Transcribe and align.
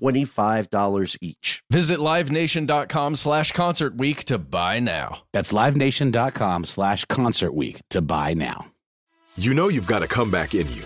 $25 0.00 1.18
each. 1.20 1.62
Visit 1.70 1.98
livenation.com 1.98 3.16
slash 3.16 3.52
concert 3.52 3.96
week 3.96 4.24
to 4.24 4.38
buy 4.38 4.78
now. 4.80 5.22
That's 5.32 5.52
livenation.com 5.52 6.64
slash 6.64 7.04
concert 7.06 7.54
week 7.54 7.82
to 7.90 8.00
buy 8.00 8.34
now. 8.34 8.66
You 9.36 9.54
know 9.54 9.68
you've 9.68 9.86
got 9.86 10.02
a 10.02 10.08
comeback 10.08 10.54
in 10.54 10.68
you. 10.72 10.82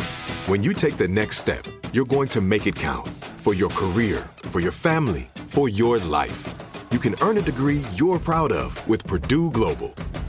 When 0.46 0.62
you 0.62 0.74
take 0.74 0.96
the 0.96 1.08
next 1.08 1.38
step, 1.38 1.64
you're 1.92 2.04
going 2.04 2.28
to 2.28 2.40
make 2.40 2.66
it 2.66 2.76
count 2.76 3.08
for 3.38 3.54
your 3.54 3.70
career, 3.70 4.28
for 4.44 4.60
your 4.60 4.72
family, 4.72 5.30
for 5.46 5.68
your 5.68 5.98
life. 5.98 6.48
You 6.94 7.00
can 7.00 7.16
earn 7.22 7.38
a 7.38 7.42
degree 7.42 7.82
you're 7.96 8.20
proud 8.20 8.52
of 8.52 8.86
with 8.86 9.04
Purdue 9.04 9.50
Global. 9.50 9.88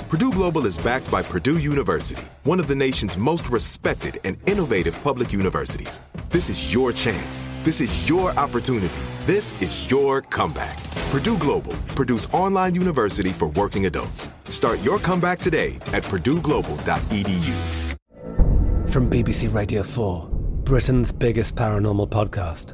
Purdue 0.10 0.32
Global 0.32 0.66
is 0.66 0.80
backed 0.80 1.12
by 1.12 1.22
Purdue 1.22 1.60
University, 1.60 2.24
one 2.44 2.60
of 2.60 2.68
the 2.68 2.74
nation's 2.74 3.18
most 3.18 3.52
respected 3.52 4.20
and 4.24 4.36
innovative 4.50 5.00
public 5.04 5.32
universities. 5.32 6.02
This 6.32 6.50
is 6.50 6.74
your 6.74 6.92
chance. 6.92 7.46
This 7.64 7.82
is 7.82 8.10
your 8.10 8.32
opportunity. 8.32 8.96
This 9.28 9.62
is 9.62 9.92
your 9.92 10.22
comeback. 10.24 10.84
Purdue 11.12 11.38
Global, 11.38 11.74
Purdue's 11.94 12.26
online 12.34 12.74
university 12.74 13.30
for 13.30 13.50
working 13.50 13.86
adults. 13.86 14.32
Start 14.50 14.82
your 14.82 14.98
comeback 14.98 15.38
today 15.38 15.76
at 15.94 16.02
purdueglobal.edu. 16.02 17.54
From 18.90 19.08
BBC 19.08 19.54
Radio 19.54 19.84
4, 19.84 20.30
Britain's 20.64 21.12
biggest 21.12 21.56
paranormal 21.56 22.10
podcast 22.10 22.74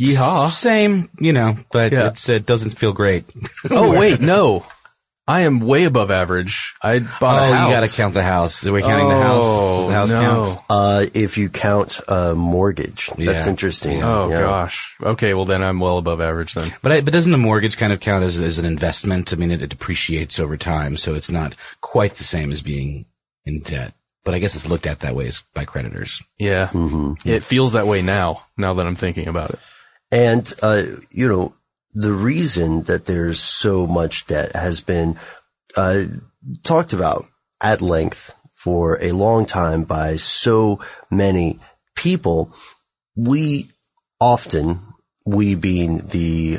Yeehaw. 0.00 0.52
Same, 0.52 1.08
you 1.18 1.32
know, 1.32 1.54
but 1.72 1.92
Yeah. 1.92 2.08
it's, 2.08 2.28
it 2.28 2.44
doesn't 2.44 2.72
feel 2.78 2.92
great. 2.92 3.24
Oh, 3.70 3.98
wait, 3.98 4.20
no. 4.34 4.64
I 5.28 5.40
am 5.40 5.58
way 5.58 5.84
above 5.84 6.12
average. 6.12 6.74
I 6.80 7.00
bought 7.00 7.48
oh, 7.48 7.52
a 7.52 7.56
house. 7.56 7.68
you 7.68 7.74
gotta 7.74 7.88
count 7.88 8.14
the 8.14 8.22
house. 8.22 8.64
Are 8.64 8.72
we 8.72 8.80
counting 8.80 9.08
the 9.08 9.16
house? 9.16 9.86
The 9.88 9.92
house 9.92 10.10
no. 10.10 10.20
count? 10.22 10.60
Uh, 10.70 11.06
if 11.14 11.36
you 11.36 11.48
count 11.48 12.00
a 12.06 12.34
mortgage, 12.36 13.08
that's 13.08 13.44
Yeah. 13.44 13.48
interesting. 13.48 14.02
Oh 14.04 14.28
Yeah. 14.28 14.40
gosh. 14.42 14.94
Okay, 15.02 15.34
well 15.34 15.44
then 15.44 15.64
I'm 15.64 15.80
well 15.80 15.98
above 15.98 16.20
average 16.20 16.54
then. 16.54 16.72
But 16.80 16.92
I, 16.92 17.00
but 17.00 17.12
doesn't 17.12 17.32
the 17.32 17.38
mortgage 17.38 17.76
kind 17.76 17.92
of 17.92 17.98
count 17.98 18.24
as, 18.24 18.36
as 18.36 18.58
an 18.58 18.66
investment? 18.66 19.32
I 19.32 19.36
mean, 19.36 19.50
it, 19.50 19.62
it 19.62 19.70
depreciates 19.70 20.38
over 20.38 20.56
time, 20.56 20.96
so 20.96 21.14
it's 21.14 21.30
not 21.30 21.56
quite 21.80 22.14
the 22.14 22.24
same 22.24 22.52
as 22.52 22.60
being 22.60 23.06
in 23.44 23.60
debt. 23.62 23.94
But 24.22 24.34
I 24.34 24.38
guess 24.38 24.54
it's 24.54 24.66
looked 24.66 24.86
at 24.86 25.00
that 25.00 25.14
way 25.16 25.26
as 25.26 25.42
by 25.54 25.64
creditors. 25.64 26.22
Yeah. 26.38 26.70
It 27.24 27.42
feels 27.42 27.72
that 27.72 27.86
way 27.86 28.00
now, 28.02 28.44
now 28.56 28.74
that 28.74 28.86
I'm 28.86 28.96
thinking 28.96 29.26
about 29.26 29.50
it. 29.50 29.58
And, 30.10 30.52
uh, 30.62 30.84
you 31.10 31.28
know, 31.28 31.54
the 31.96 32.12
reason 32.12 32.82
that 32.82 33.06
there's 33.06 33.40
so 33.40 33.86
much 33.86 34.26
debt 34.26 34.54
has 34.54 34.80
been, 34.80 35.18
uh, 35.76 36.04
talked 36.62 36.92
about 36.92 37.26
at 37.60 37.80
length 37.80 38.34
for 38.52 39.02
a 39.02 39.12
long 39.12 39.46
time 39.46 39.84
by 39.84 40.16
so 40.16 40.78
many 41.10 41.58
people. 41.94 42.52
We 43.16 43.70
often, 44.20 44.80
we 45.24 45.54
being 45.54 46.04
the 46.06 46.58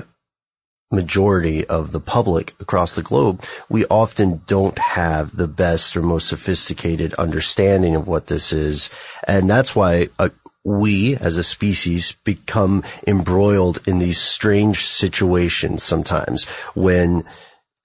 majority 0.91 1.67
of 1.67 1.91
the 1.91 1.99
public 1.99 2.55
across 2.59 2.95
the 2.95 3.03
globe, 3.03 3.43
we 3.69 3.85
often 3.85 4.41
don't 4.47 4.79
have 4.79 5.35
the 5.35 5.47
best 5.47 5.95
or 5.95 6.01
most 6.01 6.29
sophisticated 6.29 7.13
understanding 7.13 7.95
of 7.95 8.07
what 8.07 8.25
this 8.25 8.51
is. 8.51 8.89
And 9.27 9.47
that's 9.47 9.75
why 9.75 10.09
uh, 10.17 10.29
we 10.67 11.15
as 11.15 11.37
a 11.37 11.43
species 11.43 12.17
become 12.25 12.83
embroiled 13.07 13.79
in 13.87 13.99
these 13.99 14.19
strange 14.19 14.85
situations 14.85 15.81
sometimes 15.81 16.45
when 16.75 17.23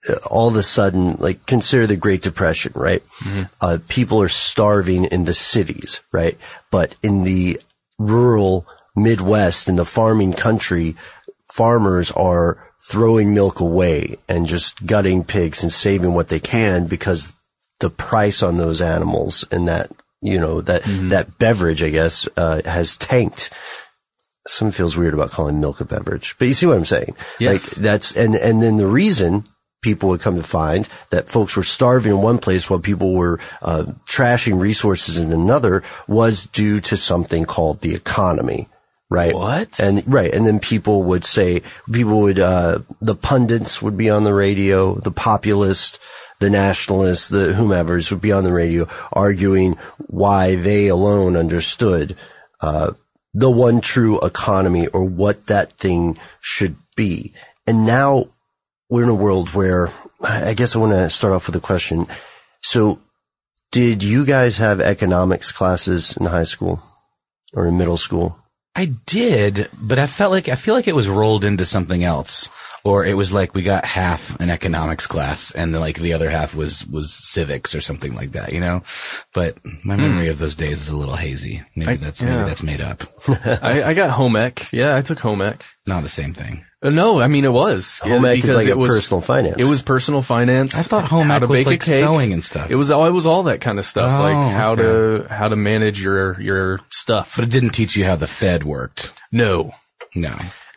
uh, 0.09 0.15
all 0.28 0.48
of 0.48 0.56
a 0.56 0.64
sudden, 0.64 1.14
like 1.20 1.46
consider 1.46 1.87
the 1.87 1.96
Great 1.96 2.23
Depression, 2.23 2.73
right? 2.75 3.02
Uh, 3.61 3.79
people 3.87 4.20
are 4.20 4.29
starving 4.29 5.05
in 5.05 5.25
the 5.25 5.32
cities, 5.32 6.00
right? 6.11 6.37
But 6.73 6.96
in 7.05 7.23
the 7.23 7.61
rural 7.99 8.67
Midwest, 8.96 9.69
in 9.69 9.76
the 9.76 9.85
farming 9.85 10.32
country, 10.32 10.96
farmers 11.55 12.11
are 12.11 12.73
throwing 12.90 13.32
milk 13.32 13.61
away 13.61 14.17
and 14.28 14.46
just 14.46 14.85
gutting 14.85 15.23
pigs 15.23 15.62
and 15.62 15.70
saving 15.70 16.14
what 16.14 16.28
they 16.28 16.40
can 16.40 16.88
because 16.88 17.32
the 17.78 17.90
price 17.90 18.43
on 18.43 18.56
those 18.56 18.81
animals 18.81 19.44
and 19.52 19.69
that, 19.69 19.93
you 20.23 20.39
know, 20.39 20.61
that, 20.63 20.83
that 21.11 21.39
beverage, 21.39 21.83
I 21.83 21.91
guess, 21.91 22.29
uh, 22.37 22.63
has 22.65 22.97
tanked. 22.97 23.51
Some 24.47 24.71
feels 24.71 24.97
weird 24.97 25.15
about 25.15 25.31
calling 25.31 25.61
milk 25.61 25.81
a 25.81 25.85
beverage, 25.85 26.37
but 26.39 26.49
you 26.49 26.55
see 26.55 26.67
what 26.67 26.77
I'm 26.77 26.85
saying? 26.85 27.17
Yes. 27.39 27.53
Like 27.77 27.83
that's, 27.83 28.17
and, 28.17 28.35
and 28.35 28.63
then 28.63 28.77
the 28.77 28.87
reason 28.87 29.49
people 29.83 30.09
would 30.11 30.21
come 30.21 30.37
to 30.37 30.43
find 30.43 30.89
that 31.11 31.29
folks 31.29 31.57
were 31.57 31.63
starving 31.63 32.13
in 32.13 32.19
one 32.19 32.39
place 32.39 32.71
while 32.71 32.81
people 32.81 33.15
were, 33.15 33.41
uh, 33.61 33.85
trashing 34.07 34.59
resources 34.59 35.19
in 35.19 35.33
another 35.33 35.83
was 36.07 36.47
due 36.47 36.81
to 36.81 36.97
something 36.97 37.45
called 37.45 37.81
the 37.81 37.95
economy 37.95 38.69
right? 39.13 39.35
What? 39.35 39.79
And 39.79 40.03
right, 40.11 40.33
and 40.33 40.47
then 40.47 40.59
people 40.59 41.03
would 41.05 41.25
say 41.25 41.63
people 41.93 42.23
would 42.23 42.39
uh 42.39 42.79
the 43.01 43.15
pundits 43.15 43.83
would 43.83 43.97
be 43.97 44.09
on 44.09 44.25
the 44.25 44.33
radio, 44.33 44.95
the 44.95 45.11
populist, 45.11 45.99
the 46.43 46.50
nationalists, 46.50 47.29
the 47.29 47.55
whomevers 47.55 48.11
would 48.11 48.21
be 48.21 48.33
on 48.33 48.43
the 48.43 48.53
radio 48.53 48.89
arguing 49.12 49.79
why 50.09 50.56
they 50.56 50.89
alone 50.89 51.37
understood 51.37 52.17
uh 52.61 52.93
the 53.33 53.50
one 53.50 53.81
true 53.81 54.21
economy 54.21 54.89
or 54.89 55.05
what 55.05 55.47
that 55.47 55.73
thing 55.75 56.19
should 56.41 56.77
be. 56.97 57.33
And 57.67 57.87
now 57.87 58.27
we're 58.91 59.05
in 59.05 59.09
a 59.09 59.15
world 59.15 59.55
where 59.55 59.89
I 60.21 60.55
guess 60.55 60.75
I 60.75 60.81
want 60.81 60.93
to 60.93 61.09
start 61.11 61.33
off 61.33 61.47
with 61.47 61.56
a 61.56 61.61
question. 61.61 62.09
So 62.61 63.00
did 63.71 64.03
you 64.03 64.25
guys 64.25 64.59
have 64.59 64.81
economics 64.81 65.53
classes 65.53 66.17
in 66.17 66.27
high 66.27 66.45
school 66.45 66.83
or 67.55 67.69
in 67.69 67.79
middle 67.79 67.97
school? 67.97 68.37
I 68.75 68.87
did, 69.06 69.69
but 69.81 69.99
I 69.99 70.06
felt 70.06 70.33
like 70.33 70.49
I 70.49 70.56
feel 70.56 70.75
like 70.75 70.88
it 70.88 70.97
was 70.97 71.09
rolled 71.09 71.45
into 71.45 71.65
something 71.65 72.03
else, 72.03 72.49
or 72.84 73.05
it 73.05 73.14
was 73.14 73.32
like 73.32 73.55
we 73.55 73.62
got 73.62 73.84
half 73.84 74.38
an 74.40 74.50
economics 74.50 75.06
class, 75.06 75.50
and 75.52 75.73
like 75.79 75.99
the 75.99 76.12
other 76.14 76.29
half 76.31 76.55
was 76.55 76.87
was 76.87 77.12
civics 77.12 77.75
or 77.75 77.81
something 77.81 78.14
like 78.14 78.32
that, 78.32 78.52
you 78.52 78.61
know. 78.61 78.82
But 79.34 79.56
my 79.84 79.96
memory 79.96 80.29
of 80.29 80.38
those 80.38 80.56
days 80.56 80.81
is 80.82 80.88
a 80.88 80.96
little 80.96 81.17
hazy. 81.17 81.62
Maybe 81.76 81.93
I- 81.93 81.96
that's 81.96 82.20
yeah. 82.20 82.37
maybe 82.37 82.49
that's 82.49 82.62
made 82.62 82.81
up. 82.81 83.05
I, 83.62 83.82
I 83.84 83.94
got 83.94 84.11
home 84.11 84.37
ec. 84.37 84.69
Yeah, 84.73 84.96
I 84.96 85.02
took 85.02 85.19
home 85.20 85.43
ec. 85.43 85.64
Not 85.87 86.02
the 86.02 86.08
same 86.08 86.32
thing. 86.34 86.64
Uh, 86.84 86.90
no, 86.90 87.20
I 87.20 87.29
mean 87.29 87.44
it 87.44 87.52
was 87.52 88.00
Home 88.00 88.25
ec 88.25 88.38
is 88.38 88.43
because 88.43 88.56
like 88.56 88.67
it 88.67 88.73
a 88.73 88.76
was 88.76 88.90
personal 88.90 89.20
finance. 89.20 89.56
It 89.58 89.64
was 89.67 89.82
personal 89.82 90.20
finance. 90.23 90.75
I 90.75 90.82
thought 90.82 91.05
home 91.05 91.28
how 91.28 91.37
ec 91.37 91.40
to 91.43 91.46
was 91.46 91.58
bake 91.61 91.67
like 91.67 91.82
a 91.82 91.85
cake, 91.85 92.02
sewing 92.05 92.32
and 92.32 92.43
stuff. 92.43 92.73
It 92.73 92.75
was 92.75 92.90
all 92.90 93.06
it 93.06 93.11
was 93.12 93.25
all 93.26 93.44
that 93.44 93.61
kind 93.61 93.78
of 93.78 93.85
stuff, 93.85 94.11
Oh, 94.19 94.23
like 94.23 94.52
how 94.52 94.75
to 94.75 95.26
how 95.31 95.46
to 95.49 95.55
manage 95.55 96.02
your 96.02 96.40
your 96.40 96.81
stuff. 96.90 97.35
But 97.37 97.44
it 97.44 97.50
didn't 97.50 97.70
teach 97.70 97.94
you 97.94 98.05
how 98.05 98.17
the 98.17 98.26
Fed 98.26 98.64
worked. 98.64 99.12
No, 99.31 99.73
No. 100.17 100.35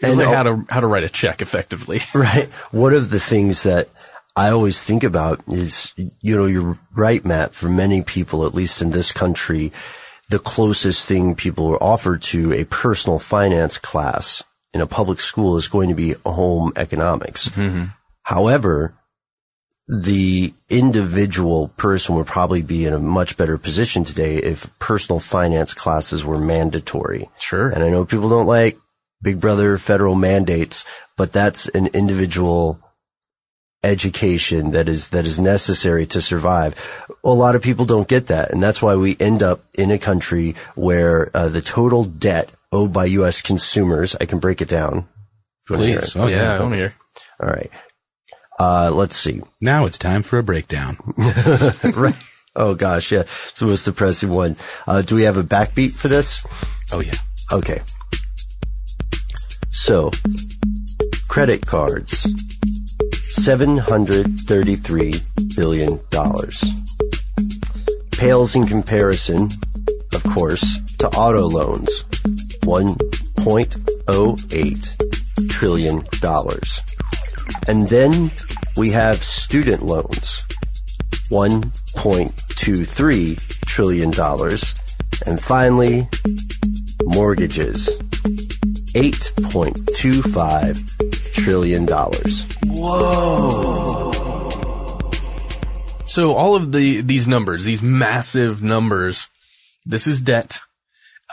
And 0.10 0.18
like 0.18 0.28
how 0.28 0.44
to 0.44 0.66
how 0.70 0.80
to 0.80 0.88
write 0.88 1.04
a 1.04 1.10
check 1.10 1.42
effectively. 1.42 2.02
Right. 2.14 2.50
One 2.72 2.94
of 2.94 3.10
the 3.10 3.20
things 3.20 3.64
that 3.64 3.90
I 4.36 4.50
always 4.50 4.82
think 4.84 5.04
about 5.04 5.42
is, 5.48 5.94
you 5.98 6.36
know, 6.36 6.46
you're 6.46 6.78
right, 6.94 7.24
Matt, 7.24 7.54
for 7.54 7.70
many 7.70 8.02
people, 8.02 8.46
at 8.46 8.54
least 8.54 8.82
in 8.82 8.92
this 8.92 9.12
country, 9.12 9.72
the 10.30 10.40
closest 10.40 11.08
thing 11.08 11.36
people 11.36 11.68
are 11.68 11.82
offered 11.82 12.22
to 12.24 12.54
a 12.54 12.66
personal 12.66 13.20
finance 13.20 13.78
class 13.78 14.44
in 14.74 14.82
a 14.82 14.88
public 14.88 15.20
school 15.20 15.58
is 15.58 15.68
going 15.68 15.90
to 15.90 15.96
be 15.96 16.16
home 16.26 16.74
economics. 16.76 17.48
Mm-hmm. 17.50 17.86
However, 18.24 18.96
the 19.88 20.54
individual 20.68 21.70
person 21.70 22.16
would 22.16 22.26
probably 22.26 22.64
be 22.64 22.86
in 22.86 22.94
a 22.94 23.00
much 23.00 23.38
better 23.38 23.58
position 23.58 24.04
today 24.04 24.38
if 24.38 24.68
personal 24.80 25.20
finance 25.20 25.74
classes 25.74 26.26
were 26.26 26.40
mandatory. 26.40 27.30
Sure. 27.40 27.70
And 27.70 27.84
I 27.84 27.90
know 27.90 28.04
people 28.04 28.30
don't 28.30 28.48
like 28.48 28.78
big 29.22 29.40
brother 29.40 29.78
federal 29.78 30.16
mandates, 30.16 30.86
but 31.18 31.32
that's 31.32 31.68
an 31.70 31.88
individual 31.88 32.80
education 33.84 34.72
that 34.72 34.90
is, 34.90 35.10
that 35.10 35.26
is 35.26 35.40
necessary 35.40 36.06
to 36.08 36.22
survive. 36.22 36.76
A 37.24 37.30
lot 37.30 37.56
of 37.56 37.62
people 37.62 37.86
don't 37.86 38.08
get 38.08 38.28
that. 38.28 38.52
And 38.52 38.62
that's 38.62 38.82
why 38.82 38.96
we 38.96 39.16
end 39.20 39.44
up 39.44 39.64
in 39.76 39.92
a 39.92 40.00
country 40.00 40.56
where 40.76 41.30
uh, 41.36 41.50
the 41.50 41.62
total 41.62 42.04
debt 42.04 42.50
owed 42.72 42.92
by 42.92 43.06
U.S. 43.06 43.42
consumers, 43.42 44.16
I 44.20 44.26
can 44.26 44.40
break 44.40 44.62
it 44.62 44.68
down. 44.68 45.08
If 45.62 45.70
you 45.70 45.76
wanna 45.76 45.88
hear 45.88 46.00
Please. 46.00 46.16
Oh 46.16 46.28
yeah, 46.28 46.56
I 46.56 46.58
don't 46.58 46.74
hear. 46.74 46.96
All 47.40 47.50
right. 47.50 47.72
Uh, 48.60 48.92
let's 48.94 49.16
see. 49.16 49.42
Now 49.60 49.86
it's 49.86 49.98
time 49.98 50.24
for 50.24 50.40
a 50.40 50.44
breakdown. 50.44 50.98
right. 51.84 52.16
Oh 52.56 52.74
gosh. 52.74 53.12
Yeah. 53.12 53.22
It's 53.22 53.60
the 53.60 53.66
most 53.66 53.86
depressing 53.86 54.30
one. 54.30 54.56
Uh, 54.88 55.02
do 55.02 55.16
we 55.16 55.24
have 55.24 55.38
a 55.38 55.44
backbeat 55.44 55.94
for 55.94 56.08
this? 56.08 56.46
Oh 56.92 57.02
yeah. 57.02 57.16
Okay. 57.52 57.82
So, 59.86 60.10
credit 61.28 61.68
cards. 61.68 62.24
$733 63.38 65.56
billion. 65.56 66.00
Pales 68.14 68.56
in 68.56 68.66
comparison, 68.66 69.50
of 70.12 70.24
course, 70.24 70.96
to 70.96 71.08
auto 71.10 71.48
loans. 71.48 72.04
$1.08 72.64 75.50
trillion. 75.50 76.04
And 77.68 77.88
then 77.88 78.32
we 78.76 78.90
have 78.90 79.24
student 79.24 79.84
loans. 79.84 80.48
$1.23 81.30 83.66
trillion. 83.68 84.12
And 85.28 85.40
finally, 85.40 86.10
mortgages. 87.06 88.02
$8.25 88.96 91.34
trillion. 91.34 91.86
Whoa. 92.68 94.12
So 96.06 96.34
all 96.34 96.56
of 96.56 96.72
the 96.72 97.02
these 97.02 97.28
numbers, 97.28 97.66
these 97.66 97.82
massive 97.82 98.64
numbers, 98.64 99.28
this 99.86 100.08
is 100.08 100.22
debt. 100.22 100.60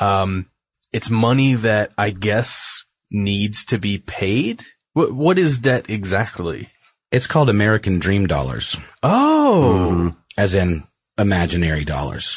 Um, 0.01 0.47
it's 0.93 1.09
money 1.09 1.55
that 1.55 1.93
I 1.97 2.11
guess 2.11 2.83
needs 3.11 3.65
to 3.67 3.79
be 3.79 3.99
paid. 3.99 4.65
What 4.95 5.13
what 5.13 5.39
is 5.39 5.59
debt 5.59 5.89
exactly? 5.89 6.69
It's 7.13 7.29
called 7.29 7.49
American 7.49 8.01
Dream 8.01 8.27
Dollars, 8.27 8.77
Oh, 9.03 10.13
as 10.37 10.55
in 10.55 10.83
imaginary 11.19 11.85
dollars. 11.85 12.37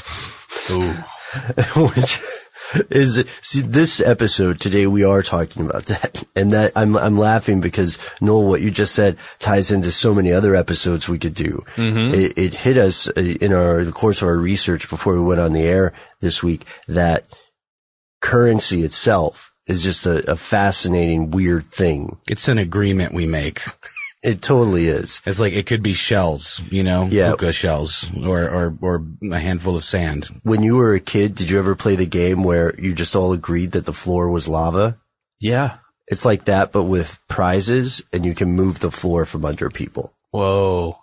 Which 1.75 2.21
is, 2.89 3.23
see, 3.41 3.61
this 3.61 4.01
episode 4.01 4.59
today 4.59 4.87
we 4.87 5.03
are 5.03 5.21
talking 5.21 5.65
about 5.65 5.85
that. 5.85 6.23
And 6.35 6.51
that, 6.51 6.73
I'm, 6.75 6.97
I'm 6.97 7.17
laughing 7.17 7.61
because 7.61 7.97
Noel, 8.21 8.47
what 8.47 8.61
you 8.61 8.71
just 8.71 8.93
said 8.95 9.17
ties 9.39 9.71
into 9.71 9.91
so 9.91 10.13
many 10.13 10.31
other 10.31 10.55
episodes 10.55 11.07
we 11.07 11.19
could 11.19 11.33
do. 11.33 11.63
It, 12.13 12.37
it 12.37 12.53
hit 12.55 12.77
us 12.77 13.07
uh, 13.07 13.21
in 13.21 13.53
our, 13.53 13.83
the 13.83 13.91
course 13.91 14.21
of 14.21 14.27
our 14.27 14.37
research 14.37 14.89
before 14.89 15.13
we 15.13 15.21
went 15.21 15.41
on 15.41 15.53
the 15.53 15.63
air 15.63 15.93
this 16.21 16.43
week 16.43 16.65
that 16.87 17.27
currency 18.21 18.83
itself 18.83 19.53
is 19.67 19.83
just 19.83 20.05
a, 20.05 20.31
a 20.31 20.35
fascinating, 20.35 21.31
weird 21.31 21.65
thing. 21.65 22.17
It's 22.29 22.47
an 22.47 22.57
agreement 22.57 23.13
we 23.13 23.25
make. 23.25 23.61
It 24.25 24.41
totally 24.41 24.87
is. 24.87 25.21
It's 25.25 25.39
like 25.39 25.53
it 25.53 25.67
could 25.67 25.83
be 25.83 25.93
shells, 25.93 26.61
you 26.71 26.83
know, 26.83 27.07
Yeah. 27.11 27.29
puka 27.29 27.53
shells, 27.53 28.05
or 28.25 28.49
or 28.49 28.77
or 28.81 29.05
a 29.31 29.39
handful 29.39 29.75
of 29.77 29.83
sand. 29.83 30.25
When 30.43 30.63
you 30.63 30.75
were 30.77 30.95
a 30.95 30.99
kid, 30.99 31.35
did 31.35 31.49
you 31.51 31.59
ever 31.59 31.75
play 31.75 31.95
the 31.95 32.07
game 32.07 32.43
where 32.43 32.73
you 32.79 32.93
just 32.93 33.15
all 33.15 33.33
agreed 33.33 33.71
that 33.73 33.85
the 33.85 33.93
floor 33.93 34.29
was 34.29 34.47
lava? 34.47 34.97
yeah. 35.39 35.77
It's 36.07 36.23
like 36.23 36.45
that, 36.45 36.71
but 36.71 36.83
with 36.83 37.19
prizes 37.27 38.03
and 38.13 38.23
you 38.25 38.35
can 38.35 38.51
move 38.51 38.77
the 38.79 38.91
floor 38.91 39.25
from 39.25 39.43
under 39.43 39.71
people. 39.71 40.13
Whoa. 40.29 40.99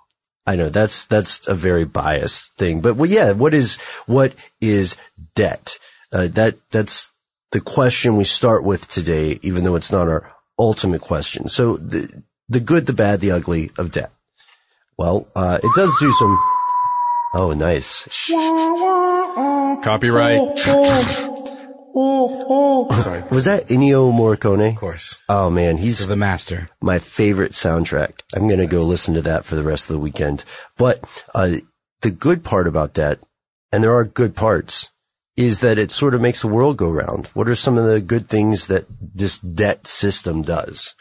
I 0.47 0.55
know 0.55 0.69
that's, 0.69 1.07
that's 1.07 1.49
a 1.49 1.57
very 1.57 1.85
biased 1.85 2.53
thing, 2.57 2.81
but 2.81 2.95
well, 2.95 3.11
yeah, 3.11 3.33
what 3.33 3.53
is, 3.53 3.79
what 4.07 4.33
is 4.61 4.97
debt? 5.35 5.77
Uh, 6.13 6.29
that, 6.29 6.55
that's 6.71 7.11
the 7.51 7.61
question 7.61 8.17
we 8.17 8.23
start 8.23 8.65
with 8.65 8.87
today, 8.89 9.41
even 9.43 9.65
though 9.65 9.75
it's 9.75 9.91
not 9.91 10.07
our 10.09 10.33
ultimate 10.57 11.01
question. 11.01 11.49
So 11.49 11.77
the, 11.79 12.23
the 12.53 12.61
good, 12.61 12.87
the 12.87 12.93
bad, 12.93 13.21
the 13.21 13.31
ugly 13.33 13.71
of 13.79 13.93
debt. 13.93 14.13
Well, 14.99 15.29
uh, 15.35 15.59
it 15.63 15.71
does 15.75 15.91
do 16.01 16.13
some, 16.13 16.39
oh, 17.35 17.53
nice. 17.57 18.07
Copyright. 19.83 20.59
Sorry. 20.59 21.29
Was 23.31 23.45
that 23.45 23.67
Ennio 23.69 24.13
Morricone? 24.13 24.71
Of 24.71 24.77
course, 24.77 25.21
Oh 25.29 25.51
man, 25.51 25.77
he's 25.77 26.07
the 26.07 26.17
master. 26.17 26.71
my 26.81 26.99
favorite 26.99 27.53
soundtrack. 27.53 28.21
I'm 28.35 28.49
going 28.49 28.61
to 28.61 28.67
go 28.67 28.83
listen 28.83 29.15
to 29.15 29.23
that 29.23 29.45
for 29.45 29.57
the 29.57 29.63
rest 29.63 29.89
of 29.91 29.95
the 29.95 30.01
weekend. 30.01 30.45
But 30.77 31.03
uh, 31.35 31.57
the 32.01 32.11
good 32.11 32.45
part 32.45 32.67
about 32.67 32.95
that, 32.95 33.19
and 33.73 33.83
there 33.83 33.95
are 33.95 34.05
good 34.05 34.35
parts, 34.35 34.91
is 35.37 35.61
that 35.61 35.79
it 35.79 35.91
sort 35.91 36.15
of 36.15 36.21
makes 36.21 36.41
the 36.43 36.49
world 36.49 36.77
go 36.77 36.91
round. 36.91 37.27
What 37.29 37.49
are 37.49 37.55
some 37.55 37.79
of 37.79 37.85
the 37.87 38.01
good 38.01 38.29
things 38.29 38.67
that 38.69 38.85
this 39.01 39.39
debt 39.39 39.87
system 39.87 40.43
does? 40.43 40.95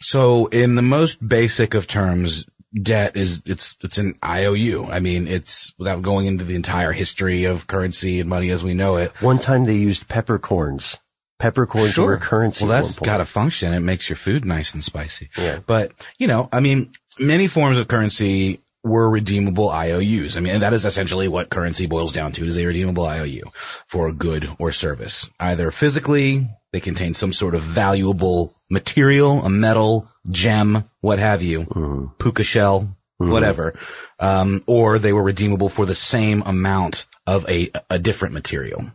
So, 0.00 0.46
in 0.46 0.74
the 0.74 0.82
most 0.82 1.26
basic 1.26 1.74
of 1.74 1.86
terms, 1.86 2.46
debt 2.82 3.16
is 3.16 3.42
it's 3.46 3.76
it's 3.82 3.98
an 3.98 4.14
IOU. 4.24 4.86
I 4.90 5.00
mean, 5.00 5.26
it's 5.26 5.74
without 5.78 6.02
going 6.02 6.26
into 6.26 6.44
the 6.44 6.54
entire 6.54 6.92
history 6.92 7.44
of 7.44 7.66
currency 7.66 8.20
and 8.20 8.28
money 8.28 8.50
as 8.50 8.62
we 8.62 8.74
know 8.74 8.96
it. 8.96 9.10
One 9.22 9.38
time 9.38 9.64
they 9.64 9.76
used 9.76 10.08
peppercorns. 10.08 10.98
Peppercorns 11.38 11.96
were 11.96 12.16
currency. 12.16 12.64
Well, 12.64 12.82
that's 12.82 12.98
got 12.98 13.20
a 13.20 13.24
function. 13.24 13.72
It 13.72 13.80
makes 13.80 14.08
your 14.08 14.16
food 14.16 14.44
nice 14.44 14.74
and 14.74 14.82
spicy. 14.82 15.30
Yeah. 15.38 15.60
But, 15.64 15.92
you 16.18 16.26
know, 16.26 16.48
I 16.52 16.58
mean, 16.58 16.90
many 17.18 17.46
forms 17.46 17.78
of 17.78 17.86
currency 17.86 18.60
were 18.82 19.08
redeemable 19.08 19.68
IOUs. 19.70 20.36
I 20.36 20.40
mean, 20.40 20.60
that 20.60 20.72
is 20.72 20.84
essentially 20.84 21.28
what 21.28 21.48
currency 21.48 21.86
boils 21.86 22.12
down 22.12 22.32
to 22.32 22.44
is 22.44 22.58
a 22.58 22.66
redeemable 22.66 23.06
IOU 23.06 23.42
for 23.86 24.08
a 24.08 24.12
good 24.12 24.48
or 24.58 24.72
service. 24.72 25.30
Either 25.38 25.70
physically, 25.70 26.48
they 26.72 26.80
contain 26.80 27.14
some 27.14 27.32
sort 27.32 27.54
of 27.54 27.62
valuable 27.62 28.54
material, 28.70 29.44
a 29.44 29.50
metal, 29.50 30.08
gem, 30.30 30.84
what 31.00 31.18
have 31.18 31.42
you, 31.42 32.12
puka 32.18 32.42
shell, 32.42 32.96
whatever. 33.18 33.74
Um, 34.18 34.62
or 34.66 34.98
they 34.98 35.12
were 35.12 35.22
redeemable 35.22 35.68
for 35.68 35.86
the 35.86 35.94
same 35.94 36.42
amount 36.42 37.06
of 37.26 37.48
a, 37.48 37.70
a 37.90 37.98
different 37.98 38.34
material. 38.34 38.90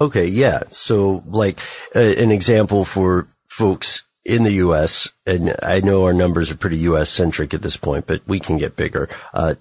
Okay, 0.00 0.26
yeah. 0.26 0.62
So, 0.70 1.22
like, 1.26 1.58
uh, 1.94 2.00
an 2.00 2.32
example 2.32 2.84
for 2.84 3.28
folks 3.48 4.02
in 4.24 4.42
the 4.42 4.54
U.S., 4.54 5.08
and 5.26 5.54
I 5.62 5.80
know 5.80 6.04
our 6.04 6.14
numbers 6.14 6.50
are 6.50 6.56
pretty 6.56 6.78
U.S. 6.78 7.10
centric 7.10 7.54
at 7.54 7.62
this 7.62 7.76
point, 7.76 8.06
but 8.06 8.22
we 8.26 8.40
can 8.40 8.58
get 8.58 8.76
bigger. 8.76 9.08
Uh, 9.32 9.54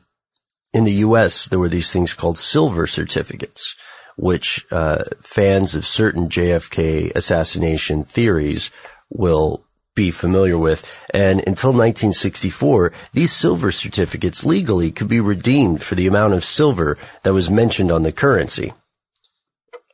in 0.74 0.86
the 0.86 0.94
U.S., 0.94 1.46
there 1.46 1.60
were 1.60 1.70
these 1.70 1.92
things 1.92 2.14
called 2.14 2.38
silver 2.38 2.88
certificates, 2.88 3.76
which 4.16 4.66
uh, 4.72 5.04
fans 5.20 5.76
of 5.76 5.86
certain 5.86 6.30
JFK 6.30 7.14
assassination 7.16 8.04
theories 8.04 8.72
will 9.14 9.66
be 9.96 10.12
familiar 10.12 10.58
with. 10.58 10.84
And 11.14 11.40
until 11.40 11.72
1964, 11.72 12.94
these 13.14 13.32
silver 13.32 13.72
certificates 13.72 14.44
legally 14.44 14.92
could 14.92 15.08
be 15.08 15.20
redeemed 15.20 15.84
for 15.84 15.96
the 15.96 16.08
amount 16.08 16.34
of 16.34 16.44
silver 16.44 16.98
that 17.24 17.34
was 17.34 17.50
mentioned 17.50 17.92
on 17.92 18.04
the 18.04 18.12
currency. 18.12 18.74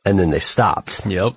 And 0.04 0.18
then 0.18 0.30
they 0.30 0.38
stopped. 0.38 1.04
Yep. 1.06 1.34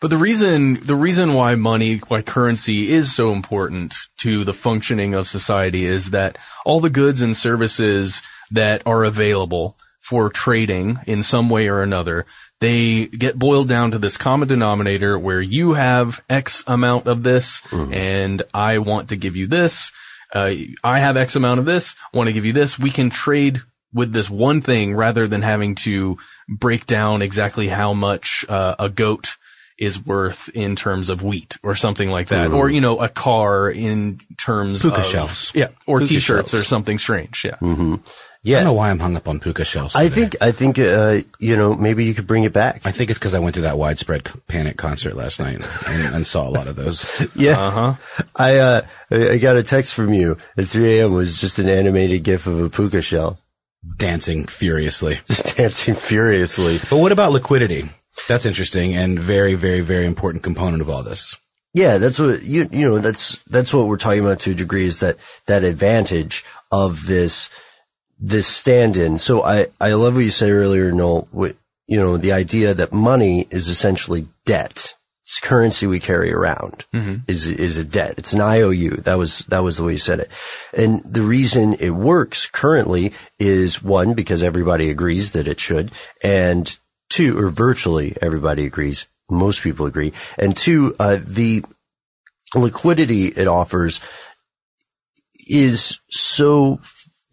But 0.00 0.08
the 0.08 0.18
reason, 0.18 0.80
the 0.84 0.96
reason 0.96 1.34
why 1.34 1.54
money, 1.54 1.98
why 2.08 2.22
currency 2.22 2.90
is 2.90 3.14
so 3.14 3.32
important 3.32 3.94
to 4.20 4.44
the 4.44 4.52
functioning 4.52 5.14
of 5.14 5.28
society 5.28 5.84
is 5.84 6.10
that 6.10 6.36
all 6.64 6.80
the 6.80 6.90
goods 6.90 7.22
and 7.22 7.36
services 7.36 8.22
that 8.50 8.82
are 8.86 9.04
available 9.04 9.76
for 10.00 10.30
trading 10.30 10.98
in 11.06 11.22
some 11.22 11.48
way 11.48 11.68
or 11.68 11.80
another, 11.80 12.26
they 12.60 13.06
get 13.06 13.38
boiled 13.38 13.68
down 13.68 13.90
to 13.90 13.98
this 13.98 14.16
common 14.16 14.48
denominator 14.48 15.18
where 15.18 15.40
you 15.40 15.74
have 15.74 16.22
X 16.30 16.64
amount 16.66 17.06
of 17.06 17.22
this 17.22 17.62
and 17.72 18.42
I 18.54 18.78
want 18.78 19.10
to 19.10 19.16
give 19.16 19.36
you 19.36 19.46
this. 19.46 19.92
Uh, 20.34 20.52
I 20.82 20.98
have 20.98 21.16
X 21.16 21.36
amount 21.36 21.60
of 21.60 21.66
this, 21.66 21.94
want 22.12 22.28
to 22.28 22.32
give 22.32 22.44
you 22.44 22.52
this. 22.52 22.78
We 22.78 22.90
can 22.90 23.10
trade 23.10 23.60
with 23.92 24.12
this 24.12 24.28
one 24.28 24.60
thing 24.60 24.94
rather 24.94 25.26
than 25.26 25.42
having 25.42 25.74
to 25.76 26.18
break 26.48 26.86
down 26.86 27.22
exactly 27.22 27.68
how 27.68 27.92
much 27.94 28.44
uh, 28.48 28.74
a 28.78 28.88
goat 28.88 29.30
is 29.78 30.02
worth 30.04 30.48
in 30.54 30.74
terms 30.74 31.10
of 31.10 31.22
wheat 31.22 31.56
or 31.62 31.74
something 31.74 32.08
like 32.08 32.28
that, 32.28 32.50
or 32.50 32.70
you 32.70 32.80
know, 32.80 32.98
a 33.00 33.08
car 33.10 33.70
in 33.70 34.18
terms 34.38 34.80
Puka 34.80 34.98
of 34.98 35.04
shells. 35.04 35.52
yeah, 35.54 35.68
or 35.86 35.98
Puka 35.98 36.14
t-shirts 36.14 36.50
shells. 36.50 36.62
or 36.62 36.64
something 36.64 36.98
strange. 36.98 37.42
Yeah, 37.44 37.56
Mm-hmm. 37.60 37.96
I 38.54 38.58
don't 38.58 38.64
know 38.64 38.72
why 38.74 38.90
I'm 38.90 38.98
hung 38.98 39.16
up 39.16 39.28
on 39.28 39.40
puka 39.40 39.64
shells. 39.64 39.94
I 39.94 40.08
think, 40.08 40.36
I 40.40 40.52
think, 40.52 40.78
uh, 40.78 41.20
you 41.38 41.56
know, 41.56 41.74
maybe 41.74 42.04
you 42.04 42.14
could 42.14 42.26
bring 42.26 42.44
it 42.44 42.52
back. 42.52 42.82
I 42.84 42.92
think 42.92 43.10
it's 43.10 43.18
because 43.18 43.34
I 43.34 43.40
went 43.40 43.54
to 43.56 43.62
that 43.62 43.78
widespread 43.78 44.28
panic 44.46 44.76
concert 44.76 45.16
last 45.16 45.40
night 45.40 45.60
and, 45.88 46.14
and 46.14 46.26
saw 46.26 46.48
a 46.48 46.50
lot 46.50 46.66
of 46.66 46.76
those. 46.76 47.04
Yeah. 47.34 47.60
Uh-huh. 47.60 47.94
I, 48.34 48.58
uh, 48.58 48.82
I 49.10 49.30
I 49.30 49.38
got 49.38 49.56
a 49.56 49.62
text 49.62 49.92
from 49.92 50.14
you 50.14 50.38
at 50.56 50.66
3 50.66 51.00
a.m. 51.00 51.12
was 51.12 51.38
just 51.40 51.58
an 51.58 51.68
animated 51.68 52.22
gif 52.22 52.46
of 52.46 52.60
a 52.60 52.70
puka 52.70 53.02
shell 53.02 53.38
dancing 53.96 54.46
furiously. 54.46 55.20
dancing 55.56 55.94
furiously. 55.94 56.78
But 56.90 56.98
what 56.98 57.12
about 57.12 57.32
liquidity? 57.32 57.88
That's 58.28 58.46
interesting 58.46 58.96
and 58.96 59.18
very, 59.18 59.54
very, 59.54 59.80
very 59.80 60.06
important 60.06 60.42
component 60.42 60.82
of 60.82 60.90
all 60.90 61.02
this. 61.02 61.36
Yeah, 61.74 61.98
that's 61.98 62.18
what 62.18 62.42
you 62.42 62.68
you 62.72 62.88
know 62.88 62.98
that's 63.00 63.38
that's 63.48 63.70
what 63.70 63.86
we're 63.86 63.98
talking 63.98 64.24
about 64.24 64.40
to 64.40 64.52
a 64.52 64.54
degree 64.54 64.86
is 64.86 65.00
that 65.00 65.18
that 65.44 65.62
advantage 65.62 66.42
of 66.72 67.04
this 67.04 67.50
this 68.18 68.46
stand-in. 68.46 69.18
So 69.18 69.42
I 69.42 69.66
I 69.80 69.94
love 69.94 70.14
what 70.14 70.24
you 70.24 70.30
said 70.30 70.50
earlier, 70.50 70.92
Noel. 70.92 71.28
With, 71.32 71.56
you 71.86 71.98
know 71.98 72.16
the 72.16 72.32
idea 72.32 72.74
that 72.74 72.92
money 72.92 73.46
is 73.50 73.68
essentially 73.68 74.26
debt. 74.44 74.94
It's 75.22 75.40
currency 75.40 75.88
we 75.88 75.98
carry 75.98 76.32
around 76.32 76.84
is 77.26 77.46
is 77.46 77.78
a 77.78 77.84
debt. 77.84 78.14
It's 78.16 78.32
an 78.32 78.40
IOU. 78.40 78.90
That 78.98 79.18
was 79.18 79.38
that 79.48 79.64
was 79.64 79.76
the 79.76 79.82
way 79.82 79.92
you 79.92 79.98
said 79.98 80.20
it. 80.20 80.30
And 80.72 81.02
the 81.04 81.22
reason 81.22 81.74
it 81.74 81.90
works 81.90 82.46
currently 82.46 83.12
is 83.38 83.82
one 83.82 84.14
because 84.14 84.42
everybody 84.42 84.88
agrees 84.88 85.32
that 85.32 85.48
it 85.48 85.58
should, 85.58 85.90
and 86.22 86.78
two 87.08 87.36
or 87.38 87.50
virtually 87.50 88.14
everybody 88.22 88.66
agrees. 88.66 89.06
Most 89.28 89.62
people 89.62 89.86
agree, 89.86 90.12
and 90.38 90.56
two, 90.56 90.94
uh, 91.00 91.18
the 91.20 91.64
liquidity 92.54 93.26
it 93.26 93.48
offers 93.48 94.00
is 95.48 95.98
so 96.08 96.78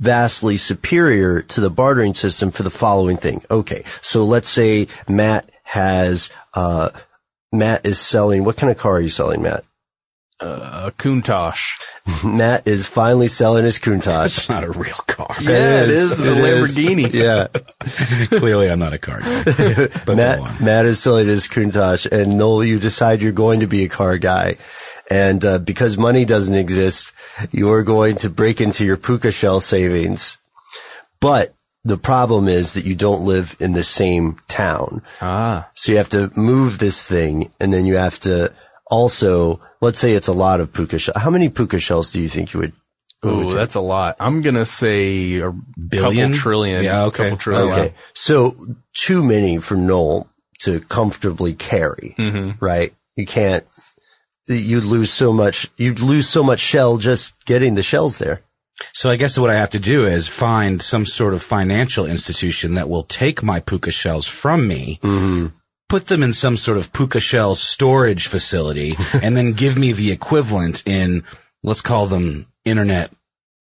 vastly 0.03 0.57
superior 0.57 1.41
to 1.41 1.62
the 1.62 1.69
bartering 1.69 2.13
system 2.13 2.51
for 2.51 2.63
the 2.63 2.69
following 2.69 3.17
thing. 3.17 3.41
Okay, 3.50 3.83
so 4.01 4.25
let's 4.25 4.50
say 4.50 4.88
Matt 5.07 5.50
has 5.63 6.29
uh, 6.53 6.89
Matt 7.51 7.86
is 7.86 8.00
selling. 8.00 8.43
What 8.43 8.57
kind 8.57 8.72
of 8.72 8.77
car 8.77 8.98
are 8.98 9.01
you 9.01 9.10
selling, 9.10 9.41
Matt? 9.41 9.63
uh, 10.43 10.89
Countach. 10.98 11.57
Matt 12.24 12.67
is 12.67 12.86
finally 12.86 13.27
selling 13.27 13.63
his 13.63 13.79
Countach. 13.79 14.25
It's 14.25 14.50
not 14.50 14.63
a 14.63 14.72
real 14.72 14.93
car. 15.07 15.36
Yeah, 15.39 15.83
it 15.83 15.89
is. 15.89 16.12
It's 16.12 16.22
a 16.22 16.33
Lamborghini. 16.36 17.13
Yeah. 17.13 17.48
Clearly, 18.39 18.69
I'm 18.69 18.79
not 18.79 18.93
a 18.93 18.98
car 18.98 19.22
guy. 19.22 19.43
But 20.05 20.17
Matt. 20.17 20.62
Matt 20.62 20.86
is 20.86 21.00
selling 21.00 21.27
his 21.27 21.48
Countach, 21.48 22.12
and 22.12 22.38
Noel, 22.38 22.63
you 22.65 22.79
decide 22.79 23.22
you're 23.22 23.31
going 23.31 23.62
to 23.62 23.67
be 23.67 23.86
a 23.86 23.89
car 23.89 24.17
guy. 24.17 24.57
And 25.10 25.43
uh, 25.43 25.57
because 25.60 25.98
money 25.98 26.25
doesn't 26.25 26.55
exist, 26.55 27.13
you're 27.51 27.83
going 27.83 28.15
to 28.17 28.29
break 28.29 28.62
into 28.62 28.86
your 28.86 28.98
puka 28.98 29.31
shell 29.31 29.60
savings. 29.60 30.38
But 31.19 31.53
the 31.83 31.98
problem 31.98 32.48
is 32.48 32.74
that 32.74 32.86
you 32.86 32.95
don't 32.95 33.24
live 33.25 33.55
in 33.60 33.74
the 33.74 33.83
same 33.83 34.38
town. 34.48 35.01
Ah, 35.22 35.69
So 35.74 35.91
you 35.91 35.98
have 35.98 36.10
to 36.10 36.31
move 36.38 36.79
this 36.79 37.01
thing, 37.05 37.51
and 37.60 37.74
then 37.74 37.86
you 37.86 37.98
have 37.98 38.19
to 38.22 38.53
also, 38.89 39.60
let's 39.81 40.00
say 40.00 40.13
it's 40.13 40.27
a 40.27 40.33
lot 40.33 40.60
of 40.62 40.72
puka 40.74 40.98
shell. 40.98 41.15
How 41.17 41.29
many 41.29 41.50
puka 41.50 41.79
shells 41.79 42.12
do 42.12 42.22
you 42.22 42.29
think 42.29 42.53
you 42.53 42.60
would? 42.62 42.74
would 43.24 43.31
ooh, 43.33 43.48
take? 43.48 43.55
that's 43.55 43.75
a 43.75 43.81
lot. 43.81 44.15
I'm 44.19 44.41
gonna 44.41 44.65
say 44.65 45.39
a 45.39 45.51
Billion? 45.51 46.31
couple 46.31 46.41
trillion. 46.41 46.83
Yeah, 46.83 47.05
okay. 47.05 47.24
Couple 47.24 47.38
trillion. 47.38 47.74
Okay. 47.79 47.93
So 48.13 48.55
too 48.93 49.24
many 49.24 49.57
for 49.60 49.75
Noel 49.75 50.27
to 50.62 50.79
comfortably 50.81 51.53
carry, 51.53 52.15
Mm-hmm. 52.17 52.63
right? 52.63 52.93
You 53.15 53.25
can't, 53.25 53.63
you'd 54.47 54.85
lose 54.85 55.12
so 55.12 55.31
much, 55.31 55.69
you'd 55.77 56.00
lose 56.00 56.27
so 56.27 56.43
much 56.43 56.59
shell 56.59 56.97
just 56.97 57.33
getting 57.45 57.75
the 57.75 57.83
shells 57.83 58.17
there. 58.17 58.41
So 58.93 59.09
I 59.09 59.15
guess 59.15 59.38
what 59.38 59.50
I 59.50 59.55
have 59.55 59.69
to 59.71 59.79
do 59.79 60.05
is 60.05 60.27
find 60.27 60.81
some 60.81 61.05
sort 61.05 61.33
of 61.33 61.43
financial 61.43 62.05
institution 62.05 62.73
that 62.73 62.89
will 62.89 63.03
take 63.03 63.43
my 63.43 63.59
puka 63.59 63.91
shells 63.91 64.25
from 64.25 64.67
me, 64.67 65.00
mm-hmm. 65.03 65.47
put 65.89 66.07
them 66.07 66.23
in 66.23 66.33
some 66.33 66.57
sort 66.57 66.77
of 66.77 66.91
puka 66.91 67.19
shell 67.19 67.55
storage 67.55 68.27
facility, 68.27 68.95
and 69.21 69.38
then 69.38 69.53
give 69.53 69.77
me 69.77 69.93
the 69.93 70.12
equivalent 70.12 70.83
in, 70.88 71.23
let's 71.62 71.81
call 71.81 72.07
them 72.07 72.47
internet 72.65 73.13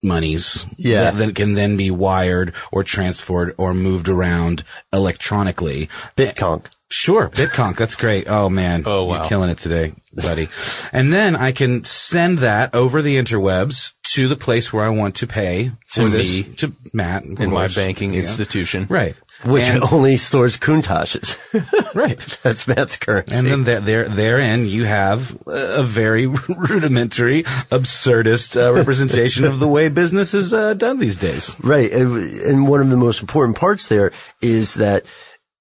monies. 0.02 0.64
Yeah. 0.76 1.10
That, 1.12 1.16
that 1.18 1.34
can 1.36 1.54
then 1.54 1.76
be 1.76 1.90
wired 1.90 2.54
or 2.72 2.82
transferred 2.84 3.54
or 3.58 3.72
moved 3.74 4.08
around 4.08 4.64
electronically. 4.92 5.88
Bitconk. 6.16 6.66
Sure, 6.94 7.30
Bitconk. 7.30 7.76
That's 7.78 7.94
great. 7.94 8.28
Oh 8.28 8.50
man, 8.50 8.82
Oh, 8.84 9.04
wow. 9.04 9.14
you're 9.20 9.24
killing 9.26 9.48
it 9.48 9.56
today, 9.56 9.94
buddy. 10.12 10.48
and 10.92 11.10
then 11.10 11.34
I 11.36 11.52
can 11.52 11.84
send 11.84 12.40
that 12.40 12.74
over 12.74 13.00
the 13.00 13.16
interwebs 13.16 13.94
to 14.14 14.28
the 14.28 14.36
place 14.36 14.74
where 14.74 14.84
I 14.84 14.90
want 14.90 15.14
to 15.16 15.26
pay 15.26 15.70
for 15.86 16.00
To 16.02 16.08
this 16.10 16.26
me. 16.26 16.42
to 16.56 16.72
Matt 16.92 17.22
of 17.24 17.40
In 17.40 17.48
my 17.50 17.62
course. 17.62 17.76
banking 17.76 18.12
Yeah. 18.12 18.20
institution. 18.20 18.86
right? 18.90 19.14
Which 19.44 19.64
and, 19.64 19.82
only 19.82 20.16
stores 20.16 20.56
Countaches. 20.56 21.38
right. 21.94 22.18
That's 22.42 22.66
Matt's 22.68 22.96
currency. 22.96 23.34
And 23.34 23.46
then 23.46 23.64
there, 23.64 23.80
there, 23.80 24.08
therein 24.08 24.66
you 24.66 24.84
have 24.84 25.36
a 25.46 25.82
very 25.82 26.26
rudimentary, 26.48 27.42
absurdist 27.42 28.56
uh, 28.56 28.72
representation 28.72 29.44
of 29.44 29.58
the 29.58 29.68
way 29.68 29.88
business 29.88 30.34
is 30.34 30.54
uh, 30.54 30.74
done 30.74 30.98
these 30.98 31.16
days. 31.16 31.54
Right. 31.60 31.90
And 31.90 32.16
and 32.16 32.68
one 32.68 32.80
of 32.80 32.90
the 32.90 32.96
most 32.96 33.20
important 33.20 33.56
parts 33.56 33.88
there 33.88 34.12
is 34.40 34.74
that 34.74 35.04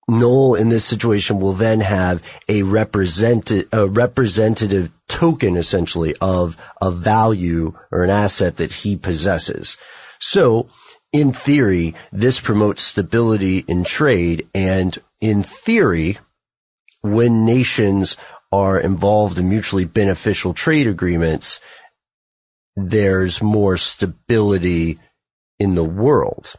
Noel 0.08 0.56
in 0.56 0.70
this 0.70 0.86
situation 0.86 1.40
will 1.40 1.54
then 1.54 1.80
have 1.80 2.22
a 2.50 2.64
represented, 2.64 3.70
a 3.72 3.88
representative 3.88 4.92
token 5.08 5.56
essentially 5.56 6.16
of 6.22 6.58
a 6.82 6.92
value 6.92 7.74
or 7.92 8.04
an 8.04 8.10
asset 8.10 8.58
that 8.58 8.72
he 8.72 8.96
possesses. 8.98 9.78
So 10.20 10.70
in 11.12 11.34
theory, 11.34 11.96
this 12.12 12.40
promotes 12.40 12.82
stability 12.82 13.60
in 13.60 13.84
trade 13.84 14.48
and 14.54 14.98
in 15.20 15.44
theory, 15.44 16.18
when 17.02 17.46
nations 17.46 18.18
are 18.52 18.80
involved 18.80 19.38
in 19.38 19.50
mutually 19.50 19.86
beneficial 19.86 20.54
trade 20.54 20.88
agreements, 20.88 21.60
there's 22.76 23.42
more 23.42 23.78
stability 23.78 25.00
in 25.60 25.76
the 25.76 25.84
world, 25.84 26.54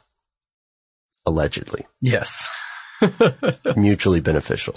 allegedly. 1.26 1.86
Yes. 2.00 2.46
Mutually 3.76 4.20
beneficial. 4.20 4.74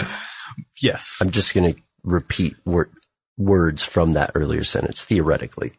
Yes. 0.81 1.17
I'm 1.21 1.31
just 1.31 1.53
going 1.53 1.73
to 1.73 1.81
repeat 2.03 2.55
wor- 2.65 2.91
words 3.37 3.83
from 3.83 4.13
that 4.13 4.31
earlier 4.35 4.63
sentence, 4.63 5.03
theoretically. 5.03 5.73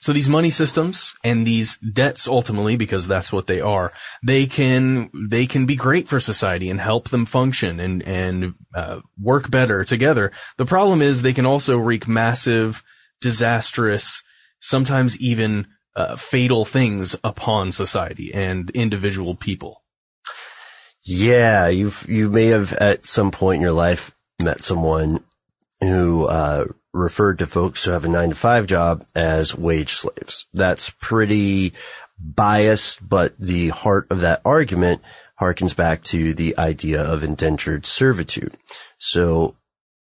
So 0.00 0.12
these 0.12 0.28
money 0.28 0.50
systems 0.50 1.12
and 1.22 1.46
these 1.46 1.76
debts 1.78 2.26
ultimately, 2.26 2.76
because 2.76 3.06
that's 3.06 3.32
what 3.32 3.46
they 3.46 3.60
are, 3.60 3.92
they 4.24 4.46
can, 4.46 5.10
they 5.14 5.46
can 5.46 5.66
be 5.66 5.76
great 5.76 6.08
for 6.08 6.20
society 6.20 6.70
and 6.70 6.80
help 6.80 7.10
them 7.10 7.26
function 7.26 7.80
and, 7.80 8.02
and, 8.02 8.54
uh, 8.74 9.00
work 9.20 9.50
better 9.50 9.84
together. 9.84 10.32
The 10.56 10.64
problem 10.64 11.02
is 11.02 11.20
they 11.20 11.34
can 11.34 11.46
also 11.46 11.76
wreak 11.76 12.08
massive, 12.08 12.82
disastrous, 13.20 14.22
sometimes 14.60 15.18
even, 15.20 15.66
uh, 15.96 16.16
fatal 16.16 16.64
things 16.64 17.16
upon 17.22 17.72
society 17.72 18.32
and 18.32 18.70
individual 18.70 19.34
people. 19.34 19.82
Yeah, 21.02 21.68
you've 21.68 22.06
you 22.08 22.30
may 22.30 22.46
have 22.46 22.72
at 22.74 23.06
some 23.06 23.30
point 23.30 23.56
in 23.56 23.62
your 23.62 23.72
life 23.72 24.14
met 24.42 24.62
someone 24.62 25.24
who 25.80 26.26
uh, 26.26 26.66
referred 26.92 27.38
to 27.38 27.46
folks 27.46 27.84
who 27.84 27.92
have 27.92 28.04
a 28.04 28.08
nine 28.08 28.30
to 28.30 28.34
five 28.34 28.66
job 28.66 29.04
as 29.14 29.54
wage 29.54 29.94
slaves. 29.94 30.46
That's 30.52 30.90
pretty 30.90 31.72
biased, 32.18 33.06
but 33.06 33.38
the 33.38 33.68
heart 33.68 34.06
of 34.10 34.20
that 34.20 34.42
argument 34.44 35.02
harkens 35.40 35.74
back 35.74 36.02
to 36.04 36.34
the 36.34 36.58
idea 36.58 37.02
of 37.02 37.24
indentured 37.24 37.86
servitude. 37.86 38.56
So 38.98 39.56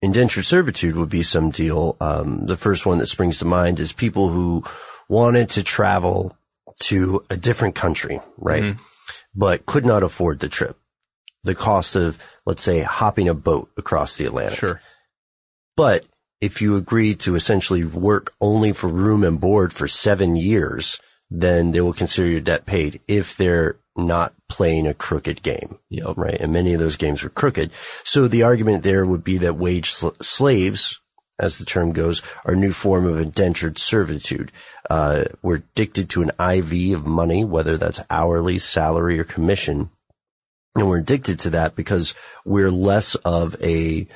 indentured 0.00 0.46
servitude 0.46 0.96
would 0.96 1.10
be 1.10 1.22
some 1.22 1.50
deal. 1.50 1.96
Um, 2.00 2.46
the 2.46 2.56
first 2.56 2.86
one 2.86 2.98
that 2.98 3.06
springs 3.06 3.38
to 3.38 3.44
mind 3.44 3.80
is 3.80 3.92
people 3.92 4.30
who 4.30 4.64
wanted 5.08 5.50
to 5.50 5.62
travel 5.62 6.36
to 6.84 7.24
a 7.28 7.36
different 7.36 7.74
country, 7.74 8.20
right? 8.38 8.62
Mhm. 8.62 8.78
But 9.34 9.66
could 9.66 9.84
not 9.84 10.02
afford 10.02 10.38
the 10.38 10.48
trip. 10.48 10.78
The 11.44 11.54
cost 11.54 11.96
of, 11.96 12.18
let's 12.46 12.62
say, 12.62 12.80
hopping 12.80 13.28
a 13.28 13.34
boat 13.34 13.70
across 13.76 14.16
the 14.16 14.24
Atlantic. 14.24 14.58
Sure. 14.58 14.80
But 15.76 16.04
if 16.40 16.62
you 16.62 16.76
agree 16.76 17.14
to 17.16 17.34
essentially 17.34 17.84
work 17.84 18.32
only 18.40 18.72
for 18.72 18.88
room 18.88 19.24
and 19.24 19.40
board 19.40 19.72
for 19.72 19.86
seven 19.86 20.36
years, 20.36 21.00
then 21.30 21.70
they 21.70 21.80
will 21.80 21.92
consider 21.92 22.26
your 22.26 22.40
debt 22.40 22.66
paid 22.66 23.00
if 23.06 23.36
they're 23.36 23.76
not 23.96 24.34
playing 24.48 24.86
a 24.86 24.94
crooked 24.94 25.42
game. 25.42 25.78
Yep. 25.90 26.16
Right. 26.16 26.40
And 26.40 26.52
many 26.52 26.72
of 26.72 26.80
those 26.80 26.96
games 26.96 27.22
were 27.22 27.30
crooked. 27.30 27.70
So 28.04 28.28
the 28.28 28.44
argument 28.44 28.82
there 28.82 29.04
would 29.04 29.24
be 29.24 29.38
that 29.38 29.56
wage 29.56 29.92
sl- 29.92 30.08
slaves, 30.20 31.00
as 31.38 31.58
the 31.58 31.64
term 31.64 31.92
goes, 31.92 32.22
are 32.44 32.54
a 32.54 32.56
new 32.56 32.72
form 32.72 33.06
of 33.06 33.20
indentured 33.20 33.78
servitude. 33.78 34.52
Uh, 34.88 35.24
we're 35.42 35.56
addicted 35.56 36.10
to 36.10 36.22
an 36.22 36.30
IV 36.40 36.96
of 36.96 37.06
money, 37.06 37.44
whether 37.44 37.76
that's 37.76 38.00
hourly, 38.10 38.58
salary, 38.58 39.18
or 39.18 39.24
commission. 39.24 39.90
And 40.74 40.88
we're 40.88 41.00
addicted 41.00 41.40
to 41.40 41.50
that 41.50 41.76
because 41.76 42.14
we're 42.44 42.70
less 42.70 43.14
of 43.16 43.56
a 43.62 44.06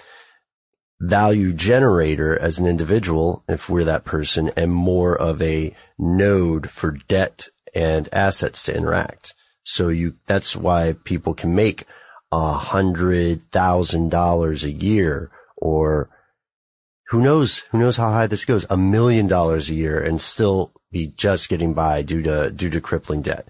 value 1.01 1.53
generator 1.53 2.39
as 2.39 2.59
an 2.59 2.67
individual, 2.67 3.45
if 3.49 3.69
we're 3.69 3.85
that 3.85 4.05
person, 4.05 4.51
and 4.57 4.73
more 4.73 5.17
of 5.17 5.41
a 5.43 5.75
node 5.99 6.71
for 6.71 6.93
debt 7.09 7.49
and 7.75 8.09
assets 8.13 8.63
to 8.65 8.77
interact. 8.77 9.35
So 9.65 9.89
you, 9.89 10.15
that's 10.27 10.55
why 10.55 10.95
people 11.05 11.35
can 11.35 11.55
make 11.55 11.87
a 12.31 12.53
hundred 12.53 13.51
thousand 13.51 14.11
dollars 14.11 14.65
a 14.65 14.71
year 14.71 15.31
or 15.57 16.11
who 17.09 17.21
knows, 17.21 17.59
who 17.71 17.79
knows 17.79 17.97
how 17.97 18.11
high 18.11 18.27
this 18.27 18.45
goes, 18.45 18.67
a 18.71 18.77
million 18.77 19.27
dollars 19.27 19.69
a 19.69 19.75
year 19.75 20.01
and 20.01 20.21
still 20.21 20.73
be 20.91 21.09
just 21.17 21.49
getting 21.49 21.75
by 21.75 22.03
due 22.03 22.23
to, 22.23 22.51
due 22.51 22.71
to 22.71 22.81
crippling 22.81 23.23
debt. 23.23 23.47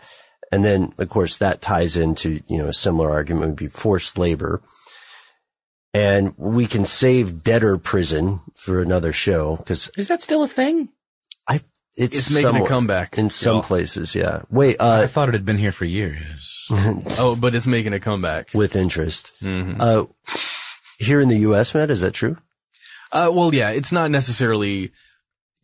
And 0.52 0.64
then, 0.64 0.92
of 0.98 1.08
course, 1.08 1.38
that 1.38 1.60
ties 1.60 1.96
into, 1.96 2.40
you 2.46 2.58
know, 2.58 2.68
a 2.68 2.72
similar 2.72 3.10
argument 3.10 3.46
would 3.46 3.56
be 3.56 3.68
forced 3.68 4.18
labor. 4.18 4.62
And 5.94 6.34
we 6.36 6.66
can 6.66 6.84
save 6.84 7.44
debtor 7.44 7.78
prison 7.78 8.40
for 8.56 8.82
another 8.82 9.12
show 9.12 9.56
because 9.56 9.90
Is 9.96 10.08
that 10.08 10.22
still 10.22 10.42
a 10.42 10.48
thing? 10.48 10.88
I, 11.46 11.60
it's, 11.96 12.16
It's 12.16 12.30
making 12.32 12.56
a 12.62 12.66
comeback, 12.66 13.16
in 13.16 13.30
some 13.30 13.54
y'all. 13.56 13.62
places. 13.62 14.12
Yeah. 14.14 14.42
Wait, 14.50 14.80
I 14.80 15.04
uh, 15.04 15.06
thought 15.06 15.28
it 15.28 15.34
had 15.34 15.44
been 15.44 15.56
here 15.58 15.72
for 15.72 15.84
years. 15.84 16.50
Oh, 17.18 17.36
but 17.38 17.54
it's 17.54 17.66
making 17.66 17.92
a 17.92 18.00
comeback. 18.00 18.50
with 18.54 18.74
interest. 18.74 19.32
Mhm. 19.42 19.76
Uh, 19.78 20.06
here 20.98 21.20
in 21.20 21.28
the 21.28 21.38
U.S., 21.40 21.74
Matt, 21.74 21.90
is 21.90 22.00
that 22.00 22.12
true? 22.14 22.36
Uh, 23.12 23.30
well, 23.32 23.54
yeah, 23.54 23.68
it's 23.70 23.92
not 23.92 24.10
necessarily 24.10 24.90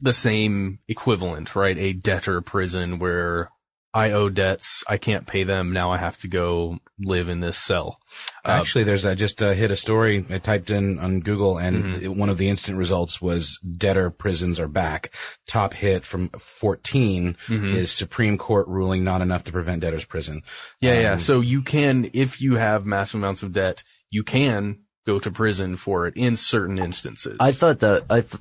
the 0.01 0.13
same 0.13 0.79
equivalent, 0.89 1.57
right? 1.57 1.77
A 1.79 1.93
debtor 1.95 2.41
prison 2.43 2.99
where 2.99 3.51
I 3.93 4.13
owe 4.13 4.29
debts, 4.29 4.85
I 4.89 4.99
can't 4.99 5.27
pay 5.27 5.43
them, 5.43 5.73
now 5.73 5.91
I 5.91 5.99
have 5.99 6.17
to 6.21 6.29
go 6.29 6.79
live 7.01 7.29
in 7.29 7.41
this 7.41 7.59
cell. 7.59 7.99
Uh, 8.45 8.51
Actually, 8.51 8.85
there's 8.85 9.05
I 9.05 9.17
just 9.17 9.43
uh, 9.43 9.51
hit 9.53 9.73
a 9.73 9.77
story. 9.77 10.25
I 10.31 10.39
typed 10.39 10.71
in 10.71 11.01
on 11.01 11.21
Google, 11.21 11.59
and 11.59 11.85
Mm-hmm. 11.85 12.05
it- 12.05 12.15
one 12.17 12.29
of 12.29 12.39
the 12.39 12.49
instant 12.49 12.79
results 12.79 13.21
was 13.21 13.59
debtor 13.59 14.11
prisons 14.11 14.61
are 14.61 14.69
back. 14.69 15.11
Top 15.49 15.75
hit 15.75 16.05
from 16.05 16.29
14 16.29 17.37
Mm-hmm. 17.49 17.71
is 17.71 17.91
Supreme 17.91 18.39
Court 18.39 18.69
ruling 18.69 19.03
not 19.03 19.23
enough 19.23 19.43
to 19.45 19.53
prevent 19.53 19.83
debtor's 19.83 20.05
prison. 20.05 20.43
yeah, 20.81 21.01
yeah. 21.01 21.13
Um, 21.15 21.19
So 21.19 21.41
you 21.41 21.63
can, 21.63 22.11
if 22.13 22.41
you 22.41 22.55
have 22.57 22.87
massive 22.87 23.17
amounts 23.21 23.43
of 23.43 23.53
debt, 23.53 23.83
you 24.09 24.23
can 24.23 24.81
go 25.07 25.19
to 25.19 25.31
prison 25.33 25.77
for 25.77 26.07
it 26.07 26.15
in 26.17 26.37
certain 26.37 26.79
instances. 26.79 27.39
I 27.41 27.51
thought 27.53 27.81
that, 27.81 28.05
I 28.09 28.21
th- 28.21 28.35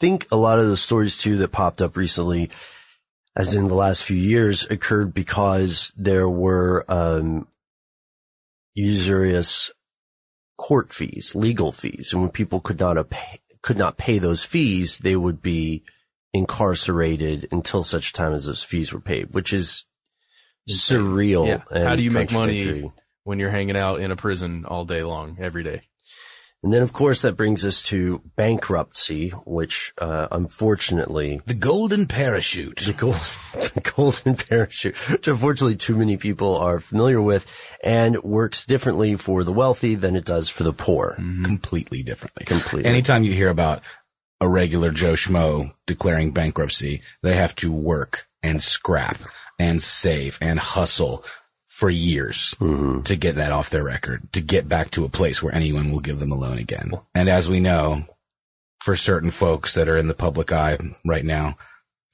think 0.00 0.26
a 0.30 0.36
lot 0.36 0.58
of 0.58 0.68
the 0.68 0.76
stories 0.76 1.18
too 1.18 1.36
that 1.38 1.52
popped 1.52 1.82
up 1.82 1.96
recently, 1.96 2.50
as 3.38 3.54
in 3.54 3.68
the 3.68 3.74
last 3.74 4.02
few 4.02 4.16
years, 4.16 4.66
occurred 4.70 5.14
because 5.14 5.92
there 5.96 6.28
were, 6.28 6.84
um, 6.88 7.46
usurious 8.74 9.70
court 10.56 10.92
fees, 10.92 11.34
legal 11.34 11.72
fees. 11.72 12.10
And 12.12 12.20
when 12.20 12.30
people 12.30 12.60
could 12.60 12.78
not 12.78 13.08
pay, 13.08 13.38
could 13.62 13.78
not 13.78 13.96
pay 13.96 14.18
those 14.18 14.44
fees, 14.44 14.98
they 14.98 15.16
would 15.16 15.40
be 15.40 15.84
incarcerated 16.32 17.48
until 17.50 17.82
such 17.82 18.12
time 18.12 18.34
as 18.34 18.46
those 18.46 18.62
fees 18.62 18.92
were 18.92 19.00
paid, 19.00 19.34
which 19.34 19.52
is 19.52 19.84
surreal. 20.68 21.46
yeah. 21.46 21.62
and 21.70 21.88
How 21.88 21.96
do 21.96 22.02
you 22.02 22.10
make 22.10 22.32
money 22.32 22.90
when 23.24 23.38
you're 23.38 23.50
hanging 23.50 23.76
out 23.76 24.00
in 24.00 24.10
a 24.10 24.16
prison 24.16 24.64
all 24.66 24.84
day 24.84 25.02
long, 25.02 25.38
every 25.40 25.64
day? 25.64 25.82
And 26.62 26.72
then, 26.72 26.82
of 26.82 26.92
course, 26.92 27.22
that 27.22 27.36
brings 27.36 27.64
us 27.64 27.82
to 27.84 28.20
bankruptcy, 28.34 29.28
which, 29.46 29.92
uh, 29.98 30.26
unfortunately, 30.32 31.40
The 31.46 31.54
golden 31.54 32.06
parachute. 32.06 32.80
the, 32.84 32.92
gold, 32.92 33.14
the 33.52 33.92
golden 33.96 34.34
parachute, 34.36 34.96
which 35.08 35.28
unfortunately 35.28 35.76
too 35.76 35.96
many 35.96 36.16
people 36.16 36.56
are 36.56 36.80
familiar 36.80 37.22
with 37.22 37.46
and 37.84 38.20
works 38.24 38.66
differently 38.66 39.14
for 39.14 39.44
the 39.44 39.52
wealthy 39.52 39.94
than 39.94 40.16
it 40.16 40.24
does 40.24 40.48
for 40.48 40.64
the 40.64 40.72
poor. 40.72 41.14
completely 41.44 42.02
differently. 42.02 42.44
Completely. 42.44 42.90
Anytime 42.90 43.22
you 43.22 43.32
hear 43.32 43.50
about 43.50 43.82
a 44.40 44.48
regular 44.48 44.90
Joe 44.90 45.12
Schmo 45.14 45.72
declaring 45.86 46.32
bankruptcy, 46.32 47.02
they 47.22 47.34
have 47.36 47.54
to 47.56 47.72
work 47.72 48.26
and 48.42 48.62
scrap 48.62 49.18
and 49.60 49.82
save 49.82 50.38
and 50.40 50.58
hustle 50.58 51.24
for 51.78 51.88
years 51.88 52.56
mm-hmm. 52.58 53.02
to 53.02 53.14
get 53.14 53.36
that 53.36 53.52
off 53.52 53.70
their 53.70 53.84
record, 53.84 54.32
to 54.32 54.40
get 54.40 54.68
back 54.68 54.90
to 54.90 55.04
a 55.04 55.08
place 55.08 55.40
where 55.40 55.54
anyone 55.54 55.92
will 55.92 56.00
give 56.00 56.18
them 56.18 56.32
a 56.32 56.34
loan 56.34 56.58
again. 56.58 56.90
And 57.14 57.28
as 57.28 57.48
we 57.48 57.60
know, 57.60 58.04
for 58.80 58.96
certain 58.96 59.30
folks 59.30 59.74
that 59.74 59.88
are 59.88 59.96
in 59.96 60.08
the 60.08 60.14
public 60.14 60.50
eye 60.50 60.76
right 61.06 61.24
now, 61.24 61.56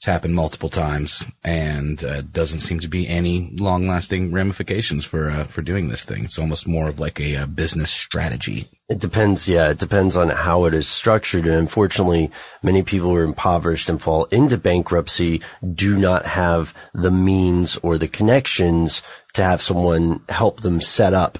it's 0.04 0.12
happened 0.12 0.34
multiple 0.34 0.68
times 0.68 1.24
and 1.42 2.04
uh, 2.04 2.20
doesn't 2.20 2.60
seem 2.60 2.78
to 2.78 2.88
be 2.88 3.08
any 3.08 3.48
long 3.54 3.88
lasting 3.88 4.32
ramifications 4.32 5.02
for, 5.02 5.30
uh, 5.30 5.44
for 5.44 5.62
doing 5.62 5.88
this 5.88 6.04
thing. 6.04 6.26
It's 6.26 6.38
almost 6.38 6.68
more 6.68 6.90
of 6.90 7.00
like 7.00 7.18
a, 7.20 7.36
uh 7.36 7.46
business 7.46 7.90
strategy. 7.90 8.68
It 8.90 8.98
depends, 8.98 9.48
yeah, 9.48 9.70
it 9.70 9.78
depends 9.78 10.14
on 10.14 10.28
how 10.28 10.66
it 10.66 10.74
is 10.74 10.86
structured. 10.86 11.46
And 11.46 11.54
unfortunately, 11.54 12.30
many 12.62 12.82
people 12.82 13.08
who 13.08 13.16
are 13.16 13.24
impoverished 13.24 13.88
and 13.88 13.98
fall 13.98 14.26
into 14.26 14.58
bankruptcy 14.58 15.40
do 15.72 15.96
not 15.96 16.26
have 16.26 16.74
the 16.92 17.10
means 17.10 17.78
or 17.78 17.96
the 17.96 18.06
connections 18.06 19.00
to 19.32 19.42
have 19.42 19.62
someone 19.62 20.20
help 20.28 20.60
them 20.60 20.82
set 20.82 21.14
up 21.14 21.38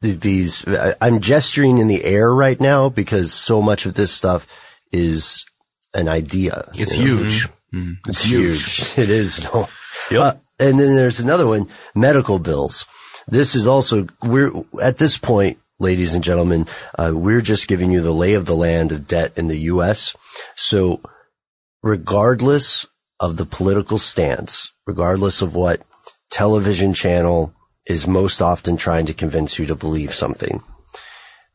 these. 0.00 0.66
I- 0.66 0.94
I'm 1.02 1.20
gesturing 1.20 1.76
in 1.76 1.88
the 1.88 2.04
air 2.06 2.32
right 2.32 2.58
now 2.58 2.88
because 2.88 3.34
so 3.34 3.60
much 3.60 3.84
of 3.84 3.92
this 3.92 4.12
stuff 4.12 4.46
is 4.92 5.44
an 5.92 6.08
idea. 6.08 6.70
It's 6.74 6.96
you 6.96 7.16
know? 7.16 7.22
huge. 7.24 7.48
It's 7.72 8.24
huge. 8.24 8.94
It 8.98 9.10
is. 9.10 9.48
No. 10.10 10.22
Uh, 10.22 10.34
and 10.58 10.80
then 10.80 10.96
there's 10.96 11.20
another 11.20 11.46
one, 11.46 11.68
medical 11.94 12.38
bills. 12.38 12.86
This 13.26 13.54
is 13.54 13.66
also, 13.66 14.06
we're, 14.22 14.50
at 14.82 14.96
this 14.96 15.18
point, 15.18 15.58
ladies 15.78 16.14
and 16.14 16.24
gentlemen, 16.24 16.66
uh, 16.98 17.12
we're 17.14 17.42
just 17.42 17.68
giving 17.68 17.90
you 17.90 18.00
the 18.00 18.14
lay 18.14 18.34
of 18.34 18.46
the 18.46 18.56
land 18.56 18.90
of 18.92 19.06
debt 19.06 19.32
in 19.36 19.48
the 19.48 19.58
U.S. 19.72 20.16
So 20.56 21.02
regardless 21.82 22.86
of 23.20 23.36
the 23.36 23.44
political 23.44 23.98
stance, 23.98 24.72
regardless 24.86 25.42
of 25.42 25.54
what 25.54 25.82
television 26.30 26.94
channel 26.94 27.52
is 27.86 28.06
most 28.06 28.40
often 28.40 28.76
trying 28.76 29.06
to 29.06 29.14
convince 29.14 29.58
you 29.58 29.66
to 29.66 29.74
believe 29.74 30.14
something, 30.14 30.62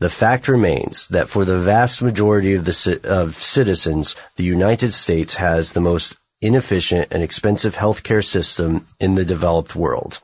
the 0.03 0.09
fact 0.09 0.49
remains 0.49 1.07
that 1.07 1.29
for 1.29 1.45
the 1.45 1.59
vast 1.59 2.01
majority 2.01 2.55
of 2.55 2.65
the 2.65 2.99
of 3.05 3.35
citizens, 3.37 4.17
the 4.35 4.43
United 4.43 4.91
States 4.91 5.35
has 5.35 5.71
the 5.71 5.79
most 5.79 6.17
inefficient 6.41 7.07
and 7.09 7.23
expensive 7.23 7.77
healthcare 7.77 8.21
system 8.21 8.85
in 8.99 9.15
the 9.15 9.23
developed 9.23 9.77
world. 9.77 10.19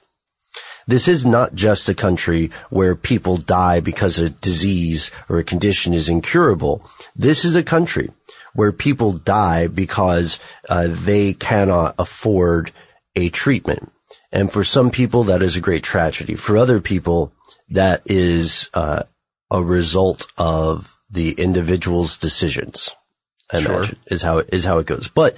This 0.86 1.08
is 1.08 1.26
not 1.26 1.56
just 1.56 1.88
a 1.88 1.96
country 1.96 2.52
where 2.70 2.94
people 2.94 3.38
die 3.38 3.80
because 3.80 4.20
a 4.20 4.32
disease 4.32 5.12
or 5.30 5.38
a 5.38 5.46
condition 5.46 5.94
is 5.94 6.10
incurable. 6.10 6.84
This 7.16 7.46
is 7.46 7.56
a 7.56 7.64
country 7.64 8.10
where 8.54 8.74
people 8.74 9.14
die 9.14 9.68
because 9.68 10.42
uh, 10.68 10.90
they 10.90 11.34
cannot 11.34 11.96
afford 11.98 12.74
a 13.16 13.30
treatment. 13.30 13.94
And 14.30 14.52
for 14.52 14.66
some 14.66 14.92
people, 14.92 15.24
that 15.26 15.42
is 15.42 15.56
a 15.56 15.62
great 15.62 15.84
tragedy. 15.84 16.36
For 16.36 16.58
other 16.58 16.82
people, 16.82 17.32
that 17.70 18.02
is 18.06 18.70
uh, 18.74 19.04
a 19.52 19.64
result 19.64 20.28
of 20.38 20.96
the 21.12 21.32
individual's 21.32 22.18
decisions. 22.18 22.90
I 23.52 23.62
Sure. 23.62 23.74
imagine 23.78 23.98
is 24.08 24.22
how 24.22 24.40
is 24.40 24.64
how 24.64 24.78
it 24.78 24.86
goes. 24.86 25.08
But 25.08 25.36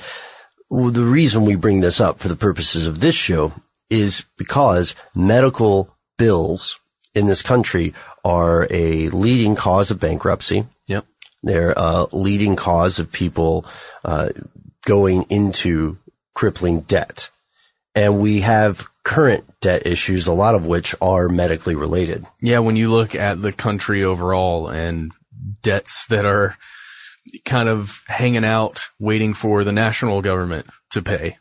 the 0.70 1.04
reason 1.04 1.46
we 1.46 1.56
bring 1.56 1.82
this 1.82 2.00
up 2.00 2.20
for 2.20 2.28
the 2.28 2.36
purposes 2.36 2.88
of 2.88 3.00
this 3.00 3.16
show 3.16 3.54
is 3.90 4.26
because 4.38 4.96
medical 5.16 5.96
bills 6.18 6.80
in 7.14 7.26
this 7.26 7.42
country 7.42 7.94
are 8.24 8.68
a 8.70 9.10
leading 9.10 9.56
cause 9.56 9.92
of 9.92 10.00
bankruptcy. 10.00 10.66
Yep. 10.88 11.06
They're 11.44 11.74
a 11.76 12.08
leading 12.12 12.56
cause 12.56 13.00
of 13.00 13.12
people 13.12 13.66
uh, 14.06 14.30
going 14.86 15.24
into 15.24 15.98
crippling 16.34 16.82
debt. 16.82 17.30
And 17.94 18.20
we 18.22 18.42
have 18.42 18.88
current 19.04 19.46
debt 19.60 19.86
issues, 19.86 20.28
a 20.28 20.34
lot 20.34 20.56
of 20.56 20.66
which 20.66 20.96
are 21.02 21.28
medically 21.28 21.76
related. 21.76 22.26
Yeah, 22.42 22.60
when 22.60 22.76
you 22.76 22.90
look 22.90 23.16
at 23.16 23.42
the 23.42 23.52
country 23.52 24.04
overall 24.04 24.70
and 24.70 25.12
debts 25.62 26.06
that 26.08 26.26
are 26.26 26.58
kind 27.46 27.70
of 27.70 28.04
hanging 28.08 28.46
out 28.46 28.86
waiting 29.00 29.34
for 29.34 29.64
the 29.64 29.72
national 29.72 30.22
government 30.22 30.68
to 30.92 31.02
pay. 31.02 31.38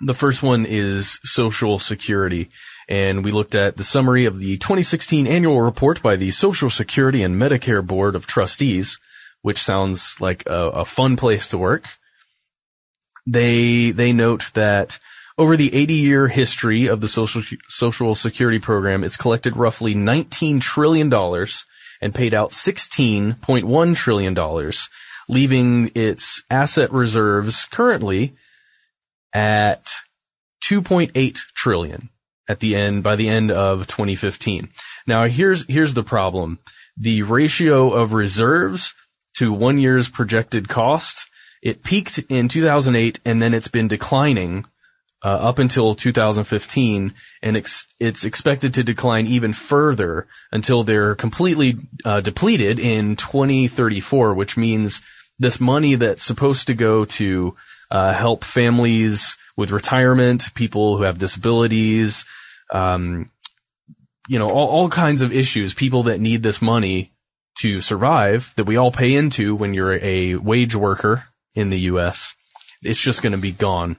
The 0.00 0.14
first 0.14 0.42
one 0.42 0.64
is 0.64 1.18
Social 1.24 1.78
Security. 1.78 2.50
And 2.88 3.24
we 3.24 3.32
looked 3.32 3.54
at 3.54 3.76
the 3.76 3.84
summary 3.84 4.24
of 4.24 4.38
the 4.40 4.56
2016 4.56 5.26
annual 5.26 5.60
report 5.60 6.02
by 6.02 6.16
the 6.16 6.30
Social 6.30 6.70
Security 6.70 7.22
and 7.22 7.36
Medicare 7.36 7.84
Board 7.84 8.14
of 8.14 8.26
Trustees, 8.26 8.98
which 9.42 9.58
sounds 9.58 10.16
like 10.20 10.46
a, 10.46 10.68
a 10.68 10.84
fun 10.84 11.16
place 11.16 11.48
to 11.48 11.58
work. 11.58 11.84
They, 13.26 13.90
they 13.90 14.12
note 14.12 14.52
that 14.54 14.98
over 15.38 15.56
the 15.56 15.72
80 15.72 15.94
year 15.94 16.28
history 16.28 16.88
of 16.88 17.00
the 17.00 17.08
social, 17.08 17.42
social 17.68 18.14
security 18.16 18.58
program, 18.58 19.04
it's 19.04 19.16
collected 19.16 19.56
roughly 19.56 19.94
$19 19.94 20.60
trillion 20.60 21.12
and 22.02 22.14
paid 22.14 22.34
out 22.34 22.50
$16.1 22.50 23.96
trillion, 23.96 24.72
leaving 25.28 25.90
its 25.94 26.42
asset 26.50 26.92
reserves 26.92 27.66
currently 27.66 28.34
at 29.32 29.86
2.8 30.68 31.38
trillion 31.54 32.10
at 32.48 32.60
the 32.60 32.74
end, 32.74 33.02
by 33.02 33.14
the 33.14 33.28
end 33.28 33.50
of 33.50 33.86
2015. 33.86 34.70
Now 35.06 35.26
here's, 35.28 35.66
here's 35.66 35.94
the 35.94 36.02
problem. 36.02 36.58
The 36.96 37.22
ratio 37.22 37.92
of 37.92 38.12
reserves 38.12 38.94
to 39.36 39.52
one 39.52 39.78
year's 39.78 40.08
projected 40.08 40.68
cost, 40.68 41.28
it 41.62 41.84
peaked 41.84 42.18
in 42.28 42.48
2008 42.48 43.20
and 43.24 43.40
then 43.40 43.54
it's 43.54 43.68
been 43.68 43.86
declining 43.86 44.66
uh, 45.24 45.28
up 45.28 45.58
until 45.58 45.94
2015, 45.94 47.14
and 47.42 47.56
ex- 47.56 47.86
it's 47.98 48.24
expected 48.24 48.74
to 48.74 48.84
decline 48.84 49.26
even 49.26 49.52
further 49.52 50.28
until 50.52 50.84
they're 50.84 51.14
completely 51.14 51.76
uh, 52.04 52.20
depleted 52.20 52.78
in 52.78 53.16
2034, 53.16 54.34
which 54.34 54.56
means 54.56 55.00
this 55.38 55.60
money 55.60 55.94
that's 55.94 56.22
supposed 56.22 56.66
to 56.66 56.74
go 56.74 57.04
to 57.04 57.56
uh, 57.90 58.12
help 58.12 58.44
families 58.44 59.36
with 59.56 59.70
retirement, 59.70 60.54
people 60.54 60.96
who 60.96 61.02
have 61.02 61.18
disabilities, 61.18 62.24
um, 62.72 63.30
you 64.28 64.38
know, 64.38 64.50
all, 64.50 64.68
all 64.68 64.88
kinds 64.88 65.22
of 65.22 65.32
issues, 65.32 65.74
people 65.74 66.04
that 66.04 66.20
need 66.20 66.42
this 66.42 66.62
money 66.62 67.12
to 67.60 67.80
survive 67.80 68.52
that 68.56 68.64
we 68.64 68.76
all 68.76 68.92
pay 68.92 69.14
into 69.14 69.56
when 69.56 69.74
you're 69.74 69.98
a 70.04 70.36
wage 70.36 70.76
worker 70.76 71.24
in 71.56 71.70
the 71.70 71.80
U.S. 71.80 72.34
It's 72.82 73.00
just 73.00 73.22
going 73.22 73.32
to 73.32 73.38
be 73.38 73.52
gone. 73.52 73.96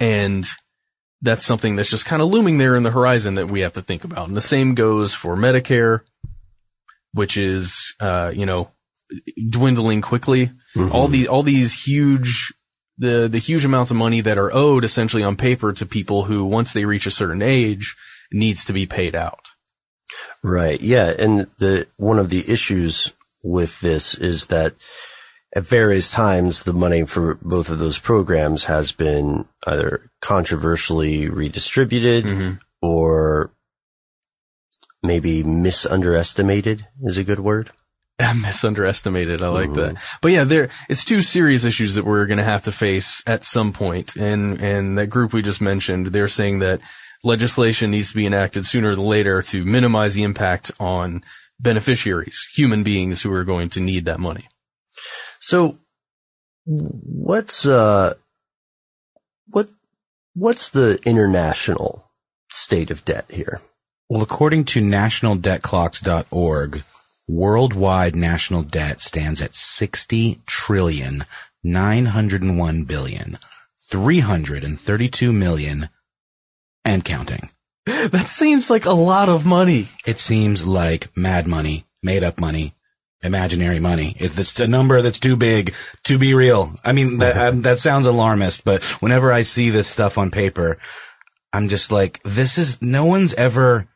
And 0.00 0.46
that's 1.22 1.44
something 1.44 1.76
that's 1.76 1.90
just 1.90 2.04
kind 2.04 2.20
of 2.20 2.28
looming 2.28 2.58
there 2.58 2.76
in 2.76 2.82
the 2.82 2.90
horizon 2.90 3.36
that 3.36 3.48
we 3.48 3.60
have 3.60 3.74
to 3.74 3.82
think 3.82 4.04
about. 4.04 4.28
And 4.28 4.36
the 4.36 4.40
same 4.42 4.74
goes 4.74 5.14
for 5.14 5.36
Medicare, 5.36 6.00
which 7.12 7.36
is, 7.36 7.94
uh, 8.00 8.30
you 8.34 8.44
know, 8.44 8.70
dwindling 9.50 10.02
quickly. 10.02 10.50
Mm-hmm. 10.76 10.92
All 10.92 11.08
the, 11.08 11.28
all 11.28 11.42
these 11.42 11.72
huge, 11.72 12.52
the, 12.98 13.28
the 13.28 13.38
huge 13.38 13.64
amounts 13.64 13.90
of 13.90 13.96
money 13.96 14.20
that 14.20 14.38
are 14.38 14.52
owed 14.52 14.84
essentially 14.84 15.22
on 15.22 15.36
paper 15.36 15.72
to 15.72 15.86
people 15.86 16.24
who 16.24 16.44
once 16.44 16.72
they 16.72 16.84
reach 16.84 17.06
a 17.06 17.10
certain 17.10 17.42
age 17.42 17.96
needs 18.32 18.64
to 18.64 18.72
be 18.72 18.86
paid 18.86 19.14
out. 19.14 19.46
Right. 20.42 20.80
Yeah. 20.80 21.12
And 21.18 21.46
the, 21.58 21.86
one 21.96 22.18
of 22.18 22.28
the 22.28 22.50
issues 22.50 23.14
with 23.42 23.80
this 23.80 24.14
is 24.14 24.48
that 24.48 24.74
at 25.54 25.62
various 25.62 26.10
times, 26.10 26.64
the 26.64 26.72
money 26.72 27.04
for 27.04 27.36
both 27.36 27.70
of 27.70 27.78
those 27.78 27.98
programs 27.98 28.64
has 28.64 28.92
been 28.92 29.46
either 29.66 30.10
controversially 30.20 31.28
redistributed 31.28 32.24
mm-hmm. 32.24 32.54
or 32.82 33.52
maybe 35.02 35.44
misunderestimated 35.44 36.86
is 37.02 37.18
a 37.18 37.24
good 37.24 37.38
word. 37.38 37.70
misunderestimated. 38.34 39.42
I 39.42 39.48
like 39.48 39.70
mm-hmm. 39.70 39.94
that. 39.94 40.02
But 40.20 40.32
yeah, 40.32 40.44
there, 40.44 40.70
it's 40.88 41.04
two 41.04 41.22
serious 41.22 41.64
issues 41.64 41.94
that 41.94 42.04
we're 42.04 42.26
going 42.26 42.38
to 42.38 42.44
have 42.44 42.62
to 42.62 42.72
face 42.72 43.22
at 43.26 43.44
some 43.44 43.72
point. 43.72 44.16
And, 44.16 44.60
and 44.60 44.98
that 44.98 45.06
group 45.06 45.32
we 45.32 45.42
just 45.42 45.60
mentioned, 45.60 46.06
they're 46.06 46.28
saying 46.28 46.60
that 46.60 46.80
legislation 47.22 47.92
needs 47.92 48.10
to 48.10 48.16
be 48.16 48.26
enacted 48.26 48.66
sooner 48.66 48.94
than 48.94 49.04
later 49.04 49.42
to 49.42 49.64
minimize 49.64 50.14
the 50.14 50.24
impact 50.24 50.72
on 50.80 51.22
beneficiaries, 51.60 52.38
human 52.54 52.82
beings 52.82 53.22
who 53.22 53.32
are 53.32 53.44
going 53.44 53.68
to 53.70 53.80
need 53.80 54.06
that 54.06 54.20
money. 54.20 54.48
So 55.46 55.78
what's, 56.64 57.66
uh, 57.66 58.14
what, 59.48 59.68
what's 60.32 60.70
the 60.70 60.98
international 61.04 62.10
state 62.50 62.90
of 62.90 63.04
debt 63.04 63.26
here? 63.28 63.60
Well, 64.08 64.22
according 64.22 64.64
to 64.66 64.80
nationaldebtclocks.org, 64.80 66.82
worldwide 67.28 68.16
national 68.16 68.62
debt 68.62 69.02
stands 69.02 69.42
at 69.42 69.54
60 69.54 70.40
trillion 70.46 71.26
901 71.62 72.84
billion 72.84 73.38
332 73.90 75.30
million 75.30 75.90
and 76.86 77.04
counting. 77.04 77.50
That 77.84 78.28
seems 78.28 78.70
like 78.70 78.86
a 78.86 78.92
lot 78.92 79.28
of 79.28 79.44
money. 79.44 79.88
It 80.06 80.18
seems 80.18 80.66
like 80.66 81.14
mad 81.14 81.46
money, 81.46 81.84
made 82.02 82.22
up 82.22 82.40
money, 82.40 82.74
imaginary 83.24 83.80
money. 83.80 84.14
It's 84.18 84.60
a 84.60 84.68
number 84.68 85.02
that's 85.02 85.18
too 85.18 85.36
big 85.36 85.74
to 86.04 86.18
be 86.18 86.34
real. 86.34 86.74
I 86.84 86.92
mean, 86.92 87.18
that, 87.18 87.36
um, 87.48 87.62
that 87.62 87.78
sounds 87.78 88.06
alarmist, 88.06 88.64
but 88.64 88.84
whenever 89.00 89.32
I 89.32 89.42
see 89.42 89.70
this 89.70 89.88
stuff 89.88 90.18
on 90.18 90.30
paper, 90.30 90.78
I'm 91.52 91.68
just 91.68 91.90
like, 91.90 92.22
this 92.22 92.58
is, 92.58 92.80
no 92.82 93.04
one's 93.06 93.34
ever 93.34 93.88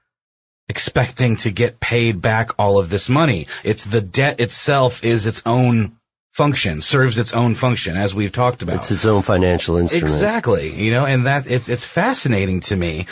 expecting 0.68 1.36
to 1.36 1.50
get 1.50 1.80
paid 1.80 2.20
back 2.20 2.50
all 2.58 2.78
of 2.78 2.90
this 2.90 3.08
money. 3.08 3.46
It's 3.64 3.84
the 3.84 4.00
debt 4.00 4.40
itself 4.40 5.04
is 5.04 5.26
its 5.26 5.42
own 5.46 5.96
function, 6.32 6.80
serves 6.82 7.18
its 7.18 7.32
own 7.32 7.54
function, 7.54 7.96
as 7.96 8.14
we've 8.14 8.32
talked 8.32 8.62
about. 8.62 8.76
It's 8.76 8.90
its 8.90 9.04
own 9.04 9.22
financial 9.22 9.76
instrument. 9.76 10.12
Exactly. 10.12 10.72
You 10.72 10.92
know, 10.92 11.04
and 11.04 11.26
that, 11.26 11.50
it, 11.50 11.68
it's 11.68 11.84
fascinating 11.84 12.60
to 12.60 12.76
me. 12.76 13.06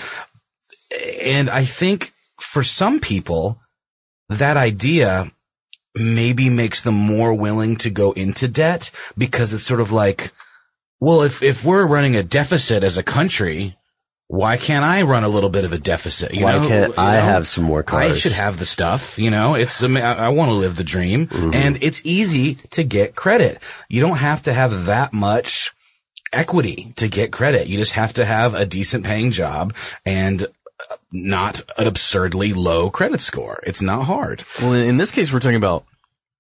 And 1.21 1.51
I 1.51 1.65
think 1.65 2.13
for 2.39 2.63
some 2.63 3.01
people, 3.01 3.61
that 4.29 4.57
idea 4.57 5.31
maybe 5.97 6.51
makes 6.51 6.83
them 6.83 6.95
more 6.95 7.35
willing 7.35 7.77
to 7.77 7.91
go 7.91 8.13
into 8.13 8.49
debt 8.49 8.91
because 9.17 9.53
it's 9.53 9.65
sort 9.65 9.81
of 9.81 9.93
like, 9.93 10.33
well, 11.01 11.23
if, 11.23 11.43
if 11.43 11.65
we're 11.65 11.87
running 11.87 12.17
a 12.17 12.23
deficit 12.23 12.85
as 12.85 12.97
a 12.97 13.03
country, 13.03 13.77
why 14.29 14.57
can't 14.57 14.85
I 14.85 15.03
run 15.03 15.25
a 15.25 15.29
little 15.29 15.51
bit 15.51 15.65
of 15.65 15.73
a 15.73 15.79
deficit? 15.79 16.35
You 16.35 16.45
why 16.45 16.59
know? 16.59 16.69
can't 16.69 16.95
you 16.95 17.03
I 17.03 17.17
know? 17.17 17.23
have 17.23 17.47
some 17.47 17.65
more 17.65 17.83
cars? 17.83 18.13
I 18.13 18.15
should 18.15 18.33
have 18.33 18.59
the 18.59 18.67
stuff, 18.67 19.19
you 19.19 19.31
know, 19.31 19.55
it's, 19.55 19.83
I, 19.83 19.89
I 19.89 20.29
want 20.31 20.51
to 20.51 20.55
live 20.55 20.77
the 20.77 20.85
dream 20.85 21.27
mm-hmm. 21.29 21.55
and 21.55 21.83
it's 21.83 22.01
easy 22.05 22.57
to 22.71 22.83
get 22.83 23.15
credit. 23.15 23.61
You 23.89 24.01
don't 24.01 24.19
have 24.19 24.43
to 24.45 24.53
have 24.53 24.87
that 24.87 25.13
much 25.13 25.73
equity 26.33 26.93
to 26.97 27.09
get 27.09 27.33
credit. 27.33 27.69
You 27.69 27.79
just 27.79 27.93
have 27.93 28.15
to 28.15 28.25
have 28.25 28.55
a 28.55 28.67
decent 28.67 29.05
paying 29.05 29.31
job 29.31 29.75
and 30.05 30.47
not 31.13 31.63
an 31.79 31.87
absurdly 31.87 32.53
low 32.53 32.91
credit 32.91 33.21
score. 33.21 33.61
It's 33.65 33.83
not 33.83 34.05
hard. 34.05 34.45
Well, 34.61 34.75
in 34.75 34.97
this 34.97 35.11
case, 35.11 35.33
we're 35.33 35.41
talking 35.41 35.57
about 35.57 35.85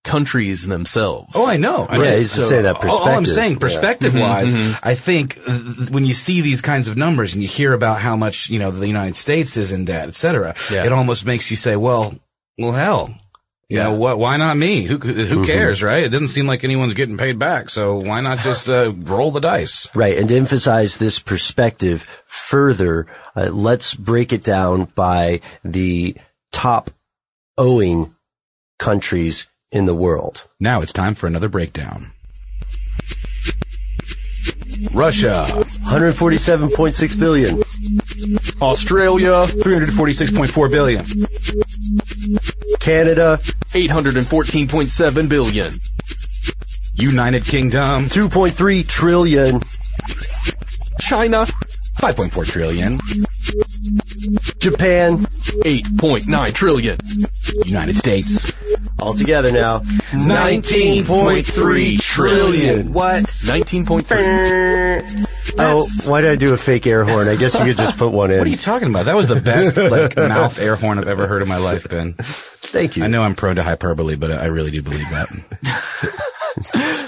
countries 0.04 0.66
themselves. 0.66 1.32
Oh, 1.34 1.46
I 1.46 1.56
know. 1.56 1.84
I 1.84 1.96
yeah, 1.96 2.26
so, 2.26 2.48
say 2.48 2.62
that 2.62 2.76
perspective. 2.76 3.00
All 3.00 3.08
I'm 3.08 3.26
saying, 3.26 3.56
perspective 3.56 4.14
yeah. 4.14 4.20
wise, 4.20 4.54
mm-hmm, 4.54 4.72
mm-hmm. 4.72 4.88
I 4.88 4.94
think 4.94 5.38
when 5.90 6.04
you 6.04 6.14
see 6.14 6.42
these 6.42 6.60
kinds 6.60 6.86
of 6.86 6.96
numbers 6.96 7.34
and 7.34 7.42
you 7.42 7.48
hear 7.48 7.72
about 7.72 8.00
how 8.00 8.14
much, 8.14 8.48
you 8.48 8.60
know, 8.60 8.70
the 8.70 8.86
United 8.86 9.16
States 9.16 9.56
is 9.56 9.72
in 9.72 9.84
debt, 9.84 10.08
et 10.08 10.14
cetera, 10.14 10.54
yeah. 10.70 10.84
it 10.84 10.92
almost 10.92 11.26
makes 11.26 11.50
you 11.50 11.56
say, 11.56 11.74
well, 11.74 12.14
well, 12.56 12.72
hell, 12.72 13.14
you 13.68 13.78
yeah. 13.78 13.84
know 13.84 13.94
what? 13.94 14.18
Why 14.18 14.36
not 14.36 14.56
me? 14.56 14.84
Who 14.84 14.98
who 14.98 15.14
mm-hmm. 15.14 15.44
cares, 15.44 15.82
right? 15.82 16.04
It 16.04 16.10
doesn't 16.10 16.28
seem 16.28 16.46
like 16.46 16.62
anyone's 16.62 16.94
getting 16.94 17.18
paid 17.18 17.36
back, 17.38 17.68
so 17.68 17.96
why 17.96 18.20
not 18.20 18.38
just 18.38 18.68
uh, 18.68 18.92
roll 18.94 19.32
the 19.32 19.40
dice? 19.40 19.88
Right, 19.92 20.16
and 20.16 20.28
to 20.28 20.36
emphasize 20.36 20.98
this 20.98 21.18
perspective 21.18 22.02
further, 22.26 23.08
uh, 23.34 23.50
let's 23.52 23.92
break 23.94 24.32
it 24.32 24.44
down 24.44 24.84
by 24.94 25.40
the 25.64 26.16
top 26.52 26.90
owing 27.58 28.14
countries 28.78 29.48
in 29.72 29.86
the 29.86 29.94
world. 29.94 30.44
Now 30.60 30.80
it's 30.80 30.92
time 30.92 31.16
for 31.16 31.26
another 31.26 31.48
breakdown. 31.48 32.12
Russia, 34.92 35.44
147.6 35.48 37.18
billion. 37.18 37.58
Australia, 38.62 39.46
346.4 39.46 40.70
billion. 40.70 41.04
Canada, 42.80 43.38
814.7 43.42 45.28
billion. 45.28 45.72
United 46.94 47.44
Kingdom, 47.44 48.06
2.3 48.08 48.86
trillion. 48.88 49.60
China, 51.00 51.46
5.4 51.96 52.46
trillion. 52.46 52.98
Japan, 54.58 55.16
8.9 55.16 56.52
trillion. 56.54 56.98
United 57.64 57.96
States. 57.96 58.52
all 58.98 59.14
together 59.14 59.50
now, 59.52 59.78
19.3 59.78 62.00
trillion. 62.00 62.92
What? 62.92 63.22
19.3. 63.24 65.32
Oh, 65.58 65.86
why 66.04 66.20
did 66.20 66.28
I 66.30 66.36
do 66.36 66.52
a 66.52 66.58
fake 66.58 66.86
air 66.86 67.02
horn? 67.02 67.28
I 67.28 67.36
guess 67.36 67.54
you 67.54 67.60
could 67.60 67.78
just 67.78 67.96
put 67.96 68.12
one 68.12 68.30
in. 68.30 68.36
What 68.36 68.46
are 68.46 68.50
you 68.50 68.58
talking 68.58 68.90
about? 68.90 69.06
That 69.06 69.16
was 69.16 69.26
the 69.26 69.40
best 69.40 69.74
like 69.78 70.14
mouth 70.14 70.58
air 70.58 70.76
horn 70.76 70.98
I've 70.98 71.08
ever 71.08 71.26
heard 71.26 71.40
in 71.40 71.48
my 71.48 71.56
life, 71.56 71.88
Ben. 71.88 72.12
Thank 72.12 72.98
you. 72.98 73.04
I 73.04 73.06
know 73.06 73.22
I'm 73.22 73.34
prone 73.34 73.56
to 73.56 73.62
hyperbole, 73.62 74.16
but 74.16 74.30
I 74.32 74.44
really 74.46 74.70
do 74.70 74.82
believe 74.82 75.08
that. 75.10 75.28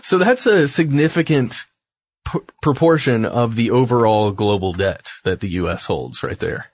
So 0.03 0.19
that's 0.19 0.45
a 0.47 0.69
significant 0.69 1.65
p- 2.31 2.41
proportion 2.63 3.25
of 3.25 3.55
the 3.55 3.71
overall 3.71 4.31
global 4.31 4.73
debt 4.73 5.11
that 5.25 5.41
the 5.41 5.49
U.S. 5.51 5.87
holds 5.87 6.23
right 6.23 6.39
there, 6.39 6.67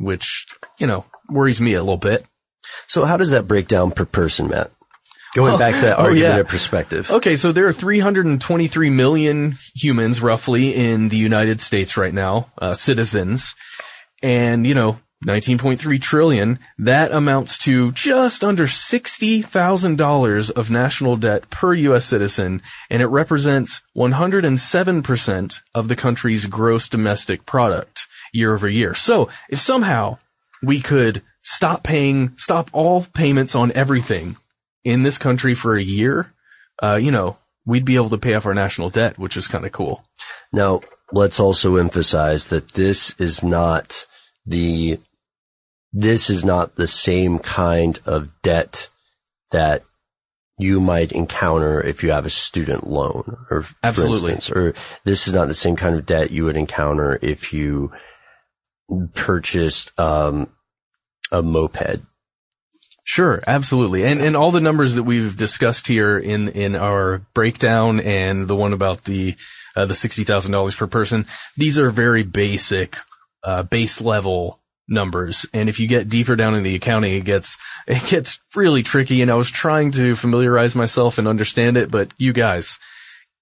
which, 0.00 0.46
you 0.78 0.86
know, 0.86 1.04
worries 1.28 1.60
me 1.60 1.74
a 1.74 1.82
little 1.82 1.96
bit. 1.96 2.24
So 2.86 3.04
how 3.04 3.16
does 3.16 3.30
that 3.30 3.48
break 3.48 3.68
down 3.68 3.90
per 3.90 4.04
person, 4.04 4.48
Matt? 4.48 4.70
Going 5.34 5.58
back 5.58 5.74
to 5.74 5.80
that 5.82 5.98
oh, 5.98 6.04
argument 6.04 6.34
yeah. 6.34 6.40
of 6.40 6.48
perspective. 6.48 7.10
Okay, 7.10 7.36
so 7.36 7.52
there 7.52 7.66
are 7.66 7.72
323 7.72 8.88
million 8.88 9.58
humans 9.74 10.22
roughly 10.22 10.74
in 10.74 11.10
the 11.10 11.18
United 11.18 11.60
States 11.60 11.98
right 11.98 12.14
now, 12.14 12.46
uh, 12.56 12.72
citizens. 12.72 13.54
And, 14.22 14.66
you 14.66 14.72
know, 14.72 14.98
19.3 15.24 16.00
trillion, 16.00 16.58
that 16.78 17.10
amounts 17.10 17.58
to 17.58 17.90
just 17.92 18.44
under 18.44 18.64
$60,000 18.64 20.50
of 20.50 20.70
national 20.70 21.16
debt 21.16 21.48
per 21.50 21.72
U.S. 21.74 22.04
citizen, 22.04 22.60
and 22.90 23.00
it 23.00 23.06
represents 23.06 23.82
107% 23.96 25.60
of 25.74 25.88
the 25.88 25.96
country's 25.96 26.46
gross 26.46 26.88
domestic 26.88 27.46
product 27.46 28.06
year 28.32 28.54
over 28.54 28.68
year. 28.68 28.94
So, 28.94 29.30
if 29.48 29.58
somehow 29.58 30.18
we 30.62 30.80
could 30.80 31.22
stop 31.42 31.82
paying, 31.82 32.36
stop 32.36 32.70
all 32.72 33.02
payments 33.14 33.54
on 33.54 33.72
everything 33.72 34.36
in 34.84 35.02
this 35.02 35.18
country 35.18 35.54
for 35.54 35.76
a 35.76 35.82
year, 35.82 36.32
uh, 36.82 36.96
you 36.96 37.10
know, 37.10 37.36
we'd 37.64 37.84
be 37.84 37.96
able 37.96 38.10
to 38.10 38.18
pay 38.18 38.34
off 38.34 38.46
our 38.46 38.54
national 38.54 38.90
debt, 38.90 39.18
which 39.18 39.36
is 39.36 39.48
kind 39.48 39.64
of 39.64 39.72
cool. 39.72 40.04
Now, 40.52 40.82
let's 41.12 41.40
also 41.40 41.76
emphasize 41.76 42.48
that 42.48 42.72
this 42.72 43.14
is 43.18 43.42
not 43.42 44.06
the, 44.46 44.98
this 45.98 46.28
is 46.28 46.44
not 46.44 46.76
the 46.76 46.86
same 46.86 47.38
kind 47.38 47.98
of 48.04 48.28
debt 48.42 48.90
that 49.50 49.80
you 50.58 50.78
might 50.78 51.10
encounter 51.10 51.82
if 51.82 52.02
you 52.02 52.10
have 52.10 52.26
a 52.26 52.30
student 52.30 52.86
loan 52.86 53.38
or 53.50 53.62
for 53.62 53.74
Absolutely. 53.82 54.32
instance, 54.32 54.50
or 54.54 54.74
this 55.04 55.26
is 55.26 55.32
not 55.32 55.48
the 55.48 55.54
same 55.54 55.74
kind 55.74 55.96
of 55.96 56.04
debt 56.04 56.30
you 56.30 56.44
would 56.44 56.56
encounter 56.58 57.18
if 57.22 57.54
you 57.54 57.92
purchased, 59.14 59.98
um, 59.98 60.50
a 61.32 61.42
moped. 61.42 62.02
Sure, 63.04 63.42
absolutely. 63.46 64.04
And 64.04 64.20
and 64.20 64.36
all 64.36 64.50
the 64.50 64.60
numbers 64.60 64.96
that 64.96 65.04
we've 65.04 65.34
discussed 65.34 65.86
here 65.86 66.18
in 66.18 66.48
in 66.50 66.76
our 66.76 67.22
breakdown 67.32 68.00
and 68.00 68.46
the 68.46 68.56
one 68.56 68.74
about 68.74 69.04
the 69.04 69.34
uh, 69.74 69.86
the 69.86 69.94
$60,000 69.94 70.76
per 70.76 70.86
person, 70.86 71.26
these 71.56 71.78
are 71.78 71.88
very 71.88 72.22
basic 72.22 72.98
uh, 73.42 73.62
base 73.62 74.00
level 74.00 74.60
numbers. 74.88 75.46
And 75.52 75.68
if 75.68 75.80
you 75.80 75.86
get 75.86 76.08
deeper 76.08 76.36
down 76.36 76.54
in 76.54 76.62
the 76.62 76.74
accounting, 76.74 77.14
it 77.14 77.24
gets 77.24 77.58
it 77.86 78.04
gets 78.04 78.40
really 78.54 78.82
tricky 78.82 79.22
and 79.22 79.30
I 79.30 79.34
was 79.34 79.50
trying 79.50 79.92
to 79.92 80.16
familiarize 80.16 80.74
myself 80.74 81.18
and 81.18 81.28
understand 81.28 81.76
it, 81.76 81.90
but 81.90 82.12
you 82.18 82.32
guys, 82.32 82.78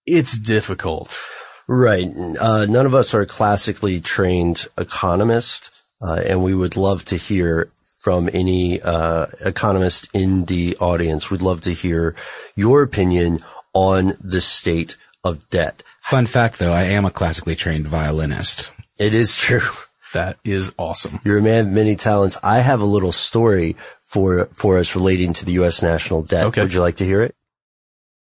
it's 0.07 0.37
difficult. 0.37 1.19
Right. 1.67 2.11
Uh, 2.39 2.67
none 2.67 2.87
of 2.87 2.95
us 2.95 3.15
are 3.15 3.25
classically 3.25 4.01
trained 4.01 4.67
economists, 4.77 5.71
uh, 6.03 6.21
and 6.27 6.45
we 6.45 6.55
would 6.55 6.77
love 6.77 7.07
to 7.07 7.17
hear 7.17 7.71
from 8.03 8.29
any 8.35 8.83
uh, 8.83 9.27
economist 9.41 10.09
in 10.13 10.45
the 10.45 10.77
audience. 10.77 11.31
We'd 11.31 11.41
love 11.41 11.63
to 11.63 11.73
hear 11.73 12.15
your 12.55 12.83
opinion 12.83 13.43
on 13.73 14.13
the 14.21 14.43
state 14.43 14.99
of 15.25 15.49
debt. 15.49 15.83
Fun 16.01 16.27
fact 16.27 16.59
though, 16.59 16.73
I 16.73 16.83
am 16.83 17.07
a 17.07 17.11
classically 17.11 17.57
trained 17.57 17.89
violinist. 17.89 18.73
It 18.99 19.15
is 19.15 19.35
true. 19.35 19.63
That 20.15 20.39
is 20.45 20.73
awesome. 20.79 21.21
You're 21.25 21.39
a 21.39 21.43
man 21.43 21.67
of 21.67 21.73
many 21.73 21.97
talents. 21.97 22.39
I 22.43 22.61
have 22.61 22.81
a 22.81 22.85
little 22.87 23.13
story 23.13 23.77
for 24.03 24.47
for 24.53 24.79
us 24.79 24.95
relating 24.95 25.33
to 25.35 25.45
the 25.45 25.53
U.S. 25.55 25.83
national 25.83 26.23
debt. 26.23 26.47
Okay. 26.47 26.63
Would 26.63 26.73
you 26.73 26.81
like 26.81 26.97
to 26.97 27.05
hear 27.05 27.21
it? 27.21 27.35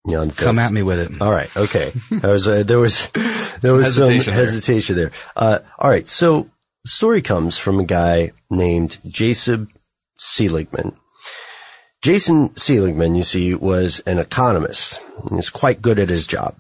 Yeah, 0.07 0.27
Come 0.35 0.59
at 0.59 0.73
me 0.73 0.83
with 0.83 0.99
it. 0.99 1.21
All 1.21 1.31
right. 1.33 1.55
Okay. 1.55 1.93
There 2.11 2.31
was 2.33 2.47
uh, 2.49 2.63
there 2.63 2.79
was 2.79 3.09
there 3.61 3.75
was 3.75 3.97
hesitation 3.97 4.21
some 4.23 4.35
there. 4.35 4.45
hesitation 4.45 4.97
there. 4.97 5.11
Uh, 5.37 5.59
all 5.79 5.91
right. 5.91 6.09
So 6.09 6.49
the 6.85 6.91
story 6.91 7.23
comes 7.23 7.59
from 7.59 7.79
a 7.81 7.85
guy 7.85 8.31
named 8.49 8.99
Jason 9.07 9.69
Seligman. 10.15 10.97
Jason 12.03 12.57
Seligman, 12.57 13.15
you 13.15 13.23
see, 13.23 13.55
was 13.55 14.01
an 14.07 14.19
economist. 14.19 14.99
He's 15.29 15.51
quite 15.51 15.83
good 15.83 15.99
at 15.99 16.09
his 16.09 16.27
job. 16.27 16.57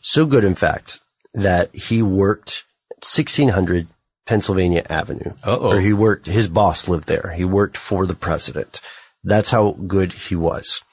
So 0.00 0.26
good, 0.26 0.42
in 0.42 0.56
fact, 0.56 1.00
that 1.32 1.72
he 1.72 2.02
worked 2.02 2.64
1600 3.04 3.86
Pennsylvania 4.30 4.86
Avenue. 4.88 5.32
Uh-oh. 5.42 5.72
Or 5.72 5.80
he 5.80 5.92
worked, 5.92 6.26
his 6.26 6.46
boss 6.46 6.86
lived 6.86 7.08
there. 7.08 7.34
He 7.36 7.44
worked 7.44 7.76
for 7.76 8.06
the 8.06 8.14
president. 8.14 8.80
That's 9.24 9.50
how 9.50 9.72
good 9.72 10.12
he 10.12 10.36
was. 10.36 10.84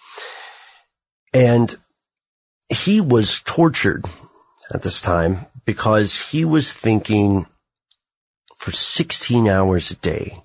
And 1.35 1.77
he 2.67 2.99
was 2.99 3.39
tortured 3.41 4.05
at 4.73 4.81
this 4.81 4.99
time 5.01 5.45
because 5.65 6.19
he 6.31 6.45
was 6.45 6.73
thinking 6.73 7.45
for 8.57 8.71
16 8.71 9.47
hours 9.47 9.91
a 9.91 9.95
day 9.97 10.43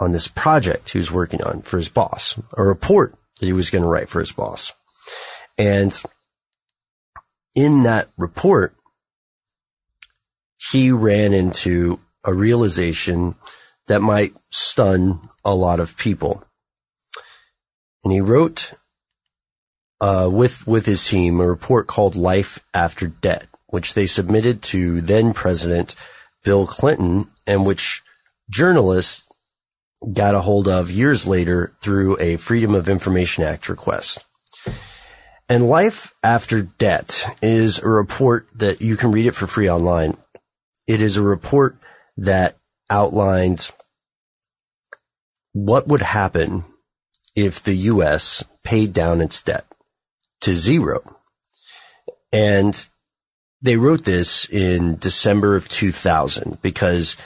on 0.00 0.10
this 0.10 0.26
project 0.26 0.90
he 0.90 0.98
was 0.98 1.12
working 1.12 1.44
on 1.44 1.62
for 1.62 1.76
his 1.76 1.88
boss, 1.88 2.36
a 2.56 2.64
report 2.64 3.14
that 3.38 3.46
he 3.46 3.52
was 3.52 3.70
going 3.70 3.84
to 3.84 3.88
write 3.88 4.08
for 4.08 4.18
his 4.18 4.32
boss. 4.32 4.72
And 5.56 5.96
in 7.54 7.84
that 7.84 8.08
report, 8.18 8.74
he 10.70 10.90
ran 10.90 11.32
into 11.32 12.00
a 12.24 12.34
realization 12.34 13.34
that 13.86 14.02
might 14.02 14.34
stun 14.50 15.20
a 15.44 15.54
lot 15.54 15.80
of 15.80 15.96
people. 15.96 16.44
And 18.04 18.12
he 18.12 18.20
wrote 18.20 18.72
uh, 20.00 20.28
with 20.30 20.66
with 20.66 20.86
his 20.86 21.06
team 21.06 21.40
a 21.40 21.46
report 21.46 21.86
called 21.86 22.14
Life 22.14 22.64
After 22.72 23.08
Debt, 23.08 23.46
which 23.68 23.94
they 23.94 24.06
submitted 24.06 24.62
to 24.62 25.00
then 25.00 25.32
President 25.32 25.94
Bill 26.44 26.66
Clinton, 26.66 27.26
and 27.46 27.66
which 27.66 28.02
journalists 28.48 29.26
got 30.12 30.34
a 30.34 30.40
hold 30.40 30.66
of 30.66 30.90
years 30.90 31.26
later 31.26 31.72
through 31.80 32.18
a 32.18 32.36
Freedom 32.36 32.74
of 32.74 32.88
Information 32.88 33.44
Act 33.44 33.68
request. 33.68 34.24
And 35.48 35.68
Life 35.68 36.14
After 36.22 36.62
Debt 36.62 37.36
is 37.42 37.78
a 37.78 37.88
report 37.88 38.46
that 38.54 38.80
you 38.80 38.96
can 38.96 39.12
read 39.12 39.26
it 39.26 39.34
for 39.34 39.46
free 39.46 39.68
online. 39.68 40.16
It 40.90 41.00
is 41.00 41.16
a 41.16 41.22
report 41.22 41.76
that 42.16 42.56
outlines 42.90 43.70
what 45.52 45.86
would 45.86 46.02
happen 46.02 46.64
if 47.36 47.62
the 47.62 47.76
U.S. 47.76 48.42
paid 48.64 48.92
down 48.92 49.20
its 49.20 49.40
debt 49.40 49.66
to 50.40 50.52
zero. 50.52 50.98
And 52.32 52.88
they 53.62 53.76
wrote 53.76 54.04
this 54.04 54.48
in 54.50 54.96
December 54.96 55.54
of 55.54 55.68
2000 55.68 56.60
because 56.60 57.16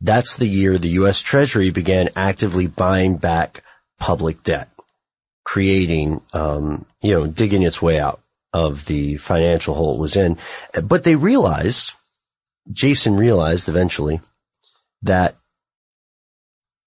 that's 0.00 0.36
the 0.36 0.48
year 0.48 0.76
the 0.76 0.98
U.S. 1.02 1.20
Treasury 1.20 1.70
began 1.70 2.08
actively 2.16 2.66
buying 2.66 3.18
back 3.18 3.62
public 4.00 4.42
debt, 4.42 4.68
creating, 5.44 6.22
um, 6.32 6.86
you 7.00 7.12
know, 7.12 7.28
digging 7.28 7.62
its 7.62 7.80
way 7.80 8.00
out 8.00 8.20
of 8.52 8.86
the 8.86 9.16
financial 9.18 9.76
hole 9.76 9.94
it 9.94 10.00
was 10.00 10.16
in. 10.16 10.38
But 10.82 11.04
they 11.04 11.14
realized, 11.14 11.92
Jason 12.70 13.16
realized 13.16 13.68
eventually 13.68 14.20
that 15.02 15.36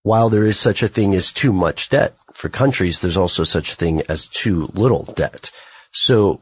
while 0.03 0.29
there 0.29 0.45
is 0.45 0.57
such 0.57 0.83
a 0.83 0.87
thing 0.87 1.15
as 1.15 1.31
too 1.31 1.51
much 1.51 1.89
debt 1.89 2.15
for 2.33 2.47
countries, 2.49 2.99
there's 2.99 3.17
also 3.17 3.43
such 3.43 3.73
a 3.73 3.75
thing 3.75 4.01
as 4.07 4.27
too 4.27 4.69
little 4.73 5.03
debt. 5.03 5.51
So 5.91 6.41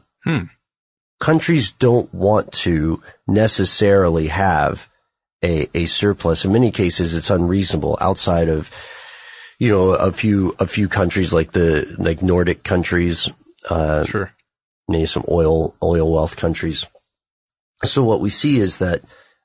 countries 1.20 1.72
don't 1.72 2.12
want 2.12 2.52
to 2.52 3.02
necessarily 3.26 4.28
have 4.28 4.88
a, 5.42 5.68
a 5.74 5.86
surplus. 5.86 6.44
In 6.44 6.52
many 6.52 6.70
cases, 6.70 7.14
it's 7.14 7.30
unreasonable 7.30 7.96
outside 8.00 8.48
of, 8.48 8.70
you 9.58 9.70
know, 9.70 9.90
a 9.90 10.12
few, 10.12 10.54
a 10.58 10.66
few 10.66 10.88
countries 10.88 11.32
like 11.32 11.52
the, 11.52 11.94
like 11.98 12.22
Nordic 12.22 12.62
countries, 12.62 13.28
uh, 13.68 14.04
Sure. 14.04 14.32
maybe 14.88 15.06
some 15.06 15.24
oil, 15.28 15.74
oil 15.82 16.12
wealth 16.12 16.36
countries. 16.36 16.86
So 17.82 18.04
what 18.04 18.20
we 18.20 18.30
see 18.30 18.58
is 18.58 18.78
that 18.78 19.00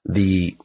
the 0.06 0.58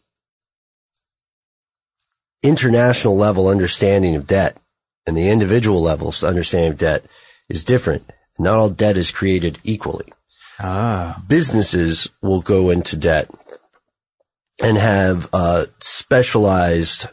international 2.42 3.16
level 3.16 3.48
understanding 3.48 4.16
of 4.16 4.26
debt 4.26 4.58
and 5.06 5.16
the 5.16 5.30
individual 5.30 5.80
levels 5.80 6.22
understanding 6.22 6.72
of 6.72 6.78
debt 6.78 7.04
is 7.48 7.64
different. 7.64 8.10
Not 8.38 8.56
all 8.56 8.70
debt 8.70 8.96
is 8.96 9.10
created 9.10 9.58
equally. 9.64 10.12
Ah, 10.58 11.22
Businesses 11.26 12.08
will 12.22 12.40
go 12.40 12.70
into 12.70 12.96
debt 12.96 13.30
and 14.62 14.76
have 14.76 15.28
uh, 15.32 15.66
specialized 15.80 17.06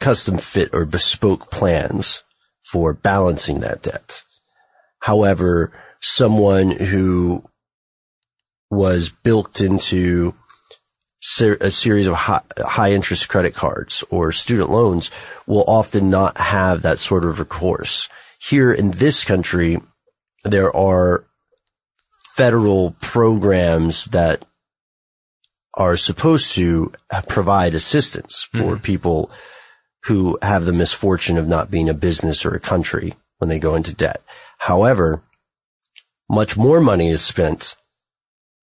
custom 0.00 0.38
fit 0.38 0.70
or 0.72 0.84
bespoke 0.84 1.50
plans 1.50 2.22
for 2.62 2.92
balancing 2.92 3.60
that 3.60 3.82
debt. 3.82 4.22
However, 5.00 5.72
someone 6.00 6.70
who 6.70 7.42
was 8.70 9.08
built 9.08 9.60
into 9.60 10.34
ser- 11.24 11.58
a 11.60 11.70
series 11.70 12.06
of 12.06 12.14
high, 12.14 12.42
high 12.58 12.92
interest 12.92 13.28
credit 13.28 13.54
cards 13.54 14.04
or 14.10 14.30
student 14.30 14.70
loans 14.70 15.10
will 15.46 15.64
often 15.66 16.10
not 16.10 16.36
have 16.38 16.82
that 16.82 16.98
sort 16.98 17.24
of 17.24 17.38
recourse. 17.38 18.08
Here 18.38 18.72
in 18.72 18.90
this 18.90 19.24
country, 19.24 19.80
there 20.44 20.74
are 20.76 21.24
federal 22.36 22.90
programs 23.00 24.04
that 24.06 24.44
are 25.76 25.96
supposed 25.96 26.52
to 26.52 26.92
provide 27.28 27.74
assistance 27.74 28.46
for 28.52 28.74
mm-hmm. 28.74 28.82
people 28.82 29.30
who 30.04 30.38
have 30.42 30.64
the 30.64 30.72
misfortune 30.72 31.38
of 31.38 31.48
not 31.48 31.70
being 31.70 31.88
a 31.88 31.94
business 31.94 32.44
or 32.44 32.54
a 32.54 32.60
country 32.60 33.14
when 33.38 33.48
they 33.48 33.58
go 33.58 33.74
into 33.74 33.94
debt. 33.94 34.22
However, 34.58 35.22
much 36.28 36.56
more 36.56 36.80
money 36.80 37.08
is 37.08 37.22
spent 37.22 37.76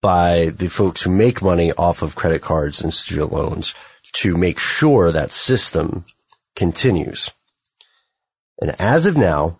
by 0.04 0.50
the 0.50 0.68
folks 0.68 1.02
who 1.02 1.10
make 1.10 1.42
money 1.42 1.72
off 1.72 2.02
of 2.02 2.14
credit 2.14 2.42
cards 2.42 2.84
and 2.84 2.94
student 2.94 3.32
loans 3.32 3.74
to 4.12 4.36
make 4.36 4.60
sure 4.60 5.14
that 5.14 5.32
system 5.32 6.04
continues. 6.58 7.32
And 8.60 8.76
as 8.80 9.06
of 9.06 9.16
now, 9.16 9.60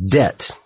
debt, 0.00 0.56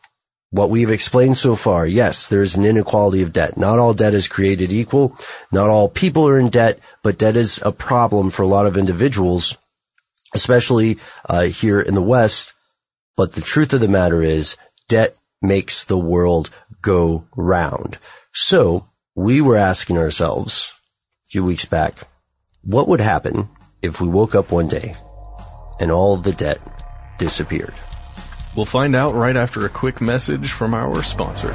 what 0.50 0.68
we've 0.68 0.90
explained 0.90 1.38
so 1.38 1.56
far, 1.56 1.86
yes, 1.86 2.28
there's 2.28 2.56
an 2.56 2.66
inequality 2.66 3.22
of 3.22 3.32
debt. 3.32 3.56
Not 3.56 3.78
all 3.78 3.94
debt 3.94 4.12
is 4.12 4.28
created 4.28 4.70
equal. 4.70 5.16
Not 5.50 5.70
all 5.70 5.88
people 5.88 6.28
are 6.28 6.38
in 6.38 6.50
debt, 6.50 6.78
but 7.02 7.16
debt 7.16 7.36
is 7.36 7.58
a 7.62 7.72
problem 7.72 8.28
for 8.28 8.42
a 8.42 8.46
lot 8.46 8.66
of 8.66 8.76
individuals, 8.76 9.56
especially 10.34 10.98
uh, 11.26 11.44
here 11.44 11.80
in 11.80 11.94
the 11.94 12.02
West. 12.02 12.52
But 13.16 13.32
the 13.32 13.40
truth 13.40 13.72
of 13.72 13.80
the 13.80 13.88
matter 13.88 14.22
is 14.22 14.58
debt 14.90 15.16
makes 15.40 15.86
the 15.86 15.98
world 15.98 16.50
go 16.82 17.26
round. 17.34 17.96
So 18.34 18.90
we 19.16 19.40
were 19.40 19.56
asking 19.56 19.96
ourselves 19.96 20.70
a 21.24 21.30
few 21.30 21.44
weeks 21.44 21.64
back, 21.64 22.06
what 22.62 22.86
would 22.86 23.00
happen 23.00 23.48
if 23.80 23.98
we 23.98 24.06
woke 24.06 24.34
up 24.34 24.52
one 24.52 24.68
day 24.68 24.94
and 25.80 25.90
all 25.90 26.12
of 26.12 26.22
the 26.22 26.32
debt 26.32 26.58
disappeared? 27.16 27.74
We'll 28.54 28.66
find 28.66 28.94
out 28.94 29.14
right 29.14 29.36
after 29.36 29.64
a 29.64 29.70
quick 29.70 30.02
message 30.02 30.52
from 30.52 30.74
our 30.74 31.02
sponsor. 31.02 31.54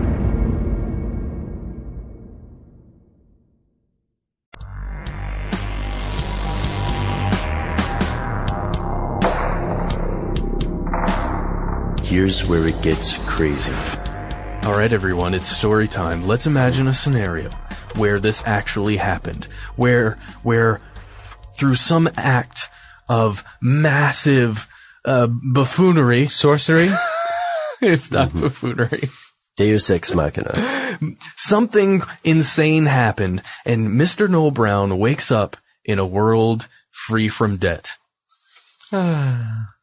Here's 12.11 12.45
where 12.45 12.67
it 12.67 12.81
gets 12.81 13.17
crazy. 13.19 13.71
All 14.63 14.73
right, 14.73 14.91
everyone, 14.91 15.33
it's 15.33 15.47
story 15.47 15.87
time. 15.87 16.27
Let's 16.27 16.45
imagine 16.45 16.89
a 16.89 16.93
scenario 16.93 17.49
where 17.95 18.19
this 18.19 18.43
actually 18.45 18.97
happened, 18.97 19.45
where 19.77 20.19
where 20.43 20.81
through 21.55 21.75
some 21.75 22.09
act 22.17 22.67
of 23.07 23.45
massive 23.61 24.67
uh, 25.05 25.27
buffoonery, 25.27 26.27
sorcery. 26.27 26.89
it's 27.81 28.11
not 28.11 28.33
buffoonery. 28.33 29.03
Deus 29.55 29.89
Ex 29.89 30.13
Machina. 30.13 30.99
Something 31.37 32.03
insane 32.25 32.87
happened, 32.87 33.41
and 33.65 33.87
Mr. 33.87 34.29
Noel 34.29 34.51
Brown 34.51 34.97
wakes 34.97 35.31
up 35.31 35.55
in 35.85 35.97
a 35.97 36.05
world 36.05 36.67
free 36.91 37.29
from 37.29 37.55
debt. 37.55 37.93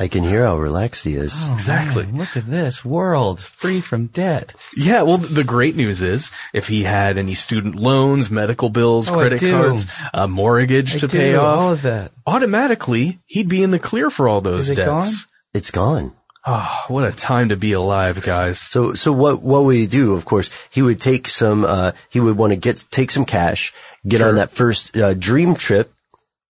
I 0.00 0.08
can 0.08 0.22
hear 0.22 0.44
how 0.44 0.56
relaxed 0.58 1.04
he 1.04 1.14
is. 1.16 1.32
exactly. 1.50 2.04
look 2.04 2.36
at 2.36 2.46
this 2.46 2.84
world 2.84 3.40
free 3.40 3.80
from 3.80 4.06
debt. 4.06 4.54
Yeah, 4.76 5.02
well, 5.02 5.18
the 5.18 5.42
great 5.44 5.74
news 5.76 6.00
is 6.02 6.30
if 6.54 6.68
he 6.68 6.84
had 6.84 7.18
any 7.18 7.34
student 7.34 7.74
loans, 7.74 8.30
medical 8.30 8.68
bills, 8.68 9.08
Oh, 9.08 9.14
credit 9.18 9.40
cards, 9.40 9.86
a 10.14 10.28
mortgage 10.28 10.94
I 10.96 10.98
to 11.00 11.08
do, 11.08 11.18
pay 11.18 11.34
off, 11.34 11.58
all 11.58 11.72
of 11.72 11.82
that. 11.82 12.12
automatically 12.26 13.18
he'd 13.26 13.48
be 13.48 13.62
in 13.62 13.70
the 13.72 13.78
clear 13.78 14.10
for 14.10 14.28
all 14.28 14.40
those 14.40 14.64
Is 14.64 14.70
it 14.70 14.74
debts. 14.76 14.86
gone? 14.88 15.12
It's 15.54 15.70
gone. 15.70 16.12
Oh, 16.46 16.84
what 16.88 17.04
a 17.04 17.12
time 17.12 17.50
to 17.50 17.56
be 17.56 17.72
alive, 17.72 18.22
guys. 18.24 18.58
So, 18.58 18.94
so 18.94 19.12
what, 19.12 19.42
what 19.42 19.64
would 19.64 19.76
he 19.76 19.86
do? 19.86 20.14
Of 20.14 20.24
course, 20.24 20.48
he 20.70 20.80
would 20.80 21.00
take 21.00 21.28
some, 21.28 21.64
uh, 21.64 21.92
he 22.08 22.20
would 22.20 22.36
want 22.38 22.52
to 22.52 22.56
get, 22.56 22.86
take 22.90 23.10
some 23.10 23.24
cash, 23.26 23.74
get 24.06 24.18
Sure. 24.18 24.28
on 24.28 24.36
that 24.36 24.50
first, 24.50 24.96
uh, 24.96 25.12
dream 25.14 25.54
trip 25.56 25.92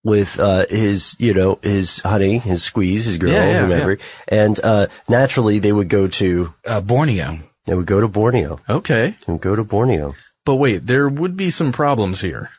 with, 0.08 0.38
uh, 0.40 0.66
his, 0.68 1.14
you 1.18 1.34
know, 1.34 1.58
his 1.62 1.98
honey, 2.00 2.38
his 2.38 2.62
squeeze, 2.62 3.04
his 3.04 3.18
girl, 3.18 3.30
Yeah, 3.32 3.44
yeah, 3.50 3.60
whomever. 3.62 3.98
And, 4.26 4.58
uh, 4.62 4.86
naturally 5.08 5.58
they 5.60 5.72
would 5.72 5.88
go 5.88 6.08
to, 6.08 6.52
Uh, 6.66 6.80
Borneo. 6.80 7.38
they 7.66 7.74
would 7.74 7.86
go 7.86 8.00
to 8.00 8.08
Borneo. 8.08 8.58
Okay. 8.68 9.14
and 9.26 9.40
go 9.40 9.54
to 9.54 9.64
Borneo. 9.64 10.14
But 10.44 10.56
wait, 10.56 10.86
there 10.86 11.08
would 11.08 11.36
be 11.36 11.50
some 11.50 11.72
problems 11.72 12.20
here. 12.20 12.50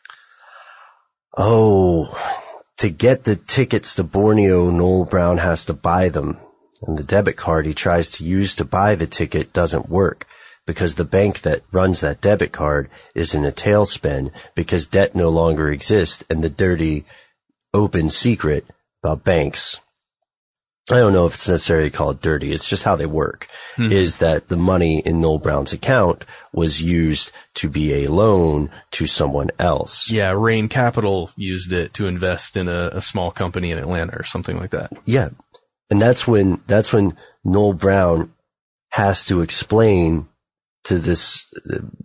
Oh, 1.36 2.08
to 2.78 2.88
get 2.90 3.24
the 3.24 3.36
tickets 3.36 3.94
to 3.96 4.04
Borneo, 4.04 4.70
Noel 4.70 5.04
Brown 5.04 5.38
has 5.38 5.64
to 5.66 5.72
buy 5.74 6.08
them. 6.08 6.38
And 6.82 6.96
the 6.98 7.04
debit 7.04 7.36
card 7.36 7.66
he 7.66 7.74
tries 7.74 8.12
to 8.12 8.24
use 8.24 8.56
to 8.56 8.64
buy 8.64 8.94
the 8.94 9.06
ticket 9.06 9.52
doesn't 9.52 9.90
work 9.90 10.26
because 10.66 10.94
the 10.94 11.04
bank 11.04 11.40
that 11.42 11.60
runs 11.72 12.00
that 12.00 12.20
debit 12.20 12.52
card 12.52 12.88
is 13.14 13.34
in 13.34 13.44
a 13.44 13.52
tailspin 13.52 14.30
because 14.54 14.86
debt 14.86 15.14
no 15.14 15.28
longer 15.28 15.70
exists 15.70 16.24
and 16.30 16.42
the 16.42 16.48
dirty 16.48 17.04
open 17.72 18.08
secret 18.08 18.64
about 19.02 19.24
banks. 19.24 19.80
I 20.90 20.98
don't 20.98 21.12
know 21.12 21.26
if 21.26 21.34
it's 21.34 21.48
necessarily 21.48 21.90
called 21.90 22.20
dirty. 22.20 22.52
It's 22.52 22.68
just 22.68 22.82
how 22.82 22.96
they 22.96 23.06
work 23.06 23.48
hmm. 23.76 23.92
is 23.92 24.18
that 24.18 24.48
the 24.48 24.56
money 24.56 24.98
in 24.98 25.20
Noel 25.20 25.38
Brown's 25.38 25.72
account 25.72 26.24
was 26.52 26.82
used 26.82 27.30
to 27.54 27.68
be 27.68 28.04
a 28.04 28.10
loan 28.10 28.70
to 28.92 29.06
someone 29.06 29.50
else. 29.58 30.10
Yeah, 30.10 30.32
Rain 30.32 30.68
Capital 30.68 31.30
used 31.36 31.72
it 31.72 31.94
to 31.94 32.08
invest 32.08 32.56
in 32.56 32.68
a, 32.68 32.88
a 32.94 33.00
small 33.00 33.30
company 33.30 33.70
in 33.70 33.78
Atlanta 33.78 34.16
or 34.18 34.24
something 34.24 34.58
like 34.58 34.70
that. 34.70 34.92
Yeah. 35.04 35.28
And 35.90 36.00
that's 36.00 36.26
when, 36.26 36.60
that's 36.66 36.92
when 36.92 37.16
Noel 37.44 37.74
Brown 37.74 38.32
has 38.90 39.26
to 39.26 39.42
explain 39.42 40.28
to 40.84 40.98
this 40.98 41.46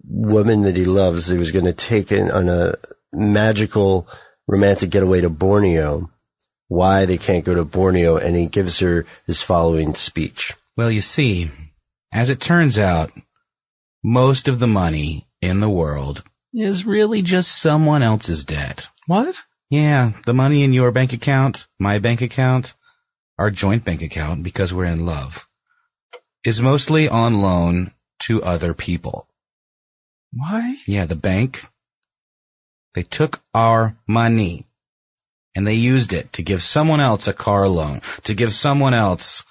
woman 0.04 0.64
that 0.64 0.76
he 0.76 0.86
loves, 0.86 1.28
he 1.28 1.38
was 1.38 1.52
going 1.52 1.66
to 1.66 1.74
take 1.74 2.12
in 2.12 2.30
on 2.30 2.50
a 2.50 2.76
magical 3.14 4.08
romantic 4.48 4.90
getaway 4.90 5.22
to 5.22 5.30
Borneo, 5.30 6.10
why 6.68 7.06
they 7.06 7.18
can't 7.18 7.46
go 7.46 7.54
to 7.56 7.66
Borneo. 7.66 8.18
And 8.18 8.36
he 8.36 8.48
gives 8.48 8.80
her 8.80 9.06
this 9.28 9.42
following 9.42 9.94
speech. 9.94 10.54
Well, 10.78 10.92
you 10.92 11.02
see, 11.02 11.52
as 12.12 12.30
it 12.30 12.40
turns 12.40 12.78
out, 12.78 13.12
most 14.04 14.48
of 14.48 14.60
the 14.60 14.68
money 14.68 15.28
in 15.42 15.60
the 15.60 15.70
world 15.70 16.24
is 16.54 16.86
really 16.86 17.22
just 17.22 17.60
someone 17.60 18.04
else's 18.04 18.46
debt. 18.46 18.88
What? 19.08 19.36
Yeah, 19.70 20.14
the 20.26 20.34
money 20.34 20.64
in 20.64 20.74
your 20.74 20.92
bank 20.92 21.12
account, 21.12 21.68
my 21.80 22.00
bank 22.00 22.22
account, 22.22 22.76
our 23.38 23.52
joint 23.52 23.84
bank 23.84 24.02
account, 24.02 24.44
because 24.44 24.74
we're 24.74 24.86
in 24.86 25.06
love, 25.06 25.48
is 26.44 26.62
mostly 26.62 27.10
on 27.10 27.42
loan 27.42 27.92
to 28.20 28.44
other 28.44 28.74
people. 28.74 29.28
Why? 30.32 30.78
Yeah, 30.86 31.06
the 31.06 31.16
bank, 31.16 31.66
they 32.96 33.04
took 33.04 33.42
our 33.54 33.96
money 34.08 34.66
and 35.54 35.68
they 35.68 35.76
used 35.76 36.14
it 36.14 36.34
to 36.34 36.42
give 36.42 36.64
someone 36.64 37.00
else 37.00 37.28
a 37.28 37.34
car 37.34 37.68
loan, 37.68 38.02
to 38.24 38.34
give 38.34 38.54
someone 38.54 38.94
else 38.94 39.44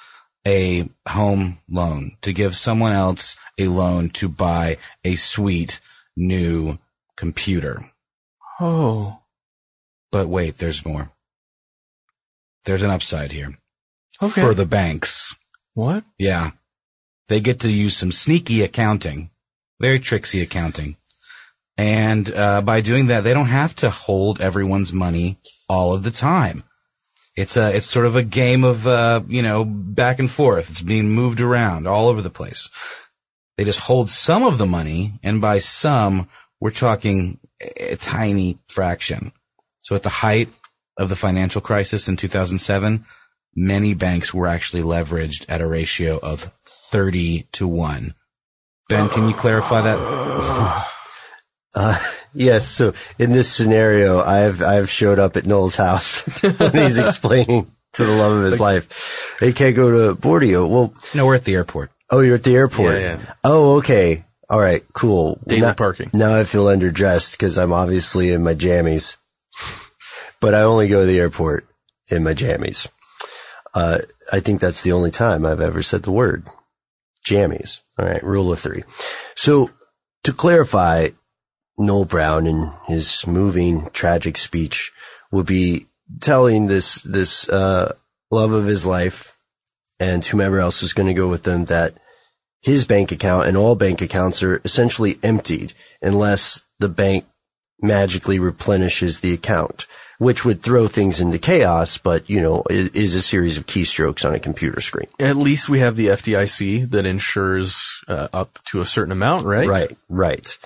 a 0.47 0.88
home 1.09 1.59
loan, 1.68 2.12
to 2.22 2.32
give 2.32 2.57
someone 2.57 2.92
else 2.92 3.36
a 3.59 3.68
loan 3.68 4.09
to 4.11 4.28
buy 4.28 4.78
a 5.05 5.14
sweet 5.16 5.80
new 6.16 6.78
computer. 7.16 7.90
Oh. 8.61 9.18
But 10.11 10.28
wait, 10.28 10.59
there's 10.59 10.84
more. 10.84 11.12
There's 12.64 12.82
an 12.82 12.90
upside 12.90 13.32
here. 13.32 13.59
Okay. 14.22 14.42
For 14.42 14.55
the 14.55 14.66
banks. 14.66 15.34
What? 15.74 16.05
Yeah. 16.18 16.53
They 17.28 17.40
get 17.40 17.61
to 17.61 17.70
use 17.70 17.97
some 17.97 18.12
sneaky 18.12 18.62
accounting, 18.62 19.30
very 19.80 19.99
tricksy 19.99 20.40
accounting. 20.40 20.97
And, 21.76 22.32
uh, 22.32 22.62
by 22.62 22.80
doing 22.80 23.06
that, 23.06 23.24
they 23.24 23.34
don't 23.34 23.46
have 23.46 23.74
to 23.76 23.90
hold 23.90 24.40
everyone's 24.40 24.92
money 24.92 25.38
all 25.68 25.92
of 25.92 26.02
the 26.02 26.10
time. 26.10 26.64
It's 27.36 27.56
a, 27.56 27.74
it's 27.76 27.86
sort 27.86 28.06
of 28.06 28.14
a 28.14 28.22
game 28.22 28.62
of, 28.62 28.86
uh, 28.86 29.22
you 29.26 29.42
know, 29.42 29.64
back 29.64 30.20
and 30.20 30.30
forth. 30.30 30.70
It's 30.70 30.80
being 30.80 31.10
moved 31.10 31.40
around 31.40 31.86
all 31.88 32.08
over 32.08 32.22
the 32.22 32.30
place. 32.30 32.70
They 33.56 33.64
just 33.64 33.80
hold 33.80 34.08
some 34.08 34.44
of 34.44 34.58
the 34.58 34.66
money, 34.66 35.18
and 35.22 35.40
by 35.40 35.58
some, 35.58 36.28
we're 36.60 36.70
talking 36.70 37.38
a 37.60 37.92
a 37.92 37.96
tiny 37.96 38.58
fraction. 38.68 39.32
So 39.82 39.94
at 39.94 40.02
the 40.02 40.08
height 40.08 40.48
of 40.96 41.08
the 41.08 41.16
financial 41.16 41.60
crisis 41.60 42.08
in 42.08 42.16
2007, 42.16 43.04
many 43.54 43.94
banks 43.94 44.32
were 44.32 44.46
actually 44.46 44.82
leveraged 44.82 45.44
at 45.48 45.60
a 45.60 45.66
ratio 45.66 46.18
of 46.18 46.52
30 46.90 47.42
to 47.52 47.68
1. 47.68 48.14
Ben, 48.88 49.08
can 49.08 49.28
you 49.28 49.34
clarify 49.34 49.80
that? 49.82 50.90
Uh, 51.74 51.98
yes. 52.34 52.68
So 52.68 52.94
in 53.18 53.32
this 53.32 53.52
scenario, 53.52 54.20
I've, 54.20 54.62
I've 54.62 54.90
showed 54.90 55.18
up 55.18 55.36
at 55.36 55.46
Noel's 55.46 55.76
house 55.76 56.22
when 56.42 56.72
he's 56.72 56.98
explaining 57.08 57.70
to 57.94 58.04
the 58.04 58.12
love 58.12 58.32
of 58.32 58.44
his 58.44 58.60
life. 58.60 59.36
He 59.40 59.52
can't 59.52 59.76
go 59.76 59.90
to 59.90 60.20
Borneo. 60.20 60.66
Well, 60.66 60.94
no, 61.14 61.26
we're 61.26 61.36
at 61.36 61.44
the 61.44 61.54
airport. 61.54 61.90
Oh, 62.10 62.20
you're 62.20 62.36
at 62.36 62.44
the 62.44 62.54
airport. 62.54 62.94
Yeah, 62.94 63.16
yeah. 63.18 63.34
Oh, 63.42 63.78
okay. 63.78 64.24
All 64.48 64.60
right. 64.60 64.84
Cool. 64.92 65.38
Daily 65.46 65.62
now, 65.62 65.74
parking. 65.74 66.10
Now 66.12 66.36
I 66.36 66.44
feel 66.44 66.66
underdressed 66.66 67.32
because 67.32 67.56
I'm 67.56 67.72
obviously 67.72 68.30
in 68.30 68.42
my 68.42 68.54
jammies, 68.54 69.16
but 70.40 70.54
I 70.54 70.62
only 70.62 70.88
go 70.88 71.00
to 71.00 71.06
the 71.06 71.18
airport 71.18 71.66
in 72.10 72.22
my 72.22 72.34
jammies. 72.34 72.86
Uh, 73.74 73.98
I 74.30 74.40
think 74.40 74.60
that's 74.60 74.82
the 74.82 74.92
only 74.92 75.10
time 75.10 75.44
I've 75.44 75.60
ever 75.60 75.82
said 75.82 76.02
the 76.02 76.12
word 76.12 76.46
jammies. 77.26 77.80
All 77.98 78.06
right. 78.06 78.22
Rule 78.22 78.52
of 78.52 78.60
three. 78.60 78.84
So 79.34 79.70
to 80.24 80.32
clarify, 80.32 81.08
Noel 81.78 82.04
Brown 82.04 82.46
in 82.46 82.70
his 82.86 83.26
moving, 83.26 83.88
tragic 83.92 84.36
speech 84.36 84.92
would 85.30 85.46
be 85.46 85.86
telling 86.20 86.66
this, 86.66 87.02
this, 87.02 87.48
uh, 87.48 87.94
love 88.30 88.52
of 88.52 88.66
his 88.66 88.84
life 88.84 89.36
and 90.00 90.24
whomever 90.24 90.58
else 90.58 90.82
is 90.82 90.92
going 90.92 91.06
to 91.06 91.14
go 91.14 91.28
with 91.28 91.44
them 91.44 91.66
that 91.66 91.94
his 92.60 92.84
bank 92.84 93.12
account 93.12 93.46
and 93.46 93.56
all 93.56 93.76
bank 93.76 94.00
accounts 94.00 94.42
are 94.42 94.60
essentially 94.64 95.18
emptied 95.22 95.72
unless 96.02 96.64
the 96.78 96.88
bank 96.88 97.26
magically 97.80 98.38
replenishes 98.38 99.20
the 99.20 99.34
account, 99.34 99.86
which 100.18 100.44
would 100.44 100.62
throw 100.62 100.86
things 100.86 101.20
into 101.20 101.38
chaos, 101.38 101.98
but 101.98 102.28
you 102.28 102.40
know, 102.40 102.64
is, 102.70 102.88
is 102.90 103.14
a 103.14 103.22
series 103.22 103.58
of 103.58 103.66
keystrokes 103.66 104.24
on 104.24 104.34
a 104.34 104.40
computer 104.40 104.80
screen. 104.80 105.08
At 105.20 105.36
least 105.36 105.68
we 105.68 105.80
have 105.80 105.96
the 105.96 106.06
FDIC 106.06 106.90
that 106.90 107.04
insures 107.04 108.02
uh, 108.08 108.28
up 108.32 108.58
to 108.66 108.80
a 108.80 108.86
certain 108.86 109.12
amount, 109.12 109.44
right? 109.44 109.68
Right, 109.68 109.96
right. 110.08 110.58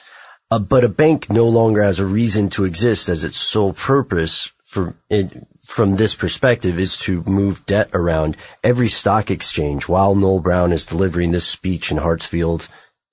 Uh, 0.50 0.58
but 0.58 0.84
a 0.84 0.88
bank 0.88 1.28
no 1.30 1.46
longer 1.46 1.82
has 1.82 1.98
a 1.98 2.06
reason 2.06 2.48
to 2.48 2.64
exist 2.64 3.08
as 3.08 3.22
its 3.22 3.36
sole 3.36 3.72
purpose 3.74 4.52
for 4.68 4.94
it, 5.08 5.34
from 5.64 5.96
this 5.96 6.14
perspective 6.14 6.78
is 6.78 6.96
to 6.98 7.22
move 7.24 7.64
debt 7.64 7.88
around 7.94 8.36
every 8.62 8.88
stock 8.88 9.30
exchange 9.30 9.88
while 9.88 10.14
Noel 10.14 10.40
Brown 10.40 10.72
is 10.72 10.84
delivering 10.84 11.30
this 11.30 11.46
speech 11.46 11.90
in 11.90 11.96
Hartsfield 11.96 12.68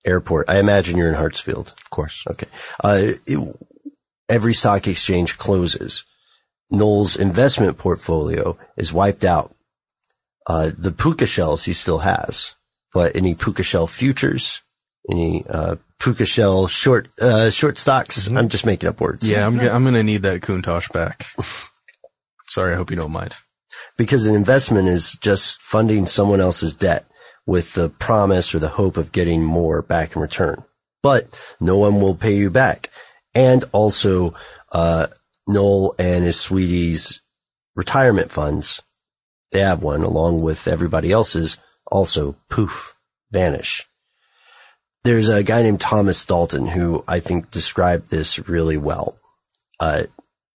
Airport. 0.05 0.49
I 0.49 0.59
imagine 0.59 0.97
you're 0.97 1.07
in 1.07 1.15
Hartsfield. 1.15 1.71
Of 1.71 1.89
course. 1.89 2.25
Okay. 2.29 2.47
Uh, 2.83 3.11
it, 3.25 3.57
every 4.27 4.53
stock 4.53 4.86
exchange 4.88 5.38
closes. 5.38 6.03
Noel's 6.69 7.15
investment 7.15 7.77
portfolio 7.77 8.57
is 8.75 8.91
wiped 8.91 9.23
out. 9.23 9.55
Uh, 10.45 10.71
the 10.77 10.91
puka 10.91 11.25
shells 11.25 11.63
he 11.63 11.73
still 11.73 11.99
has, 11.99 12.55
but 12.93 13.15
any 13.15 13.33
puka 13.33 13.63
shell 13.63 13.88
futures, 13.88 14.61
any, 15.09 15.45
uh, 15.49 15.75
puka 15.99 16.25
shell 16.25 16.67
short, 16.67 17.07
uh, 17.21 17.49
short 17.49 17.77
stocks. 17.77 18.27
I'm 18.27 18.49
just 18.49 18.65
making 18.65 18.89
up 18.89 19.01
words. 19.01 19.27
Yeah, 19.27 19.45
I'm, 19.45 19.59
g- 19.59 19.69
I'm 19.69 19.83
gonna 19.83 20.03
need 20.03 20.23
that 20.23 20.41
Countach 20.41 20.91
back. 20.93 21.25
Sorry, 22.47 22.73
I 22.73 22.75
hope 22.77 22.89
you 22.91 22.95
don't 22.97 23.11
mind. 23.11 23.35
because 23.97 24.25
an 24.25 24.35
investment 24.35 24.87
is 24.87 25.13
just 25.21 25.61
funding 25.61 26.05
someone 26.05 26.41
else's 26.41 26.75
debt 26.75 27.05
with 27.45 27.73
the 27.73 27.89
promise 27.89 28.53
or 28.55 28.59
the 28.59 28.69
hope 28.69 28.97
of 28.97 29.11
getting 29.11 29.43
more 29.43 29.81
back 29.81 30.15
in 30.15 30.21
return. 30.21 30.63
But 31.01 31.39
no 31.59 31.77
one 31.77 32.01
will 32.01 32.15
pay 32.15 32.35
you 32.35 32.49
back. 32.49 32.89
And 33.35 33.63
also, 33.71 34.33
uh, 34.71 35.07
Noel 35.47 35.93
and 35.99 36.23
his 36.23 36.39
sweetie's 36.39 37.21
retirement 37.75 38.31
funds, 38.31 38.81
they 39.51 39.59
have 39.59 39.83
one 39.83 40.01
along 40.03 40.41
with 40.41 40.67
everybody 40.67 41.11
else's, 41.11 41.57
also 41.91 42.35
poof, 42.49 42.95
vanish. 43.31 43.85
There's 45.06 45.30
a 45.30 45.43
guy 45.43 45.62
named 45.62 45.82
Thomas 45.82 46.26
Dalton 46.26 46.66
who 46.66 47.03
I 47.08 47.20
think 47.20 47.51
described 47.51 48.10
this 48.10 48.49
really 48.49 48.78
well. 48.78 49.16
Uh, 49.80 50.06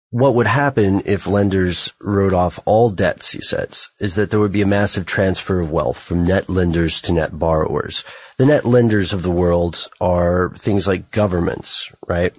what 0.09 0.37
would 0.37 0.47
happen 0.47 1.03
if 1.05 1.27
lenders 1.27 1.93
wrote 2.01 2.33
off 2.33 2.59
all 2.65 2.89
debts, 2.89 3.31
he 3.31 3.43
says, 3.43 3.91
is 4.01 4.15
that 4.15 4.31
there 4.31 4.41
would 4.41 4.53
be 4.53 4.63
a 4.63 4.67
massive 4.67 5.05
transfer 5.05 5.61
of 5.61 5.71
wealth 5.71 5.99
from 5.99 6.25
net 6.25 6.49
lenders 6.49 7.03
to 7.03 7.13
net 7.13 7.39
borrowers. 7.39 8.07
The 8.39 8.47
net 8.47 8.65
lenders 8.65 9.13
of 9.13 9.21
the 9.23 9.31
world 9.31 9.91
are 10.01 10.49
things 10.57 10.87
like 10.87 11.11
governments, 11.11 11.93
right? 12.09 12.35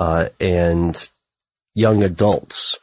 Uh, 0.00 0.30
and 0.40 1.10
young 1.74 2.02
adults 2.02 2.78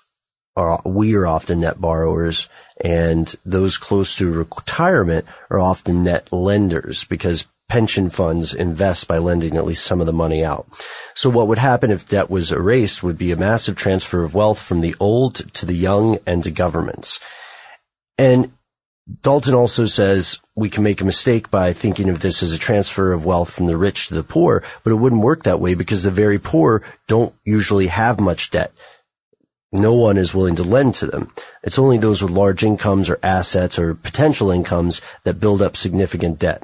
are, 0.55 0.79
we 0.85 1.15
are 1.15 1.25
often 1.25 1.61
net 1.61 1.81
borrowers 1.81 2.49
and 2.79 3.35
those 3.43 3.79
close 3.79 4.15
to 4.17 4.31
retirement 4.31 5.25
are 5.49 5.59
often 5.59 6.03
net 6.03 6.31
lenders 6.31 7.03
because 7.05 7.47
pension 7.69 8.09
funds 8.09 8.53
invest 8.53 9.07
by 9.07 9.19
lending 9.19 9.55
at 9.55 9.65
least 9.65 9.85
some 9.85 10.01
of 10.01 10.07
the 10.07 10.13
money 10.13 10.43
out. 10.43 10.67
So 11.13 11.29
what 11.29 11.47
would 11.47 11.59
happen 11.59 11.91
if 11.91 12.09
debt 12.09 12.29
was 12.29 12.51
erased 12.51 13.03
would 13.03 13.17
be 13.17 13.31
a 13.31 13.37
massive 13.37 13.75
transfer 13.75 14.23
of 14.23 14.33
wealth 14.33 14.59
from 14.59 14.81
the 14.81 14.95
old 14.99 15.35
to 15.53 15.65
the 15.65 15.75
young 15.75 16.17
and 16.27 16.43
to 16.43 16.51
governments. 16.51 17.19
And 18.17 18.51
Dalton 19.21 19.53
also 19.53 19.85
says 19.85 20.39
we 20.55 20.69
can 20.69 20.83
make 20.83 21.01
a 21.01 21.05
mistake 21.05 21.49
by 21.49 21.73
thinking 21.73 22.09
of 22.09 22.19
this 22.19 22.43
as 22.43 22.51
a 22.51 22.57
transfer 22.57 23.11
of 23.11 23.25
wealth 23.25 23.51
from 23.51 23.67
the 23.67 23.77
rich 23.77 24.07
to 24.07 24.13
the 24.13 24.23
poor, 24.23 24.63
but 24.83 24.91
it 24.91 24.95
wouldn't 24.95 25.23
work 25.23 25.43
that 25.43 25.59
way 25.59 25.73
because 25.73 26.03
the 26.03 26.11
very 26.11 26.37
poor 26.37 26.83
don't 27.07 27.33
usually 27.45 27.87
have 27.87 28.19
much 28.19 28.49
debt. 28.49 28.71
No 29.71 29.93
one 29.93 30.17
is 30.17 30.33
willing 30.33 30.55
to 30.55 30.63
lend 30.63 30.95
to 30.95 31.05
them. 31.05 31.31
It's 31.63 31.79
only 31.79 31.97
those 31.97 32.21
with 32.21 32.31
large 32.31 32.63
incomes 32.63 33.09
or 33.09 33.19
assets 33.21 33.77
or 33.77 33.93
potential 33.93 34.49
incomes 34.51 35.01
that 35.23 35.39
build 35.39 35.61
up 35.61 35.77
significant 35.77 36.39
debt. 36.39 36.63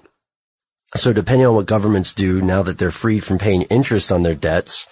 So 0.96 1.12
depending 1.12 1.48
on 1.48 1.56
what 1.56 1.66
governments 1.66 2.14
do 2.14 2.42
now 2.42 2.64
that 2.64 2.78
they're 2.78 2.92
freed 2.92 3.24
from 3.24 3.38
paying 3.38 3.64
interest 3.64 4.12
on 4.12 4.24
their 4.24 4.36
debts, 4.36 4.86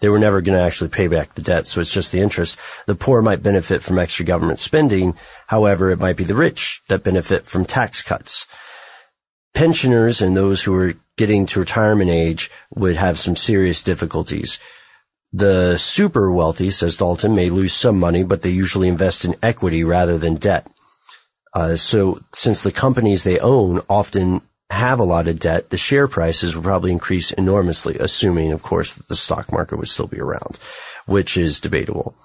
they 0.00 0.08
were 0.08 0.18
never 0.18 0.42
going 0.42 0.58
to 0.58 0.64
actually 0.64 0.90
pay 0.90 1.08
back 1.08 1.34
the 1.34 1.42
debt. 1.42 1.66
So 1.66 1.80
it's 1.80 1.92
just 1.92 2.12
the 2.12 2.20
interest. 2.20 2.58
The 2.86 2.94
poor 2.94 3.22
might 3.22 3.42
benefit 3.42 3.82
from 3.82 3.98
extra 3.98 4.26
government 4.26 4.58
spending. 4.58 5.14
However, 5.46 5.90
it 5.90 5.98
might 5.98 6.16
be 6.16 6.24
the 6.24 6.34
rich 6.34 6.82
that 6.88 7.04
benefit 7.04 7.46
from 7.46 7.64
tax 7.64 8.02
cuts. 8.02 8.46
Pensioners 9.54 10.20
and 10.20 10.36
those 10.36 10.62
who 10.62 10.74
are 10.74 10.94
getting 11.16 11.46
to 11.46 11.60
retirement 11.60 12.10
age 12.10 12.50
would 12.74 12.96
have 12.96 13.18
some 13.18 13.36
serious 13.36 13.82
difficulties. 13.82 14.58
The 15.32 15.78
super 15.78 16.30
wealthy, 16.30 16.70
says 16.70 16.98
Dalton, 16.98 17.34
may 17.34 17.48
lose 17.48 17.72
some 17.72 17.98
money, 17.98 18.22
but 18.22 18.42
they 18.42 18.50
usually 18.50 18.88
invest 18.88 19.24
in 19.24 19.34
equity 19.42 19.82
rather 19.82 20.18
than 20.18 20.34
debt. 20.34 20.66
Uh, 21.54 21.76
so 21.76 22.18
since 22.34 22.62
the 22.62 22.72
companies 22.72 23.24
they 23.24 23.38
own 23.38 23.80
often 23.88 24.42
have 24.70 24.98
a 24.98 25.04
lot 25.04 25.28
of 25.28 25.38
debt, 25.38 25.70
the 25.70 25.76
share 25.76 26.08
prices 26.08 26.54
would 26.54 26.64
probably 26.64 26.92
increase 26.92 27.30
enormously, 27.30 27.96
assuming, 27.98 28.52
of 28.52 28.62
course, 28.62 28.94
that 28.94 29.08
the 29.08 29.16
stock 29.16 29.52
market 29.52 29.76
would 29.76 29.88
still 29.88 30.08
be 30.08 30.20
around, 30.20 30.58
which 31.06 31.36
is 31.36 31.60
debatable. 31.60 32.16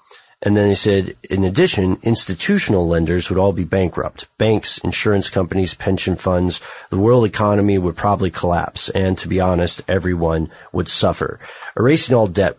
And 0.44 0.56
then 0.56 0.68
he 0.68 0.74
said, 0.74 1.14
in 1.30 1.44
addition, 1.44 1.98
institutional 2.02 2.88
lenders 2.88 3.30
would 3.30 3.38
all 3.38 3.52
be 3.52 3.62
bankrupt. 3.62 4.26
Banks, 4.38 4.78
insurance 4.78 5.30
companies, 5.30 5.74
pension 5.74 6.16
funds, 6.16 6.60
the 6.90 6.98
world 6.98 7.24
economy 7.24 7.78
would 7.78 7.96
probably 7.96 8.30
collapse. 8.30 8.88
And 8.88 9.16
to 9.18 9.28
be 9.28 9.38
honest, 9.38 9.82
everyone 9.86 10.50
would 10.72 10.88
suffer. 10.88 11.38
Erasing 11.76 12.16
all 12.16 12.26
debt, 12.26 12.58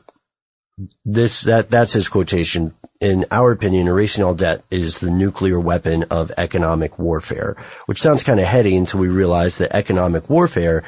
this, 1.04 1.42
that, 1.42 1.70
that's 1.70 1.92
his 1.92 2.08
quotation, 2.08 2.74
in 3.04 3.26
our 3.32 3.52
opinion, 3.52 3.90
erasing 3.90 4.24
all 4.24 4.34
debt 4.34 4.64
is 4.72 5.00
the 5.00 5.12
nuclear 5.12 5.60
weapon 5.60 6.06
of 6.10 6.32
economic 6.38 6.98
warfare, 6.98 7.58
which 7.86 8.02
sounds 8.02 8.24
kind 8.24 8.40
of 8.40 8.46
heady 8.46 8.78
until 8.78 9.02
we 9.02 9.10
realize 9.10 9.58
that 9.58 9.76
economic 9.76 10.30
warfare 10.30 10.86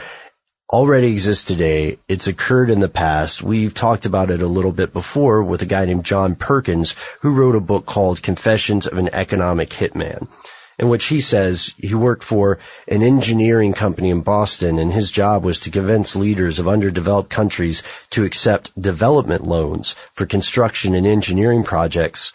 already 0.72 1.12
exists 1.12 1.44
today. 1.44 2.00
It's 2.08 2.26
occurred 2.26 2.70
in 2.70 2.80
the 2.80 2.88
past. 2.88 3.44
We've 3.44 3.74
talked 3.74 4.06
about 4.06 4.30
it 4.30 4.42
a 4.42 4.48
little 4.48 4.72
bit 4.72 4.94
before 4.94 5.44
with 5.44 5.62
a 5.62 5.66
guy 5.66 5.84
named 5.84 6.06
John 6.06 6.36
Perkins 6.36 6.96
who 7.20 7.34
wrote 7.34 7.54
a 7.54 7.60
book 7.60 7.86
called 7.86 8.24
Confessions 8.24 8.88
of 8.88 8.98
an 8.98 9.10
Economic 9.14 9.72
Hitman 9.72 10.30
in 10.78 10.90
which 10.90 11.06
he 11.06 11.22
says 11.22 11.72
he 11.78 11.94
worked 11.94 12.24
for 12.24 12.60
an 12.88 13.02
engineering 13.02 13.74
company 13.74 14.10
in 14.10 14.22
Boston 14.22 14.78
and 14.80 14.92
his 14.92 15.12
job 15.12 15.44
was 15.44 15.60
to 15.62 15.72
convince 15.72 16.16
leaders 16.16 16.60
of 16.60 16.68
underdeveloped 16.68 17.30
countries 17.30 17.82
to 18.10 18.24
accept 18.24 18.80
development 18.80 19.44
loans 19.44 19.96
for 20.14 20.26
construction 20.26 20.96
and 20.96 21.08
engineering 21.08 21.64
projects 21.64 22.34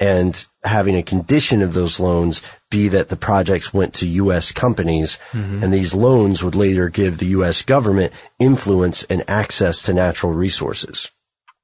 and 0.00 0.46
having 0.64 0.96
a 0.96 1.02
condition 1.02 1.62
of 1.62 1.72
those 1.72 2.00
loans 2.00 2.42
be 2.70 2.88
that 2.88 3.08
the 3.08 3.16
projects 3.16 3.72
went 3.72 3.94
to 3.94 4.06
U.S. 4.06 4.50
companies 4.50 5.18
mm-hmm. 5.30 5.62
and 5.62 5.72
these 5.72 5.94
loans 5.94 6.42
would 6.42 6.56
later 6.56 6.88
give 6.88 7.18
the 7.18 7.26
U.S. 7.26 7.62
government 7.62 8.12
influence 8.38 9.04
and 9.04 9.22
access 9.28 9.82
to 9.82 9.92
natural 9.92 10.32
resources. 10.32 11.10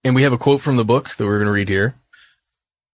And 0.05 0.15
we 0.15 0.23
have 0.23 0.33
a 0.33 0.39
quote 0.39 0.61
from 0.61 0.77
the 0.77 0.85
book 0.85 1.15
that 1.17 1.25
we're 1.25 1.39
going 1.39 1.47
to 1.47 1.53
read 1.53 1.69
here. 1.69 1.95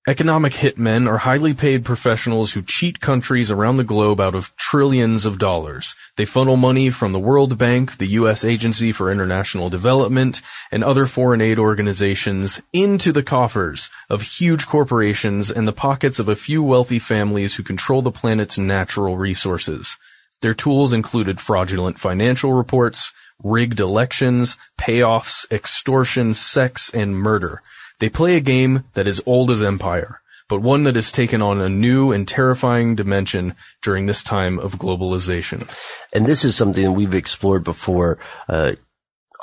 Economic 0.09 0.53
hitmen 0.53 1.09
are 1.09 1.19
highly 1.19 1.53
paid 1.53 1.85
professionals 1.85 2.53
who 2.53 2.63
cheat 2.63 3.01
countries 3.01 3.51
around 3.51 3.77
the 3.77 3.83
globe 3.83 4.21
out 4.21 4.37
of 4.37 4.55
trillions 4.55 5.27
of 5.27 5.41
dollars. 5.41 5.97
They 6.15 6.25
funnel 6.25 6.57
money 6.57 6.91
from 6.91 7.11
the 7.11 7.19
World 7.19 7.59
Bank, 7.59 7.99
the 7.99 8.07
U.S. 8.21 8.45
Agency 8.45 8.93
for 8.93 9.11
International 9.11 9.69
Development, 9.69 10.41
and 10.71 10.85
other 10.85 11.07
foreign 11.07 11.41
aid 11.41 11.59
organizations 11.59 12.63
into 12.73 13.11
the 13.11 13.25
coffers 13.25 13.91
of 14.09 14.23
huge 14.23 14.65
corporations 14.69 15.51
and 15.51 15.67
the 15.67 15.73
pockets 15.73 16.21
of 16.21 16.29
a 16.29 16.37
few 16.37 16.63
wealthy 16.63 17.01
families 17.01 17.57
who 17.57 17.65
control 17.65 18.01
the 18.01 18.13
planet's 18.13 18.57
natural 18.57 19.17
resources. 19.17 19.97
Their 20.41 20.55
tools 20.55 20.93
included 20.93 21.41
fraudulent 21.41 21.99
financial 21.99 22.53
reports, 22.53 23.13
rigged 23.43 23.81
elections, 23.81 24.57
payoffs, 24.79 25.51
extortion, 25.51 26.33
sex, 26.33 26.91
and 26.95 27.17
murder. 27.17 27.61
They 27.99 28.09
play 28.09 28.37
a 28.37 28.41
game 28.41 28.85
that 28.95 29.09
is 29.09 29.23
old 29.25 29.51
as 29.51 29.63
Empire, 29.63 30.21
but 30.49 30.61
one 30.61 30.85
that 30.85 30.97
has 30.97 31.11
taken 31.11 31.41
on 31.41 31.61
a 31.61 31.69
new 31.69 32.13
and 32.13 32.29
terrifying 32.29 32.95
dimension 32.95 33.55
during 33.83 34.07
this 34.07 34.23
time 34.23 34.59
of 34.59 34.75
globalization. 34.75 35.69
And 36.13 36.27
this 36.27 36.45
is 36.45 36.55
something 36.55 36.95
we've 36.95 37.15
explored 37.15 37.65
before, 37.65 38.19
uh, 38.49 38.73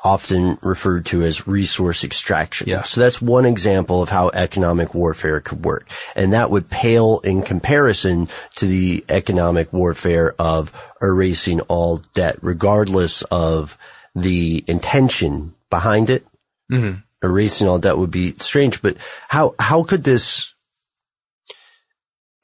often 0.03 0.57
referred 0.61 1.05
to 1.05 1.23
as 1.23 1.47
resource 1.47 2.03
extraction. 2.03 2.67
Yeah. 2.67 2.83
So 2.83 2.99
that's 2.99 3.21
one 3.21 3.45
example 3.45 4.03
of 4.03 4.09
how 4.09 4.29
economic 4.33 4.93
warfare 4.93 5.39
could 5.39 5.63
work. 5.63 5.87
And 6.13 6.33
that 6.33 6.51
would 6.51 6.69
pale 6.69 7.21
in 7.23 7.41
comparison 7.41 8.27
to 8.55 8.65
the 8.65 9.05
economic 9.07 9.71
warfare 9.71 10.35
of 10.37 10.73
erasing 11.01 11.61
all 11.61 11.97
debt, 12.13 12.37
regardless 12.41 13.21
of 13.23 13.77
the 14.13 14.63
intention 14.67 15.55
behind 15.69 16.09
it. 16.09 16.27
Mm-hmm 16.69 16.99
erasing 17.23 17.67
all 17.67 17.79
debt 17.79 17.97
would 17.97 18.11
be 18.11 18.33
strange, 18.33 18.81
but 18.81 18.97
how, 19.27 19.55
how 19.57 19.83
could 19.83 20.03
this, 20.03 20.53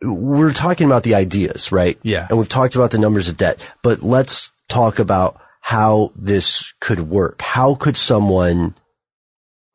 we're 0.02 0.54
talking 0.54 0.88
about 0.88 1.04
the 1.04 1.16
ideas, 1.16 1.72
right? 1.72 2.00
Yeah. 2.04 2.28
And 2.30 2.40
we've 2.40 2.48
talked 2.48 2.76
about 2.76 2.92
the 2.92 3.00
numbers 3.00 3.28
of 3.28 3.38
debt, 3.38 3.60
but 3.84 4.02
let's 4.02 4.50
talk 4.70 5.00
about 5.00 5.42
how 5.62 6.12
this 6.16 6.74
could 6.80 7.02
work. 7.02 7.42
How 7.42 7.76
could 7.76 7.98
someone 7.98 8.76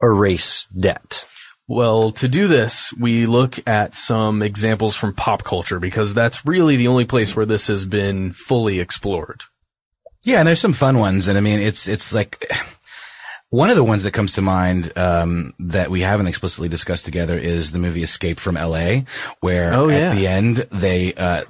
erase 0.03 0.67
debt? 0.77 1.25
Well, 1.67 2.11
to 2.13 2.29
do 2.29 2.47
this, 2.47 2.93
we 2.99 3.27
look 3.27 3.67
at 3.67 3.95
some 3.95 4.43
examples 4.43 4.97
from 4.97 5.15
pop 5.15 5.45
culture 5.45 5.81
because 5.81 6.13
that's 6.13 6.45
really 6.45 6.77
the 6.77 6.89
only 6.89 7.07
place 7.07 7.35
where 7.35 7.47
this 7.47 7.69
has 7.69 7.85
been 7.85 8.33
fully 8.33 8.81
explored. 8.81 9.43
Yeah, 10.23 10.39
and 10.39 10.49
there's 10.49 10.61
some 10.61 10.73
fun 10.73 10.99
ones, 10.99 11.29
and 11.29 11.37
I 11.39 11.43
mean, 11.43 11.61
it's 11.61 11.87
it's 11.87 12.13
like 12.13 12.51
one 13.51 13.71
of 13.71 13.77
the 13.77 13.85
ones 13.85 14.03
that 14.03 14.11
comes 14.11 14.33
to 14.33 14.43
mind 14.43 14.93
um, 14.97 15.55
that 15.61 15.91
we 15.91 16.01
haven't 16.01 16.27
explicitly 16.27 16.69
discussed 16.69 17.05
together 17.05 17.39
is 17.39 17.71
the 17.71 17.79
movie 17.79 18.03
Escape 18.03 18.41
from 18.41 18.57
L.A., 18.57 19.05
where 19.41 19.73
oh, 19.75 19.89
yeah. 19.89 19.97
at 19.97 20.17
the 20.17 20.27
end 20.27 20.57
they, 20.73 21.15
uh, 21.15 21.45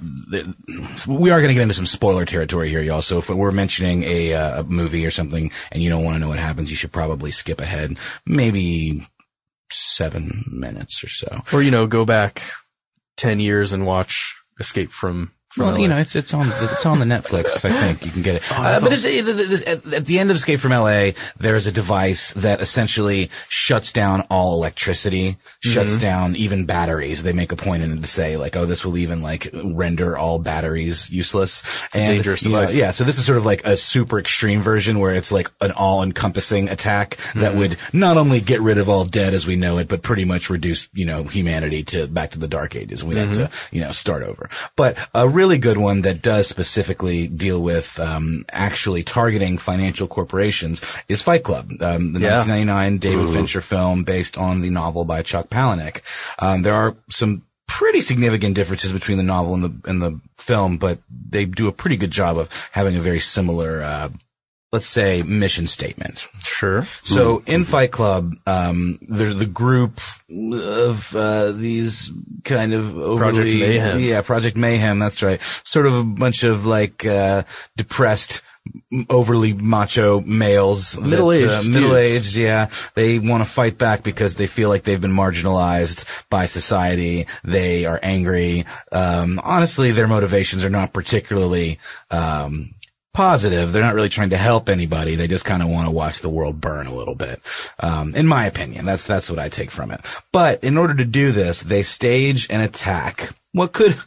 we 1.07 1.31
are 1.31 1.39
going 1.39 1.47
to 1.47 1.53
get 1.53 1.63
into 1.63 1.73
some 1.73 1.87
spoiler 1.87 2.25
territory 2.25 2.69
here, 2.69 2.81
y'all. 2.81 3.01
So 3.01 3.17
if 3.17 3.29
we're 3.29 3.51
mentioning 3.51 4.03
a, 4.03 4.33
uh, 4.33 4.61
a 4.61 4.63
movie 4.63 5.05
or 5.05 5.11
something 5.11 5.51
and 5.71 5.81
you 5.81 5.89
don't 5.89 6.03
want 6.03 6.15
to 6.15 6.19
know 6.19 6.29
what 6.29 6.37
happens, 6.37 6.69
you 6.69 6.75
should 6.75 6.91
probably 6.91 7.31
skip 7.31 7.59
ahead, 7.59 7.97
maybe 8.25 9.07
seven 9.71 10.43
minutes 10.51 11.03
or 11.03 11.09
so, 11.09 11.41
or 11.51 11.61
you 11.61 11.71
know, 11.71 11.87
go 11.87 12.05
back 12.05 12.43
ten 13.17 13.39
years 13.39 13.73
and 13.73 13.85
watch 13.85 14.35
Escape 14.59 14.91
from 14.91 15.31
well, 15.57 15.77
you 15.77 15.87
know, 15.87 15.97
it's 15.97 16.15
it's 16.15 16.33
on 16.33 16.47
it's 16.47 16.85
on 16.85 16.99
the 16.99 17.05
Netflix. 17.05 17.63
I 17.65 17.71
think 17.71 18.05
you 18.05 18.11
can 18.11 18.21
get 18.21 18.35
it. 18.35 18.41
Oh, 18.55 18.63
uh, 18.63 18.79
but 18.79 18.91
it's, 18.93 19.63
at, 19.67 19.93
at 19.93 20.05
the 20.05 20.19
end 20.19 20.31
of 20.31 20.37
Escape 20.37 20.59
from 20.59 20.71
L.A., 20.71 21.15
there 21.37 21.55
is 21.55 21.67
a 21.67 21.71
device 21.71 22.31
that 22.33 22.61
essentially 22.61 23.29
shuts 23.49 23.91
down 23.91 24.21
all 24.29 24.53
electricity, 24.53 25.37
shuts 25.59 25.91
mm-hmm. 25.91 25.99
down 25.99 26.35
even 26.35 26.65
batteries. 26.65 27.23
They 27.23 27.33
make 27.33 27.51
a 27.51 27.55
point 27.55 27.83
in 27.83 27.97
it 27.97 28.01
to 28.01 28.07
say 28.07 28.37
like, 28.37 28.55
oh, 28.55 28.65
this 28.65 28.85
will 28.85 28.97
even 28.97 29.21
like 29.21 29.49
render 29.53 30.17
all 30.17 30.39
batteries 30.39 31.09
useless. 31.09 31.63
It's 31.85 31.95
and, 31.95 32.13
dangerous 32.13 32.41
device. 32.41 32.71
Know, 32.71 32.79
yeah, 32.79 32.91
so 32.91 33.03
this 33.03 33.17
is 33.17 33.25
sort 33.25 33.37
of 33.37 33.45
like 33.45 33.65
a 33.65 33.75
super 33.75 34.19
extreme 34.19 34.61
version 34.61 34.99
where 34.99 35.13
it's 35.13 35.31
like 35.31 35.51
an 35.59 35.71
all-encompassing 35.71 36.69
attack 36.69 37.17
mm-hmm. 37.17 37.41
that 37.41 37.55
would 37.55 37.77
not 37.91 38.17
only 38.17 38.39
get 38.39 38.61
rid 38.61 38.77
of 38.77 38.87
all 38.89 39.05
dead 39.05 39.33
as 39.33 39.45
we 39.45 39.55
know 39.55 39.79
it, 39.79 39.87
but 39.87 40.01
pretty 40.01 40.25
much 40.25 40.49
reduce 40.49 40.87
you 40.93 41.05
know 41.05 41.23
humanity 41.23 41.83
to 41.83 42.07
back 42.07 42.31
to 42.31 42.39
the 42.39 42.47
dark 42.47 42.75
ages. 42.75 43.03
We 43.03 43.15
mm-hmm. 43.15 43.33
have 43.33 43.51
to 43.51 43.75
you 43.75 43.81
know 43.81 43.91
start 43.91 44.23
over. 44.23 44.49
But 44.75 44.97
a 45.13 45.27
real 45.27 45.44
really 45.45 45.59
good 45.59 45.77
one 45.77 46.01
that 46.01 46.21
does 46.23 46.47
specifically 46.47 47.27
deal 47.27 47.61
with 47.61 47.99
um, 47.99 48.43
actually 48.51 49.03
targeting 49.03 49.59
financial 49.59 50.07
corporations 50.07 50.81
is 51.07 51.21
Fight 51.21 51.43
Club, 51.43 51.69
um, 51.81 52.13
the 52.13 52.19
Yeah. 52.19 52.37
1999 52.37 52.97
David 52.97 53.27
Mhm. 53.27 53.33
Fincher 53.33 53.61
film 53.61 54.03
based 54.03 54.37
on 54.39 54.61
the 54.61 54.71
novel 54.71 55.05
by 55.05 55.21
Chuck 55.21 55.49
Palahniuk. 55.49 56.01
Um, 56.39 56.63
there 56.63 56.73
are 56.73 56.95
some 57.09 57.43
pretty 57.67 58.01
significant 58.01 58.55
differences 58.55 58.91
between 58.91 59.17
the 59.17 59.23
novel 59.23 59.53
and 59.53 59.63
the 59.63 59.89
and 59.89 60.01
the 60.01 60.19
film, 60.37 60.77
but 60.77 60.97
they 61.29 61.45
do 61.45 61.67
a 61.67 61.71
pretty 61.71 61.97
good 61.97 62.11
job 62.11 62.37
of 62.39 62.49
having 62.71 62.95
a 62.95 63.01
very 63.01 63.19
similar. 63.19 63.81
Uh, 63.83 64.09
Let's 64.75 64.87
say 64.87 65.23
mission 65.23 65.67
statement. 65.67 66.27
Sure. 66.43 66.83
So 67.03 67.41
in 67.47 67.63
Fight 67.63 67.91
Club, 67.91 68.33
um, 68.45 68.99
there's 69.01 69.37
the 69.37 69.45
group 69.45 70.01
of 70.29 71.15
uh, 71.15 71.53
these 71.53 72.11
kind 72.43 72.73
of 72.73 72.97
overly, 72.97 73.17
Project 73.17 73.59
Mayhem. 73.59 73.99
Yeah, 74.01 74.21
Project 74.21 74.57
Mayhem. 74.57 74.99
That's 74.99 75.23
right. 75.23 75.39
Sort 75.63 75.85
of 75.85 75.95
a 75.95 76.03
bunch 76.03 76.43
of 76.43 76.65
like 76.65 77.05
uh, 77.05 77.43
depressed, 77.77 78.41
overly 79.09 79.53
macho 79.53 80.19
males, 80.21 80.91
that, 80.91 81.01
Middle-aged 81.01 81.49
uh, 81.49 81.61
middle-aged. 81.63 82.35
Yeah, 82.35 82.69
they 82.95 83.17
want 83.17 83.43
to 83.43 83.49
fight 83.49 83.77
back 83.77 84.03
because 84.03 84.35
they 84.35 84.47
feel 84.47 84.67
like 84.67 84.83
they've 84.83 84.99
been 84.99 85.13
marginalized 85.13 86.05
by 86.29 86.47
society. 86.47 87.27
They 87.45 87.85
are 87.85 87.99
angry. 88.03 88.65
Um, 88.91 89.39
honestly, 89.41 89.91
their 89.91 90.07
motivations 90.07 90.65
are 90.65 90.69
not 90.69 90.91
particularly. 90.91 91.79
Um, 92.11 92.74
positive. 93.15 93.71
They're 93.71 93.81
not 93.81 93.95
really 93.95 94.09
trying 94.09 94.29
to 94.29 94.37
help 94.37 94.69
anybody. 94.69 95.15
They 95.15 95.27
just 95.27 95.45
kind 95.45 95.63
of 95.63 95.69
want 95.69 95.87
to 95.87 95.91
watch 95.91 96.19
the 96.19 96.29
world 96.29 96.61
burn 96.61 96.85
a 96.85 96.95
little 96.95 97.15
bit. 97.15 97.41
Um, 97.79 98.13
in 98.13 98.27
my 98.27 98.45
opinion, 98.45 98.85
that's, 98.85 99.07
that's 99.07 99.29
what 99.29 99.39
I 99.39 99.49
take 99.49 99.71
from 99.71 99.89
it. 99.91 100.01
But 100.31 100.63
in 100.63 100.77
order 100.77 100.93
to 100.95 101.05
do 101.05 101.31
this, 101.31 101.61
they 101.61 101.81
stage 101.81 102.47
an 102.49 102.61
attack. 102.61 103.31
What 103.53 103.73
could 103.73 103.97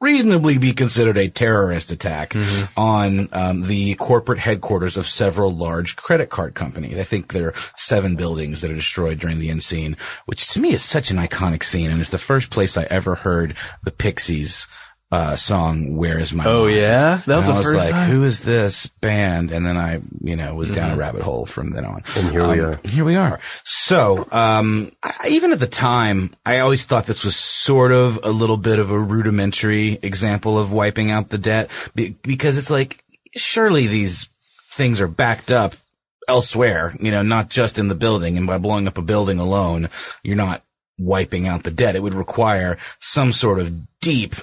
reasonably 0.00 0.58
be 0.58 0.72
considered 0.72 1.16
a 1.16 1.28
terrorist 1.28 1.90
attack 1.90 2.34
on 2.76 3.28
um, 3.32 3.62
the 3.62 3.94
corporate 3.94 4.38
headquarters 4.38 4.98
of 4.98 5.06
several 5.06 5.50
large 5.50 5.96
credit 5.96 6.28
card 6.28 6.54
companies. 6.54 6.98
I 6.98 7.04
think 7.04 7.32
there 7.32 7.48
are 7.48 7.54
seven 7.76 8.14
buildings 8.14 8.60
that 8.60 8.70
are 8.70 8.74
destroyed 8.74 9.18
during 9.18 9.38
the 9.38 9.48
end 9.48 9.62
scene, 9.62 9.96
which 10.26 10.48
to 10.48 10.60
me 10.60 10.74
is 10.74 10.82
such 10.82 11.10
an 11.10 11.16
iconic 11.16 11.64
scene, 11.64 11.90
and 11.90 12.00
it's 12.02 12.10
the 12.10 12.18
first 12.18 12.50
place 12.50 12.76
I 12.76 12.84
ever 12.90 13.14
heard 13.14 13.56
the 13.82 13.92
Pixies 13.92 14.68
uh, 15.14 15.36
song 15.36 15.96
"Where 15.96 16.18
Is 16.18 16.32
My 16.32 16.44
Oh, 16.44 16.64
Mind?" 16.64 16.76
yeah? 16.76 17.20
That 17.26 17.36
was 17.36 17.44
And 17.48 17.52
I 17.52 17.52
the 17.52 17.54
was 17.58 17.64
first 17.66 17.76
like, 17.84 17.90
time? 17.92 18.10
"Who 18.10 18.24
is 18.24 18.40
this 18.40 18.86
band?" 19.00 19.52
And 19.52 19.64
then 19.64 19.76
I, 19.76 20.00
you 20.20 20.36
know, 20.36 20.54
was 20.56 20.70
down 20.70 20.90
a 20.90 20.94
Mhm. 20.94 20.98
rabbit 20.98 21.22
hole 21.22 21.46
from 21.46 21.70
then 21.70 21.84
on. 21.84 22.02
And 22.16 22.30
here 22.30 22.48
we 22.48 22.60
Um, 22.60 22.70
are. 22.70 22.80
Here 22.88 23.04
we 23.04 23.16
are. 23.16 23.38
So, 23.64 24.26
um, 24.32 24.90
I, 25.02 25.28
even 25.28 25.52
at 25.52 25.60
the 25.60 25.66
time, 25.66 26.34
I 26.44 26.58
always 26.58 26.84
thought 26.84 27.06
this 27.06 27.22
was 27.24 27.36
sort 27.36 27.92
of 27.92 28.18
a 28.22 28.30
little 28.30 28.56
bit 28.56 28.78
of 28.78 28.90
a 28.90 28.98
rudimentary 28.98 29.98
example 30.02 30.58
of 30.58 30.72
wiping 30.72 31.10
out 31.10 31.28
the 31.30 31.38
debt 31.38 31.70
be, 31.94 32.16
because 32.22 32.56
it's 32.58 32.70
like, 32.70 33.02
surely 33.36 33.86
these 33.86 34.28
things 34.72 35.00
are 35.00 35.08
backed 35.08 35.50
up 35.52 35.74
elsewhere, 36.28 36.96
you 37.00 37.10
know, 37.10 37.22
not 37.22 37.50
just 37.50 37.78
in 37.78 37.88
the 37.88 37.94
building. 37.94 38.36
And 38.36 38.46
by 38.46 38.58
blowing 38.58 38.88
up 38.88 38.98
a 38.98 39.02
building 39.02 39.38
alone, 39.38 39.88
you're 40.22 40.36
not 40.36 40.62
wiping 40.98 41.46
out 41.46 41.62
the 41.64 41.70
debt. 41.70 41.96
It 41.96 42.02
would 42.02 42.14
require 42.14 42.78
some 42.98 43.32
sort 43.32 43.58
of 43.60 43.72
deep 44.00 44.34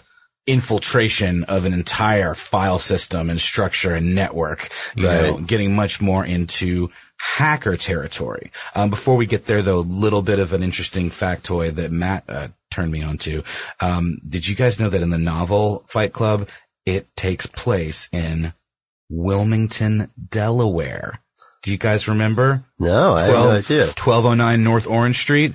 infiltration 0.51 1.43
of 1.45 1.65
an 1.65 1.73
entire 1.73 2.35
file 2.35 2.79
system 2.79 3.29
and 3.29 3.39
structure 3.39 3.95
and 3.95 4.13
network, 4.13 4.69
you 4.95 5.03
know, 5.03 5.37
getting 5.39 5.75
much 5.75 6.01
more 6.01 6.25
into 6.25 6.89
hacker 7.17 7.77
territory. 7.77 8.51
Um, 8.75 8.89
before 8.89 9.15
we 9.15 9.25
get 9.25 9.45
there 9.45 9.61
though, 9.61 9.79
a 9.79 9.81
little 9.81 10.21
bit 10.21 10.39
of 10.39 10.53
an 10.53 10.63
interesting 10.63 11.09
factoid 11.09 11.75
that 11.75 11.91
Matt, 11.91 12.23
uh, 12.27 12.49
turned 12.69 12.91
me 12.91 13.03
on 13.03 13.17
to. 13.19 13.43
Um, 13.79 14.19
did 14.25 14.47
you 14.47 14.55
guys 14.55 14.79
know 14.79 14.89
that 14.89 15.01
in 15.01 15.09
the 15.09 15.17
novel 15.17 15.85
Fight 15.87 16.13
Club, 16.13 16.47
it 16.85 17.15
takes 17.15 17.45
place 17.45 18.09
in 18.11 18.53
Wilmington, 19.09 20.09
Delaware? 20.29 21.21
Do 21.63 21.71
you 21.71 21.77
guys 21.77 22.07
remember? 22.07 22.63
No, 22.79 23.13
I 23.13 23.21
had 23.21 23.31
no 23.31 23.51
idea. 23.51 23.85
1209 23.85 24.63
North 24.63 24.87
Orange 24.87 25.19
Street. 25.19 25.53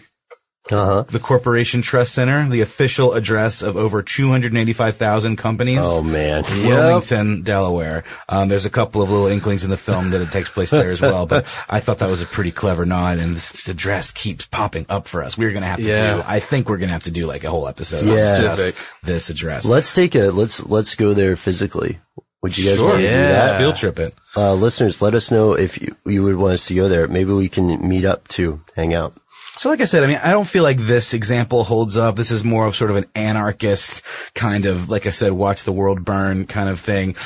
Uh-huh. 0.71 1.03
The 1.05 1.21
Corporation 1.21 1.81
Trust 1.81 2.12
Center, 2.14 2.49
the 2.49 2.61
official 2.61 3.12
address 3.12 3.62
of 3.62 3.77
over 3.77 4.03
285,000 4.03 5.37
companies. 5.37 5.79
Oh 5.81 6.03
man. 6.03 6.43
Wilmington, 6.67 7.43
Delaware. 7.43 8.03
Um, 8.29 8.49
there's 8.49 8.67
a 8.67 8.71
couple 8.71 9.01
of 9.01 9.09
little 9.11 9.29
inklings 9.29 9.62
in 9.62 9.71
the 9.71 9.77
film 9.77 10.11
that 10.11 10.21
it 10.21 10.31
takes 10.33 10.49
place 10.51 10.71
there 10.71 10.91
as 10.91 11.01
well, 11.01 11.27
but 11.27 11.45
I 11.69 11.79
thought 11.81 11.99
that 12.01 12.11
was 12.11 12.21
a 12.21 12.27
pretty 12.27 12.51
clever 12.51 12.85
nod, 12.85 13.19
and 13.19 13.37
this, 13.37 13.51
this 13.53 13.69
address 13.69 14.11
keeps 14.11 14.47
popping 14.47 14.87
up 14.89 15.07
for 15.07 15.23
us. 15.23 15.39
We're 15.39 15.53
gonna 15.53 15.67
have 15.67 15.79
to 15.81 15.89
Yeah. 15.89 16.17
do, 16.17 16.23
I 16.27 16.41
think 16.41 16.69
we're 16.69 16.79
gonna 16.79 16.93
have 16.93 17.05
to 17.05 17.11
do 17.12 17.27
like 17.27 17.45
a 17.45 17.51
whole 17.51 17.69
episode 17.69 18.05
Yeah. 18.05 18.37
on 18.51 18.57
just 18.57 18.77
this 19.05 19.31
address. 19.31 19.64
Let's 19.64 19.95
take 19.95 20.14
a 20.17 20.31
let's 20.31 20.64
let's 20.67 20.97
go 20.97 21.14
there 21.14 21.37
physically. 21.37 22.01
Would 22.43 22.57
you 22.57 22.64
guys 22.66 22.76
Sure. 22.76 22.89
want 22.91 23.01
to 23.01 23.09
do 23.09 23.12
that? 23.14 23.59
Field 23.59 23.76
trip 23.76 23.99
it. 23.99 24.14
Uh, 24.37 24.55
listeners, 24.55 25.01
let 25.03 25.14
us 25.14 25.30
know 25.30 25.55
if 25.55 25.80
you, 25.80 25.97
you 26.05 26.22
would 26.22 26.37
want 26.37 26.55
us 26.55 26.66
to 26.66 26.74
go 26.74 26.89
there. 26.89 27.09
Maybe 27.09 27.32
we 27.32 27.49
can 27.49 27.89
meet 27.89 28.05
up 28.05 28.28
to 28.28 28.61
hang 28.76 28.95
out. 28.95 29.14
So 29.57 29.70
like 29.70 29.80
I 29.80 29.87
said, 29.87 30.05
I 30.05 30.07
mean, 30.07 30.20
I 30.22 30.30
don't 30.32 30.47
feel 30.47 30.62
like 30.62 30.76
this 30.78 31.14
example 31.14 31.64
holds 31.64 31.97
up. 31.97 32.14
This 32.16 32.30
is 32.30 32.45
more 32.45 32.66
of 32.66 32.76
sort 32.76 32.91
of 32.91 32.97
an 32.97 33.07
anarchist 33.14 34.03
kind 34.34 34.66
of, 34.66 34.91
like 34.91 35.07
I 35.07 35.11
said, 35.11 35.32
watch 35.32 35.64
the 35.64 35.72
world 35.72 36.05
burn 36.05 36.47
kind 36.47 36.68
of 36.68 36.78
thing. 36.80 37.16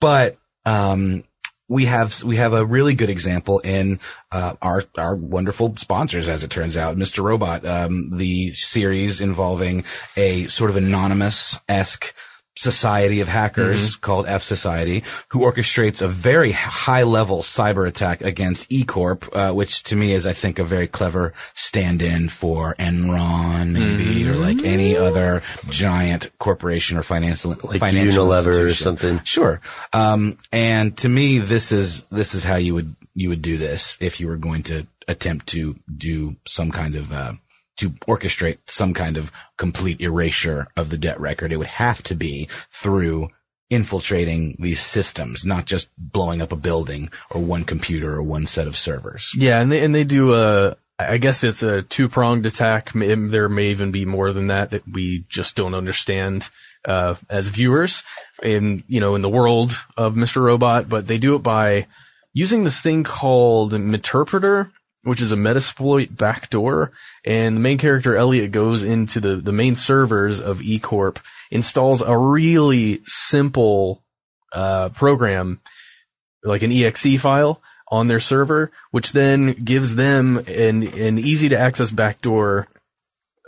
But, 0.00 0.38
um, 0.64 1.24
we 1.68 1.84
have, 1.86 2.22
we 2.24 2.36
have 2.36 2.52
a 2.52 2.64
really 2.64 2.94
good 2.94 3.10
example 3.10 3.58
in, 3.60 3.98
uh, 4.32 4.54
our, 4.62 4.84
our 4.96 5.14
wonderful 5.16 5.76
sponsors, 5.76 6.28
as 6.28 6.42
it 6.44 6.50
turns 6.50 6.76
out, 6.76 6.96
Mr. 6.96 7.22
Robot, 7.22 7.64
um, 7.64 8.10
the 8.16 8.50
series 8.50 9.20
involving 9.20 9.84
a 10.16 10.46
sort 10.46 10.70
of 10.70 10.76
anonymous-esque 10.76 12.14
society 12.60 13.20
of 13.20 13.28
hackers 13.28 13.96
called 13.96 14.26
F 14.26 14.42
Society, 14.42 15.02
who 15.28 15.40
orchestrates 15.40 16.02
a 16.02 16.08
very 16.08 16.52
high 16.52 17.04
level 17.04 17.38
cyber 17.38 17.88
attack 17.88 18.20
against 18.20 18.70
E 18.70 18.84
Corp, 18.84 19.24
uh, 19.32 19.52
which 19.52 19.82
to 19.84 19.96
me 19.96 20.12
is, 20.12 20.26
I 20.26 20.34
think, 20.34 20.58
a 20.58 20.64
very 20.64 20.86
clever 20.86 21.32
stand 21.54 22.02
in 22.02 22.28
for 22.28 22.74
Enron, 22.78 23.70
maybe, 23.70 24.28
or 24.28 24.36
like 24.36 24.62
any 24.62 24.96
other 24.96 25.42
giant 25.70 26.30
corporation 26.38 26.98
or 26.98 27.02
financial, 27.02 27.56
Like 27.64 27.80
financial 27.80 28.28
Unilever 28.28 28.68
or 28.68 28.74
something. 28.74 29.22
Sure. 29.24 29.60
Um, 29.92 30.36
and 30.52 30.96
to 30.98 31.08
me, 31.08 31.38
this 31.38 31.72
is, 31.72 32.04
this 32.10 32.34
is 32.34 32.44
how 32.44 32.56
you 32.56 32.74
would, 32.74 32.94
you 33.14 33.30
would 33.30 33.42
do 33.42 33.56
this 33.56 33.96
if 34.00 34.20
you 34.20 34.28
were 34.28 34.36
going 34.36 34.64
to 34.64 34.86
attempt 35.08 35.46
to 35.48 35.76
do 35.96 36.36
some 36.46 36.70
kind 36.70 36.94
of, 36.94 37.10
uh, 37.10 37.32
to 37.80 37.90
orchestrate 38.06 38.58
some 38.66 38.94
kind 38.94 39.16
of 39.16 39.32
complete 39.56 40.00
erasure 40.00 40.68
of 40.76 40.90
the 40.90 40.98
debt 40.98 41.18
record. 41.18 41.52
It 41.52 41.56
would 41.56 41.66
have 41.66 42.02
to 42.04 42.14
be 42.14 42.48
through 42.70 43.30
infiltrating 43.70 44.56
these 44.58 44.80
systems, 44.80 45.44
not 45.44 45.64
just 45.64 45.88
blowing 45.96 46.42
up 46.42 46.52
a 46.52 46.56
building 46.56 47.10
or 47.30 47.40
one 47.40 47.64
computer 47.64 48.12
or 48.12 48.22
one 48.22 48.46
set 48.46 48.66
of 48.66 48.76
servers. 48.76 49.30
Yeah, 49.36 49.60
and 49.60 49.70
they 49.70 49.82
and 49.84 49.94
they 49.94 50.04
do 50.04 50.34
a. 50.34 50.76
I 50.98 51.16
guess 51.16 51.44
it's 51.44 51.62
a 51.62 51.80
two 51.80 52.10
pronged 52.10 52.44
attack. 52.44 52.92
There 52.92 53.48
may 53.48 53.68
even 53.68 53.90
be 53.90 54.04
more 54.04 54.34
than 54.34 54.48
that 54.48 54.70
that 54.70 54.86
we 54.86 55.24
just 55.30 55.56
don't 55.56 55.74
understand 55.74 56.46
uh, 56.84 57.14
as 57.30 57.48
viewers 57.48 58.02
in 58.42 58.84
you 58.86 59.00
know 59.00 59.14
in 59.14 59.22
the 59.22 59.30
world 59.30 59.72
of 59.96 60.14
Mr. 60.14 60.42
Robot. 60.42 60.90
But 60.90 61.06
they 61.06 61.16
do 61.16 61.36
it 61.36 61.42
by 61.42 61.86
using 62.34 62.64
this 62.64 62.80
thing 62.80 63.04
called 63.04 63.72
Meterpreter, 63.72 64.70
which 65.02 65.20
is 65.20 65.32
a 65.32 65.36
Metasploit 65.36 66.16
backdoor. 66.16 66.92
And 67.24 67.56
the 67.56 67.60
main 67.60 67.78
character 67.78 68.16
Elliot 68.16 68.52
goes 68.52 68.82
into 68.82 69.20
the 69.20 69.36
the 69.36 69.52
main 69.52 69.76
servers 69.76 70.40
of 70.40 70.62
E 70.62 70.78
Corp, 70.78 71.18
installs 71.50 72.02
a 72.02 72.16
really 72.16 73.02
simple 73.04 74.02
uh, 74.52 74.90
program 74.90 75.60
like 76.42 76.62
an 76.62 76.72
exe 76.72 77.20
file 77.20 77.60
on 77.90 78.06
their 78.06 78.20
server, 78.20 78.70
which 78.90 79.12
then 79.12 79.52
gives 79.52 79.96
them 79.96 80.38
an, 80.46 80.86
an 80.86 81.18
easy 81.18 81.48
to 81.48 81.58
access 81.58 81.90
backdoor 81.90 82.68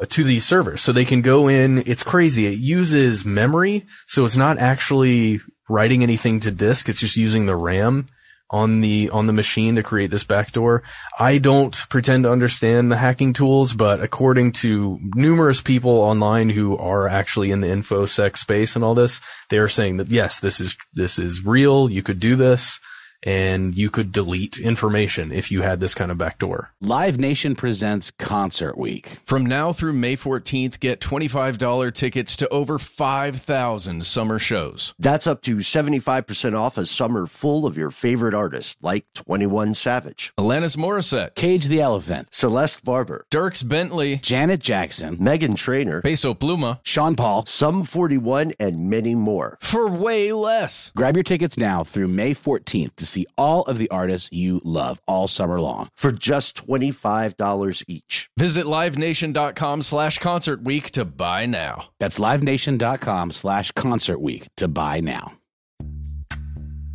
uh, 0.00 0.07
to 0.07 0.24
these 0.24 0.44
servers. 0.44 0.80
So 0.80 0.92
they 0.92 1.05
can 1.05 1.22
go 1.22 1.48
in, 1.48 1.84
it's 1.86 2.03
crazy. 2.03 2.46
It 2.46 2.59
uses 2.59 3.24
memory. 3.24 3.86
So 4.09 4.24
it's 4.24 4.36
not 4.36 4.59
actually 4.59 5.40
writing 5.68 6.03
anything 6.03 6.40
to 6.40 6.50
disk. 6.50 6.88
It's 6.88 7.00
just 7.00 7.16
using 7.16 7.46
the 7.46 7.57
RAM 7.57 8.09
on 8.53 8.80
the, 8.80 9.11
on 9.11 9.26
the 9.26 9.32
machine 9.32 9.76
to 9.76 9.82
create 9.82 10.11
this 10.11 10.24
backdoor. 10.24 10.82
I 11.18 11.38
don't 11.38 11.74
pretend 11.88 12.24
to 12.24 12.30
understand 12.30 12.90
the 12.90 12.96
hacking 12.96 13.32
tools, 13.32 13.72
but 13.72 14.03
according 14.03 14.53
to 14.53 15.00
numerous 15.14 15.61
people 15.61 15.92
online 15.92 16.50
who 16.50 16.76
are 16.76 17.09
actually 17.09 17.50
in 17.50 17.61
the 17.61 17.68
infosec 17.68 18.36
space 18.36 18.76
and 18.76 18.84
all 18.84 18.94
this, 18.94 19.20
they 19.48 19.59
are 19.59 19.68
saying 19.68 19.96
that 19.96 20.11
yes, 20.11 20.40
this 20.40 20.61
is, 20.61 20.76
this 20.92 21.18
is 21.18 21.44
real. 21.44 21.90
You 21.90 22.03
could 22.03 22.20
do 22.20 22.36
this 22.36 22.78
and 23.22 23.76
you 23.76 23.90
could 23.90 24.12
delete 24.12 24.58
information 24.58 25.32
if 25.32 25.50
you 25.50 25.62
had 25.62 25.80
this 25.80 25.94
kind 25.94 26.10
of 26.10 26.18
backdoor. 26.18 26.72
Live 26.80 27.18
Nation 27.18 27.54
presents 27.54 28.10
Concert 28.10 28.76
Week. 28.76 29.18
From 29.24 29.46
now 29.46 29.72
through 29.72 29.92
May 29.92 30.16
14th, 30.16 30.80
get 30.80 31.00
$25 31.00 31.94
tickets 31.94 32.36
to 32.36 32.48
over 32.48 32.78
5,000 32.78 34.04
summer 34.04 34.38
shows. 34.38 34.94
That's 34.98 35.26
up 35.26 35.42
to 35.42 35.56
75% 35.56 36.58
off 36.58 36.76
a 36.76 36.86
summer 36.86 37.26
full 37.26 37.66
of 37.66 37.76
your 37.76 37.90
favorite 37.90 38.34
artists 38.34 38.76
like 38.82 39.06
21 39.14 39.74
Savage, 39.74 40.32
Alanis 40.38 40.76
Morissette, 40.76 41.34
Cage 41.34 41.66
the 41.66 41.80
Elephant, 41.80 42.28
Celeste 42.32 42.84
Barber, 42.84 43.26
Dierks 43.30 43.66
Bentley, 43.66 44.16
Janet 44.16 44.60
Jackson, 44.60 45.16
Meghan 45.16 45.56
Trainor, 45.56 46.02
Peso 46.02 46.34
Pluma, 46.34 46.80
Sean 46.82 47.14
Paul, 47.14 47.46
Sum 47.46 47.84
41, 47.84 48.52
and 48.58 48.90
many 48.90 49.14
more. 49.14 49.58
For 49.60 49.88
way 49.88 50.32
less. 50.32 50.90
Grab 50.96 51.16
your 51.16 51.22
tickets 51.22 51.58
now 51.58 51.84
through 51.84 52.08
May 52.08 52.34
14th 52.34 52.96
to 52.96 53.06
see 53.12 53.26
all 53.36 53.62
of 53.62 53.78
the 53.78 53.90
artists 53.90 54.30
you 54.32 54.60
love 54.64 55.00
all 55.06 55.28
summer 55.28 55.60
long 55.60 55.88
for 55.94 56.10
just 56.10 56.66
$25 56.66 57.84
each. 57.86 58.28
Visit 58.36 58.66
livenation.com 58.66 59.82
slash 59.82 60.18
concert 60.18 60.64
week 60.64 60.90
to 60.92 61.04
buy 61.04 61.46
now. 61.46 61.90
That's 62.00 62.18
livenation.com 62.18 63.32
slash 63.32 63.70
concert 63.72 64.20
week 64.20 64.48
to 64.56 64.68
buy 64.68 65.00
now. 65.00 65.34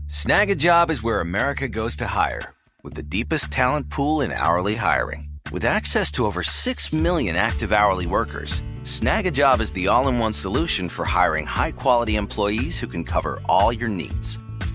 Snag 0.08 0.50
a 0.50 0.56
job 0.56 0.90
is 0.90 1.04
where 1.04 1.20
America 1.20 1.68
goes 1.68 1.98
to 1.98 2.08
hire, 2.08 2.54
with 2.82 2.94
the 2.94 3.04
deepest 3.04 3.52
talent 3.52 3.90
pool 3.90 4.22
in 4.22 4.32
hourly 4.32 4.76
hiring. 4.76 5.30
With 5.52 5.66
access 5.66 6.12
to 6.14 6.26
over 6.26 6.44
6 6.44 6.94
million 6.94 7.36
active 7.36 7.74
hourly 7.74 8.06
workers, 8.06 8.62
Snag 8.84 9.26
a 9.26 9.32
job 9.32 9.60
is 9.60 9.74
the 9.74 9.88
all 9.90 10.08
in 10.08 10.18
one 10.18 10.34
solution 10.34 10.88
for 10.88 11.04
hiring 11.04 11.46
high 11.46 11.72
quality 11.72 12.16
employees 12.16 12.80
who 12.80 12.88
can 12.88 13.04
cover 13.04 13.42
all 13.50 13.74
your 13.74 13.90
needs 13.90 14.40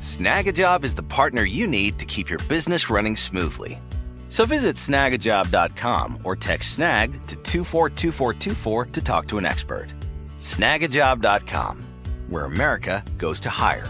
Snagajob 0.00 0.82
is 0.82 0.94
the 0.94 1.02
partner 1.02 1.42
you 1.42 1.66
need 1.66 1.98
to 1.98 2.06
keep 2.06 2.30
your 2.30 2.38
business 2.48 2.88
running 2.88 3.14
smoothly. 3.14 3.78
So 4.30 4.46
visit 4.46 4.76
snagajob.com 4.76 6.20
or 6.24 6.34
text 6.36 6.70
snag 6.70 7.12
to 7.26 7.36
242424 7.36 8.86
to 8.86 9.02
talk 9.02 9.28
to 9.28 9.36
an 9.36 9.44
expert. 9.44 9.88
Snagajob.com, 10.38 11.84
where 12.30 12.46
America 12.46 13.04
goes 13.18 13.40
to 13.40 13.50
hire. 13.50 13.86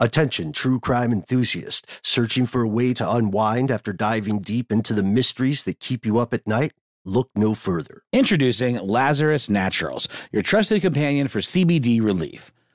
Attention, 0.00 0.52
true 0.52 0.80
crime 0.80 1.12
enthusiast, 1.12 1.86
searching 2.02 2.44
for 2.44 2.62
a 2.62 2.68
way 2.68 2.92
to 2.92 3.08
unwind 3.08 3.70
after 3.70 3.92
diving 3.92 4.40
deep 4.40 4.72
into 4.72 4.94
the 4.94 5.04
mysteries 5.04 5.62
that 5.62 5.78
keep 5.78 6.04
you 6.04 6.18
up 6.18 6.34
at 6.34 6.44
night? 6.44 6.72
Look 7.04 7.30
no 7.36 7.54
further. 7.54 8.02
Introducing 8.12 8.78
Lazarus 8.78 9.48
Naturals, 9.48 10.08
your 10.32 10.42
trusted 10.42 10.82
companion 10.82 11.28
for 11.28 11.38
CBD 11.38 12.02
relief. 12.02 12.50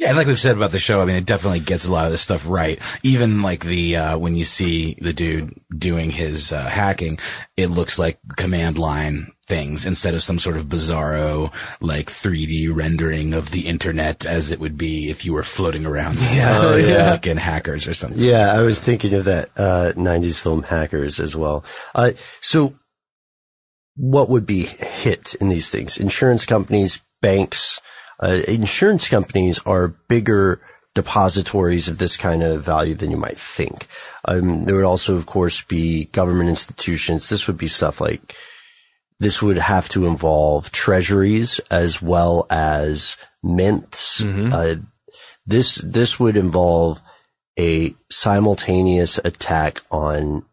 Yeah, 0.00 0.08
and 0.08 0.16
like 0.16 0.26
we've 0.26 0.38
said 0.38 0.56
about 0.56 0.70
the 0.70 0.78
show, 0.78 1.02
I 1.02 1.04
mean, 1.04 1.16
it 1.16 1.26
definitely 1.26 1.60
gets 1.60 1.84
a 1.84 1.92
lot 1.92 2.06
of 2.06 2.12
this 2.12 2.22
stuff 2.22 2.48
right. 2.48 2.80
Even 3.02 3.42
like 3.42 3.62
the, 3.62 3.96
uh, 3.96 4.18
when 4.18 4.34
you 4.34 4.46
see 4.46 4.94
the 4.98 5.12
dude 5.12 5.52
doing 5.76 6.08
his, 6.08 6.52
uh, 6.52 6.64
hacking, 6.64 7.18
it 7.58 7.66
looks 7.66 7.98
like 7.98 8.18
command 8.34 8.78
line 8.78 9.30
things 9.44 9.84
instead 9.84 10.14
of 10.14 10.22
some 10.22 10.38
sort 10.38 10.56
of 10.56 10.64
bizarro, 10.64 11.52
like 11.82 12.06
3D 12.06 12.74
rendering 12.74 13.34
of 13.34 13.50
the 13.50 13.66
internet 13.66 14.24
as 14.24 14.50
it 14.50 14.58
would 14.58 14.78
be 14.78 15.10
if 15.10 15.26
you 15.26 15.34
were 15.34 15.42
floating 15.42 15.84
around. 15.84 16.16
Yeah, 16.30 16.60
oh, 16.62 16.76
yeah. 16.76 17.10
like 17.10 17.26
in 17.26 17.36
Hackers 17.36 17.86
or 17.86 17.92
something. 17.92 18.18
Yeah, 18.18 18.50
I 18.54 18.62
was 18.62 18.82
thinking 18.82 19.12
of 19.12 19.26
that, 19.26 19.50
uh, 19.54 19.92
90s 19.96 20.38
film 20.38 20.62
Hackers 20.62 21.20
as 21.20 21.36
well. 21.36 21.62
Uh, 21.94 22.12
so 22.40 22.74
what 23.96 24.30
would 24.30 24.46
be 24.46 24.62
hit 24.62 25.34
in 25.34 25.50
these 25.50 25.68
things? 25.70 25.98
Insurance 25.98 26.46
companies, 26.46 27.02
banks, 27.20 27.80
uh, 28.22 28.42
insurance 28.46 29.08
companies 29.08 29.60
are 29.64 29.88
bigger 29.88 30.60
depositories 30.94 31.88
of 31.88 31.98
this 31.98 32.16
kind 32.16 32.42
of 32.42 32.64
value 32.64 32.94
than 32.94 33.10
you 33.10 33.16
might 33.16 33.38
think. 33.38 33.86
Um, 34.24 34.64
there 34.64 34.74
would 34.74 34.84
also, 34.84 35.16
of 35.16 35.26
course, 35.26 35.62
be 35.62 36.06
government 36.06 36.48
institutions. 36.48 37.28
This 37.28 37.46
would 37.46 37.56
be 37.56 37.68
stuff 37.68 38.00
like 38.00 38.36
this 39.18 39.40
would 39.42 39.58
have 39.58 39.88
to 39.90 40.06
involve 40.06 40.72
treasuries 40.72 41.60
as 41.70 42.02
well 42.02 42.46
as 42.50 43.16
mints. 43.42 44.22
Mm-hmm. 44.22 44.52
Uh, 44.52 44.74
this 45.46 45.76
this 45.76 46.18
would 46.18 46.36
involve 46.36 47.02
a 47.58 47.94
simultaneous 48.10 49.18
attack 49.18 49.82
on 49.90 50.44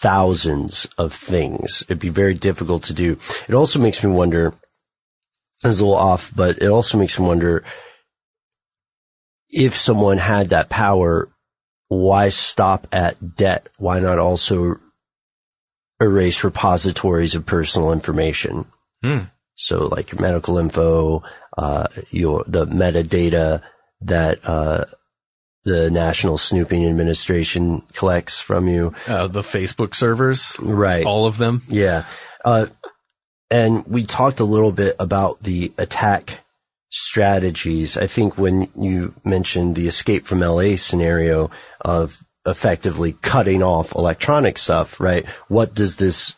thousands 0.00 0.86
of 0.98 1.12
things. 1.12 1.82
It'd 1.82 2.00
be 2.00 2.08
very 2.08 2.34
difficult 2.34 2.84
to 2.84 2.92
do. 2.92 3.18
It 3.48 3.54
also 3.54 3.78
makes 3.78 4.02
me 4.02 4.10
wonder 4.10 4.54
is 5.64 5.80
a 5.80 5.84
little 5.84 5.98
off, 5.98 6.32
but 6.34 6.58
it 6.58 6.68
also 6.68 6.98
makes 6.98 7.18
me 7.18 7.26
wonder 7.26 7.64
if 9.48 9.76
someone 9.76 10.18
had 10.18 10.48
that 10.48 10.68
power, 10.68 11.28
why 11.88 12.30
stop 12.30 12.86
at 12.90 13.36
debt? 13.36 13.68
Why 13.78 14.00
not 14.00 14.18
also 14.18 14.76
erase 16.00 16.42
repositories 16.42 17.34
of 17.34 17.46
personal 17.46 17.92
information? 17.92 18.66
Hmm. 19.02 19.24
So 19.54 19.86
like 19.86 20.12
your 20.12 20.20
medical 20.20 20.58
info, 20.58 21.22
uh, 21.56 21.88
your, 22.10 22.44
the 22.46 22.66
metadata 22.66 23.62
that, 24.00 24.40
uh, 24.44 24.86
the 25.64 25.90
National 25.90 26.38
Snooping 26.38 26.86
Administration 26.86 27.82
collects 27.92 28.40
from 28.40 28.66
you. 28.66 28.94
Uh, 29.06 29.28
the 29.28 29.42
Facebook 29.42 29.94
servers. 29.94 30.56
Right. 30.58 31.04
All 31.04 31.26
of 31.26 31.38
them. 31.38 31.62
Yeah. 31.68 32.04
Uh, 32.44 32.66
and 33.52 33.86
we 33.86 34.02
talked 34.02 34.40
a 34.40 34.44
little 34.44 34.72
bit 34.72 34.96
about 34.98 35.42
the 35.42 35.74
attack 35.76 36.40
strategies. 36.88 37.98
I 37.98 38.06
think 38.06 38.38
when 38.38 38.70
you 38.74 39.14
mentioned 39.26 39.76
the 39.76 39.88
escape 39.88 40.24
from 40.24 40.40
LA 40.40 40.76
scenario 40.76 41.50
of 41.82 42.18
effectively 42.46 43.12
cutting 43.12 43.62
off 43.62 43.94
electronic 43.94 44.56
stuff, 44.56 44.98
right? 45.00 45.26
What 45.48 45.74
does 45.74 45.96
this, 45.96 46.34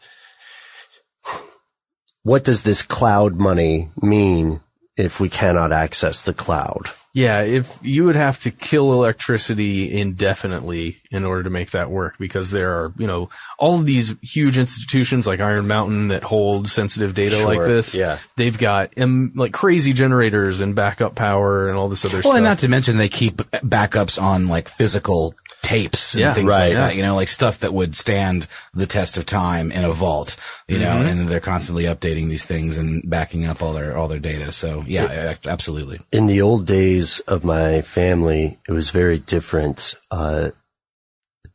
what 2.25 2.43
does 2.43 2.65
this 2.65 2.83
cloud 2.83 3.37
money 3.37 3.91
mean 4.03 4.61
if 4.97 5.21
we 5.21 5.29
cannot 5.29 5.71
access 5.71 6.23
the 6.23 6.35
cloud? 6.35 6.91
Yeah, 7.15 7.43
if 7.43 7.79
you 7.81 8.05
would 8.07 8.17
have 8.17 8.41
to 8.41 8.51
kill 8.51 8.93
electricity 8.93 9.97
indefinitely 10.01 10.99
in 11.13 11.25
order 11.25 11.45
to 11.45 11.51
make 11.51 11.71
that 11.71 11.89
work 11.89 12.17
because 12.19 12.51
there 12.51 12.73
are, 12.73 12.93
you 12.99 13.07
know, 13.07 13.31
all 13.57 13.79
of 13.79 13.87
these 13.87 14.15
huge 14.21 14.59
institutions 14.59 15.25
like 15.25 15.39
Iron 15.39 15.69
Mountain 15.69 16.09
that 16.09 16.25
hold 16.25 16.69
sensitive 16.69 17.15
data 17.15 17.37
Sure, 17.37 17.47
like 17.47 17.61
this. 17.69 17.95
yeah. 17.95 18.19
They've 18.35 18.59
got 18.59 18.99
um, 18.99 19.31
like 19.37 19.53
crazy 19.53 19.93
generators 19.93 20.61
and 20.61 20.75
backup 20.75 21.15
power 21.15 21.69
and 21.69 21.79
all 21.79 21.89
this 21.89 22.05
other 22.05 22.17
Well, 22.17 22.23
stuff. 22.23 22.29
Well, 22.31 22.37
and 22.39 22.45
not 22.45 22.59
to 22.59 22.69
mention 22.69 22.97
they 22.99 23.09
keep 23.09 23.37
backups 23.37 24.21
on 24.21 24.49
like 24.49 24.69
physical 24.69 25.37
tapes 25.65 26.15
and 26.15 26.21
Yeah, 26.21 26.35
things 26.35 26.49
right, 26.49 26.65
like 26.67 26.73
yeah. 26.73 26.87
that, 26.89 26.97
you 26.97 27.03
know, 27.03 27.15
like 27.17 27.29
stuff 27.29 27.61
that 27.61 27.73
would 27.75 27.97
stand 27.97 28.47
the 28.75 28.87
test 28.87 29.17
of 29.17 29.27
time 29.27 29.73
in 29.73 29.83
a 29.85 29.91
vault, 29.93 30.37
you 30.69 30.79
know, 30.79 30.97
Mhm. 31.03 31.09
and 31.11 31.29
they're 31.29 31.41
constantly 31.41 31.85
updating 31.85 32.29
these 32.29 32.45
things 32.45 32.79
and 32.79 33.03
backing 33.09 33.47
up 33.47 33.63
all 33.63 33.73
their, 33.73 33.97
all 33.97 34.07
their 34.09 34.19
data. 34.19 34.53
So 34.53 34.85
yeah, 34.87 35.37
a- 35.45 35.49
absolutely. 35.49 36.01
In 36.13 36.27
the 36.27 36.43
old 36.43 36.67
days 36.67 37.21
of 37.21 37.45
my 37.45 37.83
family, 37.83 38.59
it 38.69 38.73
was 38.73 38.91
very 38.91 39.19
different. 39.19 39.95
Uh, 40.11 40.51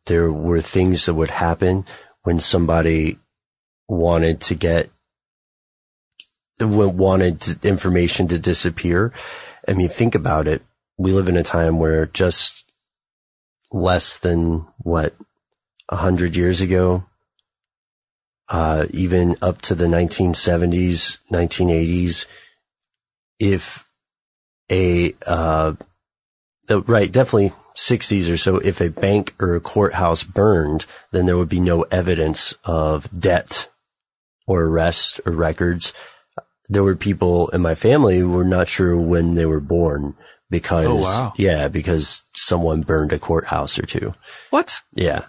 there 0.08 0.32
were 0.32 0.62
things 0.62 1.06
that 1.06 1.14
would 1.14 1.30
happen 1.30 1.86
when 2.24 2.40
somebody 2.40 3.20
wanted 3.88 4.42
to 4.42 4.56
get, 4.56 4.90
wanted 6.60 7.42
to, 7.42 7.68
information 7.68 8.28
to 8.30 8.40
disappear. 8.40 9.14
I 9.68 9.74
mean, 9.74 9.88
think 9.90 10.16
about 10.16 10.48
it. 10.48 10.62
We 10.98 11.12
live 11.12 11.30
in 11.30 11.38
a 11.38 11.44
time 11.44 11.80
where 11.80 12.06
just 12.08 12.64
less 13.72 14.20
than 14.20 14.68
what, 14.78 15.16
a 15.88 15.96
hundred 15.96 16.36
years 16.36 16.62
ago, 16.62 17.06
uh, 18.50 18.86
even 18.92 19.36
up 19.42 19.62
to 19.62 19.76
the 19.76 19.86
1970s, 19.86 21.18
1980s, 21.32 22.26
if 23.40 23.88
a, 24.72 25.14
uh, 25.26 25.74
right, 26.70 27.12
definitely 27.12 27.54
60s 27.76 28.32
or 28.32 28.38
so, 28.38 28.58
if 28.58 28.82
a 28.82 28.90
bank 28.90 29.34
or 29.40 29.56
a 29.56 29.62
courthouse 29.62 30.24
burned, 30.24 30.86
then 31.12 31.26
there 31.26 31.38
would 31.38 31.50
be 31.50 31.60
no 31.60 31.84
evidence 31.84 32.54
of 32.64 33.08
debt 33.18 33.70
or 34.48 34.64
arrests 34.64 35.22
or 35.26 35.32
records. 35.32 35.94
There 36.68 36.84
were 36.84 36.96
people 36.96 37.50
in 37.50 37.62
my 37.62 37.76
family 37.76 38.18
who 38.18 38.30
were 38.30 38.44
not 38.44 38.68
sure 38.68 38.96
when 38.96 39.36
they 39.36 39.46
were 39.46 39.60
born 39.60 40.16
because, 40.50 40.88
Oh, 40.88 40.96
wow. 40.96 41.34
yeah, 41.38 41.68
because 41.68 42.24
someone 42.34 42.82
burned 42.82 43.14
a 43.14 43.20
courthouse 43.20 43.78
or 43.80 43.86
two. 43.86 44.14
What? 44.50 44.80
Yeah. 44.94 45.26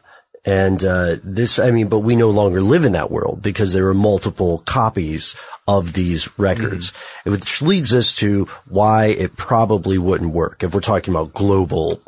And, 0.47 0.83
uh, 0.83 1.17
this, 1.23 1.59
I 1.59 1.71
mean, 1.71 1.89
but 1.89 1.99
we 1.99 2.17
no 2.17 2.31
longer 2.31 2.63
live 2.63 2.85
in 2.85 2.93
that 2.93 3.11
world 3.11 3.43
because 3.43 3.73
there 3.75 3.87
are 3.89 3.95
multiple 3.95 4.61
copies 4.65 5.37
of 5.69 5.93
these 5.93 6.39
records, 6.39 6.93
which 7.25 7.61
leads 7.61 7.93
us 7.93 8.17
to 8.17 8.47
why 8.67 9.07
it 9.07 9.37
probably 9.37 9.99
wouldn't 9.99 10.33
work 10.33 10.63
if 10.63 10.73
we're 10.75 10.81
talking 10.81 11.13
about 11.13 11.35
global 11.35 12.01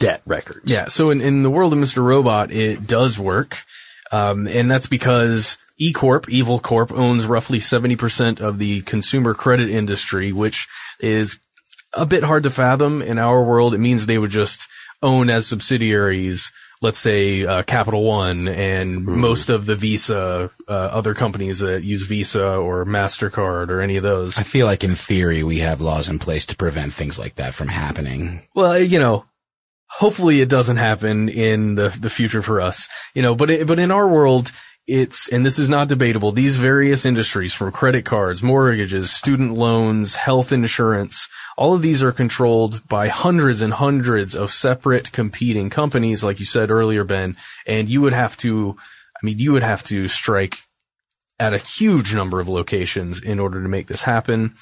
debt 0.00 0.20
records. 0.26 0.70
Yeah. 0.70 0.88
So 0.88 1.10
in, 1.10 1.20
in 1.20 1.42
the 1.42 1.50
world 1.50 1.72
of 1.72 1.78
Mr. 1.78 2.02
Robot, 2.02 2.50
it 2.50 2.86
does 2.86 3.18
work. 3.18 3.58
Um, 4.10 4.46
and 4.48 4.70
that's 4.70 4.86
because 4.86 5.56
E 5.78 5.92
Corp, 5.92 6.28
Evil 6.28 6.58
Corp, 6.58 6.90
owns 6.92 7.24
roughly 7.26 7.58
70% 7.58 8.40
of 8.40 8.58
the 8.58 8.80
consumer 8.82 9.32
credit 9.32 9.70
industry, 9.70 10.32
which 10.32 10.66
is 11.00 11.38
a 11.96 12.06
bit 12.06 12.22
hard 12.22 12.44
to 12.44 12.50
fathom 12.50 13.02
in 13.02 13.18
our 13.18 13.42
world. 13.42 13.74
It 13.74 13.78
means 13.78 14.06
they 14.06 14.18
would 14.18 14.30
just 14.30 14.68
own 15.02 15.30
as 15.30 15.46
subsidiaries, 15.46 16.52
let's 16.82 16.98
say, 16.98 17.44
uh, 17.44 17.62
Capital 17.62 18.04
One 18.04 18.48
and 18.48 19.04
most 19.04 19.48
of 19.48 19.66
the 19.66 19.74
Visa, 19.74 20.50
uh, 20.68 20.72
other 20.72 21.14
companies 21.14 21.60
that 21.60 21.82
use 21.82 22.02
Visa 22.02 22.44
or 22.44 22.84
MasterCard 22.84 23.70
or 23.70 23.80
any 23.80 23.96
of 23.96 24.02
those. 24.02 24.38
I 24.38 24.42
feel 24.42 24.66
like 24.66 24.84
in 24.84 24.94
theory 24.94 25.42
we 25.42 25.60
have 25.60 25.80
laws 25.80 26.08
in 26.08 26.18
place 26.18 26.46
to 26.46 26.56
prevent 26.56 26.92
things 26.92 27.18
like 27.18 27.36
that 27.36 27.54
from 27.54 27.68
happening. 27.68 28.46
Well, 28.54 28.78
you 28.78 28.98
know, 28.98 29.24
hopefully 29.88 30.40
it 30.40 30.48
doesn't 30.48 30.76
happen 30.76 31.28
in 31.28 31.74
the 31.74 31.88
the 31.88 32.10
future 32.10 32.42
for 32.42 32.60
us. 32.60 32.88
You 33.14 33.22
know, 33.22 33.34
but 33.34 33.50
it, 33.50 33.66
but 33.66 33.78
in 33.78 33.90
our 33.90 34.08
world, 34.08 34.50
it's 34.86 35.28
and 35.28 35.44
this 35.44 35.58
is 35.58 35.68
not 35.68 35.88
debatable. 35.88 36.32
These 36.32 36.56
various 36.56 37.04
industries, 37.04 37.52
from 37.52 37.72
credit 37.72 38.04
cards, 38.04 38.42
mortgages, 38.42 39.10
student 39.10 39.52
loans, 39.52 40.14
health 40.14 40.52
insurance, 40.52 41.28
all 41.56 41.74
of 41.74 41.82
these 41.82 42.02
are 42.02 42.12
controlled 42.12 42.86
by 42.86 43.08
hundreds 43.08 43.62
and 43.62 43.72
hundreds 43.72 44.34
of 44.34 44.52
separate 44.52 45.10
competing 45.10 45.70
companies, 45.70 46.22
like 46.22 46.38
you 46.38 46.46
said 46.46 46.70
earlier, 46.70 47.02
Ben. 47.02 47.36
And 47.66 47.88
you 47.88 48.00
would 48.02 48.12
have 48.12 48.36
to, 48.38 48.76
I 49.20 49.26
mean, 49.26 49.38
you 49.38 49.52
would 49.52 49.64
have 49.64 49.82
to 49.84 50.06
strike 50.06 50.58
at 51.40 51.52
a 51.52 51.58
huge 51.58 52.14
number 52.14 52.40
of 52.40 52.48
locations 52.48 53.20
in 53.20 53.40
order 53.40 53.62
to 53.62 53.68
make 53.68 53.88
this 53.88 54.02
happen. 54.02 54.54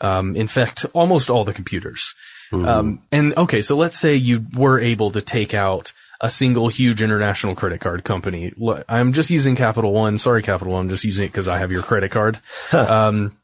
Um, 0.00 0.36
in 0.36 0.46
fact, 0.46 0.86
almost 0.92 1.28
all 1.28 1.44
the 1.44 1.52
computers. 1.52 2.14
Um, 2.52 3.02
and 3.10 3.36
okay, 3.38 3.62
so 3.62 3.76
let's 3.76 3.98
say 3.98 4.14
you 4.14 4.44
were 4.54 4.78
able 4.78 5.12
to 5.12 5.22
take 5.22 5.54
out 5.54 5.92
a 6.22 6.30
single 6.30 6.68
huge 6.68 7.02
international 7.02 7.56
credit 7.56 7.80
card 7.80 8.04
company. 8.04 8.52
I'm 8.88 9.12
just 9.12 9.28
using 9.28 9.56
Capital 9.56 9.92
One. 9.92 10.16
Sorry, 10.18 10.42
Capital 10.42 10.72
One. 10.72 10.82
I'm 10.82 10.88
just 10.88 11.02
using 11.04 11.24
it 11.24 11.32
because 11.32 11.48
I 11.48 11.58
have 11.58 11.72
your 11.72 11.82
credit 11.82 12.12
card. 12.12 12.38
um, 12.72 13.36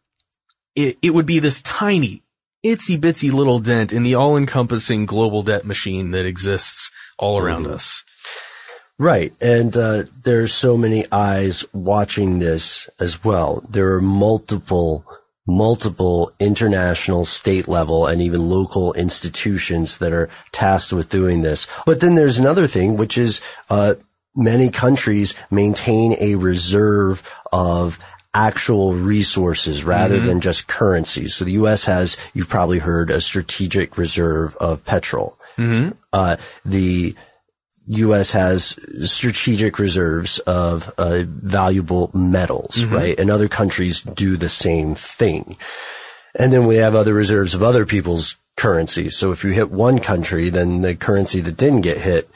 it, 0.77 0.97
it 1.03 1.11
would 1.11 1.27
be 1.27 1.41
this 1.41 1.61
tiny, 1.63 2.23
itsy 2.65 2.97
bitsy 2.99 3.33
little 3.33 3.59
dent 3.59 3.93
in 3.93 4.05
the 4.05 4.15
all 4.15 4.37
encompassing 4.37 5.07
global 5.07 5.43
debt 5.43 5.65
machine 5.65 6.13
that 6.13 6.25
exists 6.25 6.93
all 7.19 7.39
around 7.39 7.67
us. 7.67 8.05
Right. 8.97 9.33
And, 9.41 9.77
uh, 9.77 10.05
there's 10.23 10.53
so 10.55 10.77
many 10.77 11.05
eyes 11.11 11.65
watching 11.73 12.39
this 12.39 12.89
as 13.01 13.25
well. 13.25 13.65
There 13.69 13.95
are 13.95 14.01
multiple, 14.01 15.05
multiple 15.49 16.31
international, 16.39 17.25
state 17.25 17.67
level, 17.67 18.07
and 18.07 18.21
even 18.23 18.49
local 18.49 18.93
institutions 18.93 19.99
that 19.99 20.13
are 20.13 20.29
tasked 20.53 20.93
with 20.93 21.09
doing 21.09 21.41
this. 21.43 21.67
But 21.87 22.01
then 22.01 22.15
there's 22.15 22.39
another 22.39 22.67
thing, 22.67 22.97
which 22.99 23.17
is, 23.17 23.41
uh, 23.71 23.95
many 24.37 24.71
countries 24.71 25.35
maintain 25.51 26.15
a 26.21 26.35
reserve 26.37 27.29
of 27.51 27.99
actual 28.35 28.93
resources 28.95 29.85
rather 29.85 30.21
Mhm. 30.21 30.27
than 30.27 30.41
just 30.41 30.67
currency. 30.69 31.27
So 31.29 31.45
the 31.47 31.53
U.S. 31.53 31.85
has, 31.85 32.17
you've 32.35 32.49
probably 32.49 32.79
heard, 32.79 33.11
a 33.11 33.21
strategic 33.23 33.97
reserve 33.97 34.55
of 34.61 34.85
petrol. 34.85 35.39
Mm-hmm. 35.57 35.93
Uh, 36.13 36.37
the 36.65 37.17
U.S. 37.89 38.31
has 38.33 38.77
strategic 39.11 39.79
reserves 39.79 40.39
of 40.41 40.93
uh, 40.99 41.23
valuable 41.27 42.11
metals, 42.15 42.77
Mhm. 42.77 42.93
right? 42.93 43.19
And 43.19 43.31
other 43.31 43.49
countries 43.49 44.03
do 44.03 44.37
the 44.37 44.49
same 44.49 44.95
thing. 44.95 45.57
And 46.39 46.53
then 46.53 46.67
we 46.67 46.77
have 46.77 46.95
other 46.95 47.15
reserves 47.15 47.55
of 47.55 47.63
other 47.63 47.87
people's 47.87 48.37
currencies. 48.57 49.17
So 49.17 49.33
if 49.33 49.43
you 49.45 49.51
hit 49.51 49.71
one 49.71 49.99
country, 50.01 50.51
then 50.51 50.83
the 50.83 50.95
currency 50.95 51.41
that 51.41 51.57
didn't 51.57 51.81
get 51.83 51.99
hit, 51.99 52.29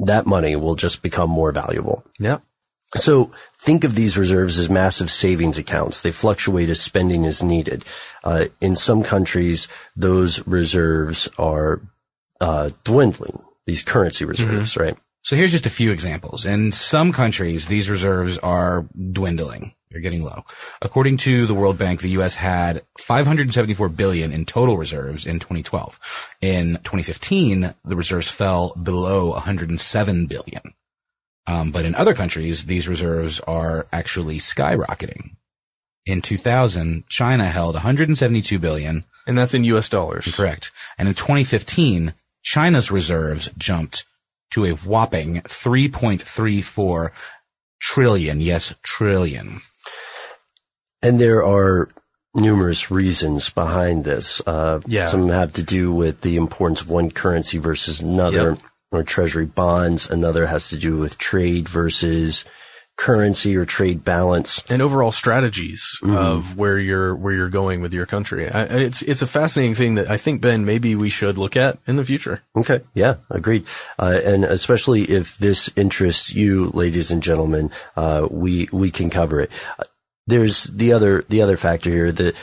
that 0.00 0.26
money 0.26 0.54
will 0.56 0.74
just 0.76 1.02
become 1.02 1.30
more 1.30 1.50
valuable. 1.52 2.04
Yep. 2.18 2.42
So 2.96 3.32
think 3.58 3.82
of 3.82 3.96
these 3.96 4.16
reserves 4.16 4.56
as 4.58 4.70
massive 4.70 5.10
savings 5.10 5.58
accounts. 5.58 6.02
They 6.02 6.12
fluctuate 6.12 6.68
as 6.68 6.80
spending 6.80 7.24
is 7.24 7.42
needed. 7.42 7.84
Uh, 8.22 8.44
in 8.60 8.76
some 8.76 9.02
countries, 9.02 9.66
those 9.96 10.46
reserves 10.46 11.28
are 11.38 11.80
uh, 12.40 12.70
dwindling. 12.84 13.42
These 13.66 13.82
currency 13.82 14.24
reserves, 14.24 14.76
right? 14.76 14.96
So 15.22 15.36
here's 15.36 15.52
just 15.52 15.64
a 15.64 15.70
few 15.70 15.90
examples. 15.90 16.44
In 16.44 16.70
some 16.70 17.10
countries, 17.10 17.66
these 17.66 17.88
reserves 17.88 18.36
are 18.38 18.86
dwindling. 19.12 19.72
They're 19.90 20.02
getting 20.02 20.22
low. 20.22 20.44
According 20.82 21.18
to 21.18 21.46
the 21.46 21.54
World 21.54 21.78
Bank, 21.78 22.00
the 22.00 22.10
U.S. 22.10 22.34
had 22.34 22.82
574 22.98 23.88
billion 23.90 24.32
in 24.32 24.44
total 24.44 24.76
reserves 24.76 25.24
in 25.24 25.38
2012. 25.38 25.98
In 26.42 26.74
2015, 26.84 27.72
the 27.84 27.96
reserves 27.96 28.28
fell 28.28 28.74
below 28.74 29.30
107 29.30 30.26
billion. 30.26 30.74
Um, 31.46 31.70
but 31.70 31.84
in 31.84 31.94
other 31.94 32.12
countries, 32.12 32.64
these 32.64 32.88
reserves 32.88 33.40
are 33.40 33.86
actually 33.92 34.38
skyrocketing. 34.38 35.36
In 36.04 36.20
2000, 36.20 37.06
China 37.08 37.46
held 37.46 37.74
172 37.74 38.58
billion. 38.58 39.04
And 39.26 39.38
that's 39.38 39.54
in 39.54 39.64
US 39.64 39.88
dollars. 39.88 40.34
Correct. 40.34 40.70
And 40.98 41.08
in 41.08 41.14
2015, 41.14 42.12
China's 42.44 42.90
reserves 42.92 43.48
jumped 43.58 44.04
to 44.52 44.64
a 44.66 44.72
whopping 44.72 45.40
3.34 45.42 47.10
trillion. 47.80 48.40
Yes, 48.40 48.72
trillion. 48.84 49.60
And 51.02 51.18
there 51.18 51.42
are 51.44 51.88
numerous 52.34 52.90
reasons 52.90 53.48
behind 53.50 54.04
this. 54.04 54.40
Uh, 54.46 54.80
Yeah. 54.86 55.08
Some 55.10 55.28
have 55.30 55.52
to 55.54 55.62
do 55.62 55.92
with 55.92 56.20
the 56.20 56.36
importance 56.36 56.80
of 56.80 56.90
one 56.90 57.10
currency 57.10 57.58
versus 57.58 58.00
another, 58.00 58.50
Yep. 58.50 58.58
or 58.92 59.02
treasury 59.02 59.46
bonds. 59.46 60.08
Another 60.08 60.46
has 60.46 60.68
to 60.68 60.76
do 60.76 60.96
with 60.98 61.18
trade 61.18 61.68
versus 61.68 62.44
currency 62.96 63.56
or 63.56 63.64
trade 63.64 64.04
balance. 64.04 64.62
and 64.70 64.80
overall 64.80 65.10
strategies 65.12 65.82
Mhm. 66.02 66.16
of 66.16 66.56
where 66.56 66.78
you're 66.78 67.14
where 67.14 67.32
you're 67.34 67.48
going 67.48 67.80
with 67.80 67.92
your 67.92 68.06
country. 68.06 68.48
I, 68.48 68.60
I- 68.62 68.64
it's 68.86 69.02
it's 69.02 69.20
a 69.22 69.26
fascinating 69.26 69.74
thing 69.74 69.94
that 69.96 70.08
I 70.10 70.16
think 70.16 70.40
Ben 70.40 70.64
maybe 70.64 70.94
we 70.94 71.10
should 71.10 71.36
look 71.36 71.56
at 71.56 71.78
in 71.86 71.96
the 71.96 72.04
future. 72.04 72.42
Okay. 72.56 72.80
Yeah, 72.94 73.16
agreed. 73.30 73.64
Uh, 73.98 74.20
and 74.24 74.44
especially 74.44 75.02
if 75.02 75.36
this 75.38 75.68
interests 75.76 76.32
you, 76.32 76.70
ladies 76.72 77.10
and 77.10 77.22
gentlemen, 77.22 77.70
uh, 77.96 78.28
we, 78.30 78.68
we 78.72 78.90
can 78.90 79.10
cover 79.10 79.40
it. 79.40 79.50
Uh, 79.78 79.84
There's 80.26 80.64
the 80.64 80.92
other, 80.94 81.24
the 81.28 81.42
other 81.42 81.56
factor 81.58 81.90
here 81.90 82.10
that 82.12 82.34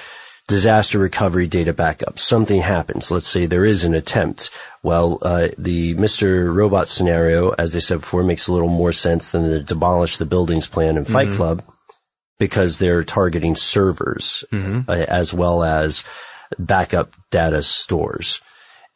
disaster 0.52 1.00
recovery 1.00 1.48
data 1.48 1.74
backup. 1.74 2.20
Something 2.20 2.62
happens. 2.62 3.10
Let's 3.10 3.28
say 3.28 3.46
there 3.46 3.64
is 3.66 3.86
an 3.86 3.94
attempt. 3.94 4.52
Well, 4.84 5.18
uh, 5.22 5.48
the 5.58 5.96
Mr. 5.96 6.54
Robot 6.54 6.90
scenario, 6.90 7.52
as 7.52 7.72
they 7.72 7.80
said 7.80 8.02
before, 8.02 8.22
makes 8.24 8.48
a 8.48 8.54
little 8.54 8.68
more 8.68 8.92
sense 8.92 9.32
than 9.32 9.50
the 9.50 9.62
demolish 9.62 10.18
the 10.18 10.26
buildings 10.26 10.68
plan 10.68 10.98
in 10.98 11.06
Fight 11.06 11.30
Mhm. 11.30 11.36
Club 11.38 11.64
because 12.38 12.80
they're 12.80 13.04
targeting 13.04 13.56
servers 13.56 14.44
Mhm. 14.52 14.90
uh, 14.90 15.06
as 15.08 15.34
well 15.34 15.64
as 15.64 16.04
backup 16.60 17.16
data 17.30 17.64
stores. 17.64 18.42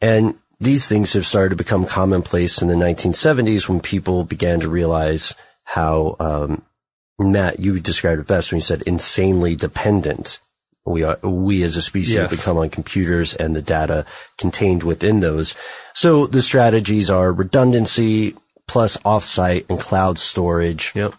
And 0.02 0.34
these 0.60 0.86
things 0.86 1.14
have 1.14 1.26
started 1.26 1.50
to 1.50 1.56
become 1.64 1.86
commonplace 1.86 2.60
in 2.60 2.68
the 2.68 2.76
1970s 2.76 3.66
when 3.68 3.80
people 3.80 4.24
began 4.24 4.60
to 4.60 4.68
realize 4.68 5.34
how, 5.64 6.16
um, 6.20 6.62
Matt, 7.18 7.60
you 7.60 7.80
described 7.80 8.20
it 8.20 8.26
best 8.26 8.52
when 8.52 8.58
you 8.58 8.62
said 8.62 8.82
insanely 8.86 9.56
dependent 9.56 10.38
we 10.86 11.02
are, 11.02 11.18
we 11.22 11.62
as 11.64 11.76
a 11.76 11.82
species 11.82 12.14
Yes. 12.14 12.30
become 12.30 12.56
on 12.56 12.70
computers 12.70 13.34
and 13.34 13.54
the 13.56 13.62
data 13.62 14.06
contained 14.38 14.82
within 14.82 15.20
those. 15.20 15.54
So 15.94 16.26
the 16.26 16.42
strategies 16.42 17.10
are 17.10 17.32
redundancy 17.32 18.36
plus 18.68 18.96
offsite 18.98 19.66
and 19.68 19.80
cloud 19.80 20.18
storage. 20.18 20.92
Yep. 20.94 21.14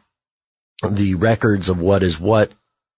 The 0.89 1.15
records 1.15 1.69
of 1.69 1.79
what 1.81 2.03
is 2.03 2.19
what 2.19 2.51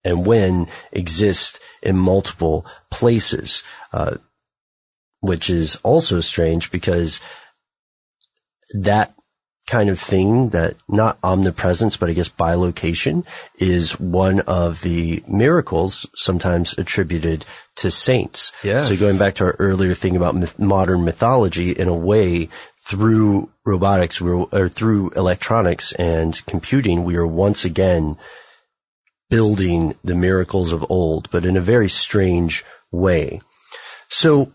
and 0.04 0.24
when 0.24 0.66
exist 0.92 1.58
in 1.82 1.96
multiple 1.96 2.64
places, 2.90 3.62
uh, 3.92 4.16
which 5.20 5.50
is 5.50 5.76
also 5.82 6.20
strange 6.20 6.70
because 6.70 7.20
that 8.74 9.14
kind 9.70 9.88
of 9.88 10.00
thing 10.00 10.48
that 10.48 10.74
not 10.88 11.16
omnipresence, 11.22 11.96
but 11.96 12.10
I 12.10 12.12
guess 12.12 12.28
bilocation 12.28 13.24
is 13.54 13.92
one 14.00 14.40
of 14.40 14.80
the 14.80 15.22
miracles 15.28 16.06
sometimes 16.16 16.76
attributed 16.76 17.46
to 17.76 17.88
saints. 17.88 18.50
Yes. 18.64 18.88
So 18.88 18.96
going 18.96 19.16
back 19.16 19.34
to 19.36 19.44
our 19.44 19.56
earlier 19.60 19.94
thing 19.94 20.16
about 20.16 20.34
myth- 20.34 20.58
modern 20.58 21.04
mythology, 21.04 21.70
in 21.70 21.86
a 21.86 21.96
way, 21.96 22.48
through 22.84 23.48
robotics 23.64 24.20
or 24.20 24.68
through 24.68 25.10
electronics 25.10 25.92
and 25.92 26.44
computing, 26.46 27.04
we 27.04 27.14
are 27.14 27.26
once 27.26 27.64
again 27.64 28.16
building 29.28 29.94
the 30.02 30.16
miracles 30.16 30.72
of 30.72 30.84
old, 30.90 31.30
but 31.30 31.44
in 31.44 31.56
a 31.56 31.60
very 31.60 31.88
strange 31.88 32.64
way. 32.90 33.40
So 34.08 34.52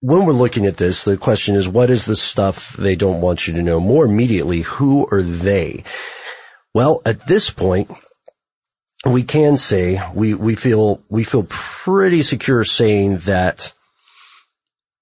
when 0.00 0.24
we're 0.24 0.32
looking 0.32 0.66
at 0.66 0.76
this, 0.76 1.04
the 1.04 1.16
question 1.16 1.54
is, 1.54 1.68
what 1.68 1.90
is 1.90 2.04
the 2.04 2.16
stuff 2.16 2.76
they 2.76 2.96
don't 2.96 3.20
want 3.20 3.46
you 3.46 3.54
to 3.54 3.62
know? 3.62 3.80
More 3.80 4.04
immediately, 4.04 4.60
who 4.60 5.06
are 5.10 5.22
they? 5.22 5.84
Well, 6.74 7.00
at 7.06 7.26
this 7.26 7.50
point, 7.50 7.90
we 9.04 9.22
can 9.22 9.56
say 9.56 10.00
we, 10.14 10.34
we 10.34 10.54
feel, 10.54 11.02
we 11.08 11.24
feel 11.24 11.46
pretty 11.48 12.22
secure 12.22 12.64
saying 12.64 13.18
that 13.18 13.72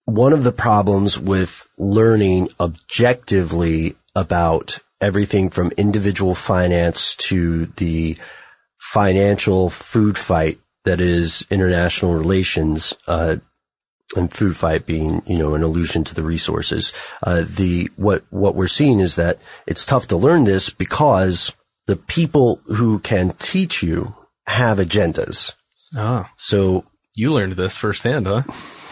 one 0.05 0.32
of 0.32 0.45
the 0.45 0.53
problems 0.53 1.18
with 1.18 1.66
learning 1.78 2.51
objectively 2.61 3.97
about 4.14 4.78
everything 5.01 5.51
from 5.51 5.72
individual 5.76 6.34
finance 6.34 7.16
to 7.16 7.66
the 7.66 8.16
financial 8.78 9.70
food 9.70 10.16
fight 10.16 10.59
that 10.84 11.01
is 11.01 11.47
international 11.51 12.14
relations, 12.14 12.95
uh, 13.09 13.36
and 14.17 14.33
food 14.33 14.57
fight 14.57 14.87
being, 14.87 15.23
you 15.27 15.39
know, 15.39 15.55
an 15.55 15.63
allusion 15.63 16.05
to 16.05 16.15
the 16.15 16.23
resources. 16.23 16.93
Uh, 17.23 17.45
the, 17.49 17.91
what, 17.97 18.25
what 18.31 18.55
we're 18.55 18.67
seeing 18.67 19.01
is 19.01 19.17
that 19.17 19.41
it's 19.67 19.87
tough 19.87 20.07
to 20.09 20.17
learn 20.17 20.45
this 20.45 20.71
because 20.71 21.55
the 21.87 21.97
people 21.97 22.61
who 22.67 22.99
can 22.99 23.31
teach 23.39 23.83
you 23.83 24.15
have 24.47 24.79
agendas. 24.79 25.55
Ah. 25.97 26.31
So 26.37 26.85
you 27.17 27.33
learned 27.33 27.53
this 27.53 27.77
firsthand, 27.77 28.27
huh? 28.27 28.43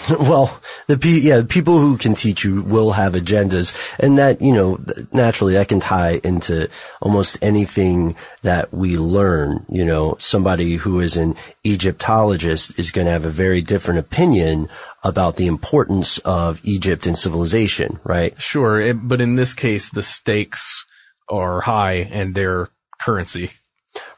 well, 0.20 0.60
the 0.88 0.98
pe- 0.98 1.20
yeah, 1.20 1.38
the 1.38 1.46
people 1.46 1.78
who 1.78 1.96
can 1.96 2.14
teach 2.14 2.44
you 2.44 2.62
will 2.62 2.92
have 2.92 3.12
agendas, 3.12 3.74
and 4.00 4.18
that 4.18 4.40
you 4.42 4.52
know 4.52 4.78
naturally 5.12 5.54
that 5.54 5.68
can 5.68 5.80
tie 5.80 6.20
into 6.24 6.68
almost 7.00 7.38
anything 7.40 8.16
that 8.42 8.72
we 8.72 8.96
learn. 8.96 9.64
You 9.68 9.84
know, 9.84 10.16
somebody 10.18 10.76
who 10.76 11.00
is 11.00 11.16
an 11.16 11.36
Egyptologist 11.62 12.78
is 12.78 12.90
going 12.90 13.06
to 13.06 13.12
have 13.12 13.24
a 13.24 13.30
very 13.30 13.62
different 13.62 14.00
opinion 14.00 14.68
about 15.04 15.36
the 15.36 15.46
importance 15.46 16.18
of 16.18 16.60
Egypt 16.64 17.06
and 17.06 17.16
civilization, 17.16 18.00
right? 18.04 18.40
Sure, 18.40 18.80
it, 18.80 18.96
but 19.06 19.20
in 19.20 19.36
this 19.36 19.54
case, 19.54 19.90
the 19.90 20.02
stakes 20.02 20.84
are 21.28 21.60
high 21.60 21.94
and 21.94 22.34
their 22.34 22.70
currency. 23.00 23.52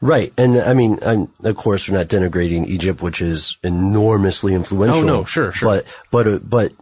Right, 0.01 0.31
and 0.37 0.57
I 0.57 0.73
mean, 0.73 0.99
I'm, 1.05 1.31
of 1.43 1.55
course, 1.55 1.89
we're 1.89 1.97
not 1.97 2.07
denigrating 2.07 2.65
Egypt, 2.67 3.01
which 3.01 3.21
is 3.21 3.57
enormously 3.63 4.53
influential. 4.53 5.01
Oh, 5.01 5.03
no, 5.03 5.25
sure, 5.25 5.51
sure. 5.51 5.69
But, 5.69 5.85
but, 6.11 6.27
uh, 6.27 6.39
but, 6.43 6.73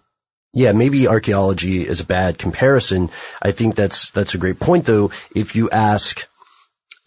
yeah, 0.54 0.72
maybe 0.72 1.08
archaeology 1.08 1.82
is 1.82 2.00
a 2.00 2.06
bad 2.06 2.38
comparison. 2.38 3.10
I 3.42 3.52
think 3.52 3.76
that's 3.76 4.12
that's 4.12 4.36
a 4.36 4.38
great 4.38 4.60
point, 4.60 4.86
though. 4.86 5.10
If 5.36 5.56
you 5.56 5.70
ask 5.72 6.28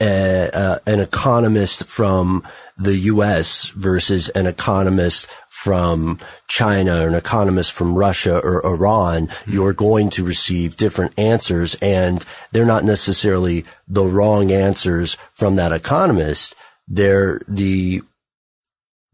uh, 0.01 0.05
uh, 0.05 0.78
an 0.87 1.01
economist 1.01 1.84
from 1.84 2.43
the 2.76 2.97
U.S. 2.97 3.68
versus 3.68 4.28
an 4.30 4.47
economist 4.47 5.28
from 5.57 6.19
China 6.49 7.03
or 7.03 7.09
an 7.09 7.15
economist 7.15 7.73
from 7.73 7.95
Russia 7.97 8.39
or 8.39 8.65
Iran, 8.65 9.29
hmm. 9.45 9.53
you're 9.53 9.73
going 9.73 10.11
to 10.11 10.25
receive 10.25 10.77
different 10.77 11.19
answers 11.19 11.75
and 11.81 12.25
they're 12.53 12.67
not 12.67 12.85
necessarily 12.85 13.65
the 13.89 14.05
wrong 14.05 14.53
answers 14.53 15.17
from 15.33 15.57
that 15.57 15.73
economist. 15.73 16.55
They're 16.87 17.41
the 17.49 18.03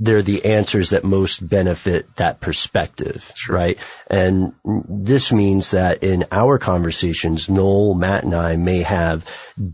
they're 0.03 0.23
the 0.23 0.45
answers 0.45 0.91
that 0.91 1.05
most 1.05 1.49
benefit 1.49 2.17
that 2.17 2.41
perspective, 2.41 3.33
right? 3.49 3.79
And 4.09 4.53
this 4.65 5.31
means 5.31 5.71
that 5.71 6.03
in 6.03 6.25
our 6.33 6.59
conversations, 6.59 7.49
Noel, 7.49 7.95
Matt, 7.95 8.25
and 8.25 8.35
I 8.35 8.57
may 8.57 8.83
have 8.83 9.25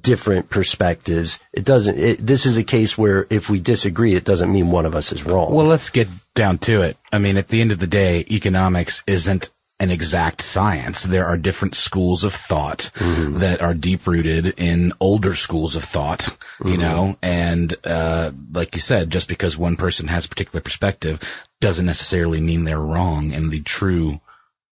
different 0.03 0.51
perspectives. 0.51 1.41
It 1.55 1.65
doesn't, 1.65 1.99
it, 1.99 2.19
this 2.19 2.45
is 2.45 2.59
a 2.59 2.63
case 2.63 2.99
where 2.99 3.27
if 3.31 3.49
we 3.49 3.59
disagree, 3.59 4.15
it 4.15 4.25
doesn't 4.25 4.53
mean 4.53 4.71
one 4.71 4.85
of 4.85 4.95
us 4.95 5.13
is 5.13 5.25
wrong. 5.25 5.55
Well, 5.55 5.67
let's 5.67 5.89
get 5.89 6.09
down 6.35 6.59
to 6.59 6.83
it. 6.83 6.99
I 7.11 7.17
mean, 7.17 7.39
at 7.39 7.49
the 7.49 7.63
end 7.63 7.73
of 7.73 7.79
the 7.79 7.87
day, 7.87 8.27
economics 8.31 9.03
isn't 9.07 9.51
an 9.81 9.91
exact 9.91 10.43
science. 10.43 11.03
There 11.05 11.27
are 11.27 11.37
different 11.37 11.75
schools 11.77 12.25
of 12.25 12.35
thought 12.35 12.91
that 12.97 13.63
are 13.63 13.75
deep 13.75 14.07
rooted 14.07 14.55
in 14.57 14.93
older 15.01 15.35
schools 15.35 15.77
of 15.77 15.85
thought, 15.85 16.37
you 16.65 16.73
Mhm. 16.77 16.79
know, 16.79 17.17
and, 17.23 17.75
uh, 17.85 18.33
like 18.53 18.75
you 18.75 18.81
said, 18.81 19.11
just 19.11 19.29
because 19.29 19.57
one 19.57 19.77
person 19.77 20.09
has 20.09 20.25
a 20.25 20.29
particular 20.29 20.61
perspective 20.61 21.21
doesn't 21.61 21.87
necessarily 21.87 22.41
mean 22.41 22.65
they're 22.65 22.81
wrong 22.81 23.33
and 23.33 23.51
the 23.53 23.61
true 23.61 24.21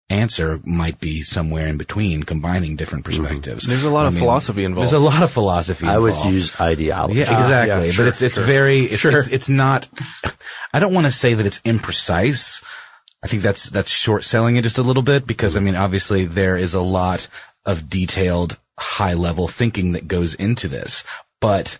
answer 0.09 0.59
might 0.63 0.99
be 0.99 1.21
somewhere 1.23 1.67
in 1.67 1.75
between 1.77 2.23
combining 2.23 2.75
different 2.75 3.03
perspectives. 3.03 3.65
There's 3.65 3.83
a 3.85 3.89
lot 3.89 4.03
I 4.05 4.09
of 4.09 4.13
mean, 4.13 4.21
philosophy 4.23 4.63
involved. 4.63 4.91
There's 4.91 5.01
a 5.01 5.03
lot 5.05 5.23
of 5.23 5.31
philosophy 5.31 5.87
I 5.87 5.97
would 5.97 6.09
involved. 6.13 6.33
use 6.33 6.51
ideology. 6.61 7.19
Yeah, 7.19 7.25
Ah, 7.29 7.41
exactly. 7.43 7.85
yeah, 7.87 7.91
sure, 7.93 8.05
but 8.05 8.09
it's 8.09 8.21
it's 8.21 8.35
sure. 8.35 8.43
very 8.43 8.81
it's, 8.83 9.01
Sure. 9.01 9.17
it's 9.17 9.27
it's 9.29 9.49
not. 9.49 9.87
I 10.73 10.79
don't 10.79 10.93
want 10.93 11.07
to 11.07 11.11
say 11.11 11.33
that 11.33 11.45
it's 11.45 11.61
imprecise. 11.61 12.63
I 13.23 13.27
think 13.27 13.41
that's 13.41 13.69
that's 13.69 13.89
short 13.89 14.23
selling 14.25 14.57
it 14.57 14.63
just 14.63 14.77
a 14.77 14.83
little 14.83 15.01
bit 15.01 15.25
because 15.25 15.55
I 15.55 15.59
mean 15.61 15.75
obviously 15.75 16.25
there 16.25 16.57
is 16.57 16.73
a 16.73 16.81
lot 16.81 17.27
of 17.65 17.89
detailed 17.89 18.57
high 18.77 19.13
level 19.13 19.47
thinking 19.47 19.93
that 19.93 20.07
goes 20.07 20.33
into 20.33 20.67
this, 20.67 21.03
but 21.39 21.79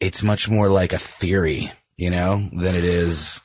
it's 0.00 0.22
much 0.22 0.48
more 0.48 0.68
like 0.68 0.92
a 0.92 0.98
theory, 0.98 1.72
you 1.96 2.10
know, 2.10 2.48
than 2.52 2.74
it 2.74 2.84
is 2.84 3.40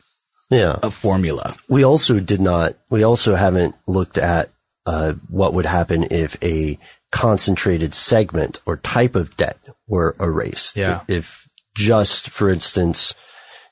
yeah. 0.49 0.77
a 0.81 0.89
formula. 0.89 1.55
We 1.67 1.83
also 1.83 2.19
did 2.19 2.41
not, 2.41 2.75
we 2.89 3.03
also 3.03 3.35
haven't 3.35 3.75
looked 3.85 4.17
at, 4.17 4.49
uh, 4.85 5.13
what 5.29 5.53
would 5.53 5.65
happen 5.65 6.07
if 6.11 6.41
a 6.43 6.79
concentrated 7.11 7.93
segment 7.93 8.61
or 8.65 8.77
type 8.77 9.15
of 9.15 9.35
debt 9.37 9.59
were 9.87 10.15
erased. 10.19 10.77
Yeah. 10.77 11.01
If 11.07 11.47
just, 11.75 12.29
for 12.29 12.49
instance, 12.49 13.13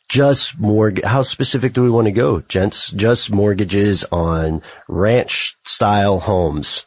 just 0.05 0.59
mortgage, 0.59 1.03
how 1.03 1.23
specific 1.23 1.73
do 1.73 1.83
we 1.83 1.89
want 1.89 2.05
to 2.05 2.11
go, 2.11 2.41
gents? 2.41 2.91
Just 2.91 3.31
mortgages 3.31 4.03
on 4.11 4.61
ranch 4.87 5.57
style 5.65 6.19
homes 6.19 6.85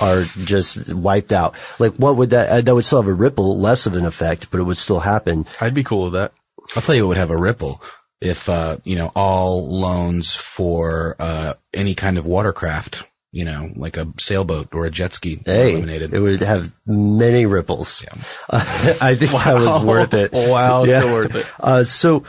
are 0.00 0.24
just 0.44 0.92
wiped 0.92 1.32
out. 1.32 1.54
Like 1.78 1.94
what 1.94 2.16
would 2.16 2.30
that, 2.30 2.48
uh, 2.48 2.60
that 2.60 2.74
would 2.74 2.84
still 2.84 3.02
have 3.02 3.10
a 3.10 3.14
ripple, 3.14 3.58
less 3.58 3.86
of 3.86 3.96
an 3.96 4.04
effect, 4.04 4.50
but 4.50 4.58
it 4.58 4.64
would 4.64 4.76
still 4.76 5.00
happen. 5.00 5.46
I'd 5.60 5.74
be 5.74 5.84
cool 5.84 6.04
with 6.04 6.14
that. 6.14 6.32
I'll 6.74 6.82
tell 6.82 6.94
you 6.94 7.04
what 7.04 7.08
would 7.08 7.16
have 7.18 7.30
a 7.30 7.36
ripple 7.36 7.80
if 8.24 8.48
uh, 8.48 8.78
you 8.84 8.96
know 8.96 9.12
all 9.14 9.68
loans 9.68 10.32
for 10.32 11.16
uh, 11.18 11.54
any 11.72 11.94
kind 11.94 12.18
of 12.18 12.26
watercraft, 12.26 13.04
you 13.34 13.44
know, 13.44 13.68
like 13.74 13.96
a 13.96 14.06
sailboat 14.20 14.72
or 14.74 14.84
a 14.86 14.90
jet 14.90 15.12
ski, 15.12 15.40
Hey, 15.44 15.72
eliminated. 15.72 16.14
it 16.14 16.20
would 16.20 16.40
have 16.40 16.72
many 16.86 17.46
ripples. 17.46 18.04
I 18.48 19.16
think 19.16 19.32
that 19.32 19.54
was 19.54 19.84
worth 19.84 20.14
it. 20.14 20.32
Wow, 20.32 20.84
still 20.84 21.12
worth 21.12 21.34
it. 21.34 21.46
Uh, 21.58 21.82
so 21.82 22.22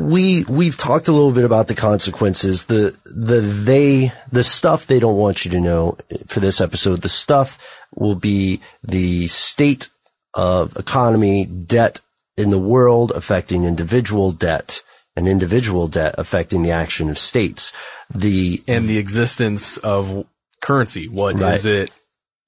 we 0.00 0.44
we've 0.44 0.76
talked 0.76 1.06
a 1.06 1.12
little 1.12 1.30
bit 1.30 1.44
about 1.44 1.68
the 1.68 1.76
consequences, 1.76 2.64
the 2.64 2.98
the 3.04 3.40
they 3.40 4.12
the 4.32 4.42
stuff 4.42 4.86
they 4.86 4.98
don't 4.98 5.16
want 5.16 5.44
you 5.44 5.52
to 5.52 5.60
know 5.60 5.96
for 6.26 6.40
this 6.40 6.60
episode. 6.60 7.00
The 7.00 7.08
stuff 7.08 7.58
will 7.94 8.16
be 8.16 8.60
the 8.82 9.28
state 9.28 9.88
of 10.34 10.76
economy, 10.76 11.44
debt 11.44 12.00
in 12.36 12.50
the 12.50 12.58
world 12.58 13.12
affecting 13.14 13.62
individual 13.64 14.32
debt 14.32 14.82
and 15.16 15.28
individual 15.28 15.88
debt 15.88 16.14
affecting 16.18 16.62
the 16.62 16.70
action 16.70 17.08
of 17.10 17.18
states. 17.18 17.72
The 18.14 18.62
and 18.66 18.88
the 18.88 18.98
existence 18.98 19.76
of 19.78 20.26
currency. 20.60 21.08
What 21.08 21.38
Right. 21.38 21.54
is 21.54 21.66
it? 21.66 21.90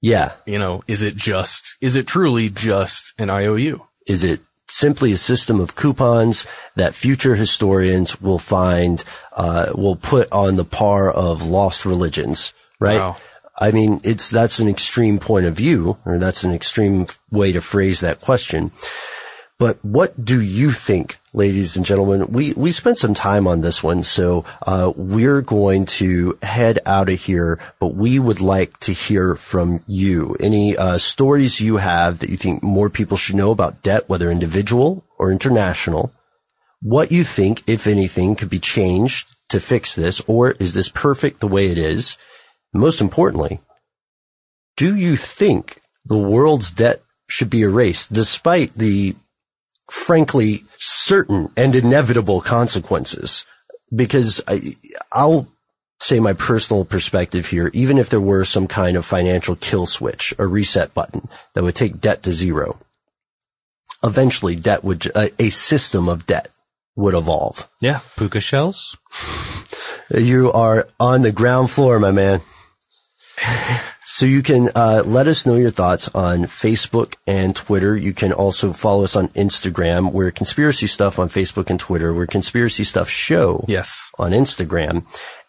yeah, 0.01 0.33
You 0.45 0.59
know, 0.59 0.83
is 0.87 1.01
it 1.01 1.15
just, 1.15 1.75
is 1.81 1.95
it 1.95 2.05
truly 2.07 2.49
just 2.49 3.13
an 3.17 3.29
IOU? 3.29 3.81
is 4.07 4.23
it 4.23 4.39
simply 4.67 5.11
a 5.11 5.17
system 5.17 5.59
of 5.59 5.75
coupons 5.75 6.45
that 6.75 6.93
future 6.95 7.35
historians 7.35 8.19
will 8.21 8.37
find 8.39 9.03
uh, 9.33 9.71
will 9.75 9.95
put 9.95 10.31
on 10.31 10.55
the 10.55 10.65
par 10.65 11.09
of 11.11 11.45
lost 11.45 11.85
religions? 11.85 12.53
Right. 12.79 12.97
Wow. 12.99 13.17
I 13.57 13.71
mean, 13.71 14.01
it's 14.03 14.29
that's 14.29 14.59
an 14.59 14.67
extreme 14.67 15.17
point 15.17 15.45
of 15.45 15.55
view, 15.55 15.97
or 16.05 16.19
that's 16.19 16.43
an 16.43 16.51
extreme 16.51 17.07
way 17.31 17.51
to 17.53 17.61
phrase 17.61 18.01
that 18.01 18.21
question. 18.21 18.71
But 19.57 19.83
what 19.85 20.23
do 20.23 20.41
you 20.41 20.71
think, 20.71 21.17
ladies 21.31 21.77
and 21.77 21.85
gentlemen? 21.85 22.27
We 22.27 22.51
we 22.53 22.73
spent 22.73 22.97
some 22.97 23.13
time 23.13 23.47
on 23.47 23.61
this 23.61 23.81
one, 23.81 24.03
so 24.03 24.43
uh, 24.67 24.91
we're 24.97 25.41
going 25.41 25.85
to 25.85 26.37
head 26.41 26.79
out 26.85 27.07
of 27.07 27.21
here. 27.21 27.59
But 27.79 27.95
we 27.95 28.19
would 28.19 28.41
like 28.41 28.77
to 28.81 28.91
hear 28.91 29.35
from 29.35 29.81
you. 29.87 30.35
Any 30.41 30.75
uh, 30.75 30.97
stories 30.97 31.61
you 31.61 31.77
have 31.77 32.19
that 32.19 32.29
you 32.29 32.35
think 32.35 32.63
more 32.63 32.89
people 32.89 33.15
should 33.15 33.37
know 33.37 33.51
about 33.51 33.81
debt, 33.81 34.09
whether 34.09 34.29
individual 34.29 35.05
or 35.17 35.31
international? 35.31 36.11
What 36.81 37.13
you 37.13 37.23
think, 37.23 37.63
if 37.65 37.87
anything, 37.87 38.35
could 38.35 38.49
be 38.49 38.59
changed 38.59 39.27
to 39.49 39.61
fix 39.61 39.95
this, 39.95 40.21
or 40.27 40.51
is 40.51 40.73
this 40.73 40.89
perfect 40.89 41.39
the 41.39 41.47
way 41.47 41.67
it 41.67 41.77
is? 41.77 42.17
Most 42.73 42.99
importantly, 42.99 43.61
do 44.75 44.93
you 44.95 45.15
think 45.15 45.79
the 46.03 46.17
world's 46.17 46.71
debt 46.71 47.01
should 47.27 47.49
be 47.49 47.61
erased 47.61 48.11
despite 48.11 48.75
the 48.75 49.15
frankly 49.89 50.63
certain 50.77 51.51
and 51.55 51.75
inevitable 51.75 52.41
consequences? 52.41 53.45
Because 53.93 54.41
I, 54.47 54.75
I'll 55.11 55.47
say 55.99 56.19
my 56.19 56.33
personal 56.33 56.85
perspective 56.85 57.47
here, 57.47 57.69
even 57.73 57.97
if 57.97 58.09
there 58.09 58.21
were 58.21 58.45
some 58.45 58.67
kind 58.67 58.97
of 58.97 59.05
financial 59.05 59.55
kill 59.55 59.85
switch, 59.85 60.33
a 60.37 60.45
reset 60.45 60.93
button 60.93 61.27
that 61.53 61.63
would 61.63 61.75
take 61.75 61.99
debt 61.99 62.23
to 62.23 62.31
zero, 62.31 62.79
eventually 64.03 64.55
debt 64.55 64.83
would, 64.83 65.05
a, 65.15 65.31
a 65.41 65.49
system 65.49 66.09
of 66.09 66.25
debt 66.25 66.49
would 66.95 67.13
evolve. 67.13 67.67
Yeah. 67.81 67.99
Puka 68.17 68.39
shells? 68.39 68.97
You 70.09 70.51
are 70.51 70.87
on 70.99 71.21
the 71.21 71.31
ground 71.31 71.71
floor, 71.71 71.99
my 71.99 72.11
man. 72.11 72.41
So 74.15 74.25
you 74.25 74.43
can 74.43 74.69
uh, 74.75 75.03
let 75.05 75.27
us 75.27 75.45
know 75.45 75.55
your 75.55 75.71
thoughts 75.71 76.07
on 76.15 76.43
Facebook 76.43 77.15
and 77.27 77.53
Twitter. 77.53 77.97
You 77.97 78.13
can 78.13 78.31
also 78.31 78.71
follow 78.71 79.03
us 79.03 79.17
on 79.17 79.27
Instagram. 79.29 80.13
We're 80.13 80.31
Conspiracy 80.31 80.87
Stuff 80.87 81.19
on 81.19 81.27
Facebook 81.27 81.69
and 81.69 81.77
Twitter. 81.77 82.13
We're 82.13 82.25
Conspiracy 82.25 82.85
Stuff 82.85 83.09
Show 83.09 83.65
Yes. 83.67 84.09
on 84.17 84.31
Instagram. 84.31 85.03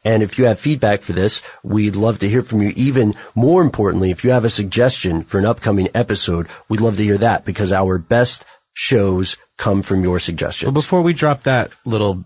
And 0.04 0.20
if 0.24 0.36
you 0.36 0.46
have 0.46 0.58
feedback 0.58 1.02
for 1.02 1.12
this, 1.12 1.42
we'd 1.62 1.94
love 1.94 2.18
to 2.18 2.28
hear 2.28 2.42
from 2.42 2.60
you. 2.60 2.72
Even 2.74 3.14
more 3.36 3.62
importantly, 3.62 4.10
if 4.10 4.24
you 4.24 4.32
have 4.32 4.44
a 4.44 4.50
suggestion 4.50 5.22
for 5.22 5.38
an 5.38 5.44
upcoming 5.46 5.86
episode, 5.94 6.48
we'd 6.68 6.80
love 6.80 6.96
to 6.96 7.04
hear 7.04 7.18
that 7.18 7.44
because 7.44 7.70
our 7.70 7.98
best 7.98 8.44
shows 8.72 9.36
come 9.58 9.82
from 9.82 10.02
your 10.02 10.18
suggestions. 10.18 10.66
Well, 10.66 10.82
before 10.82 11.02
we 11.02 11.12
drop 11.12 11.44
that 11.44 11.70
little 11.84 12.24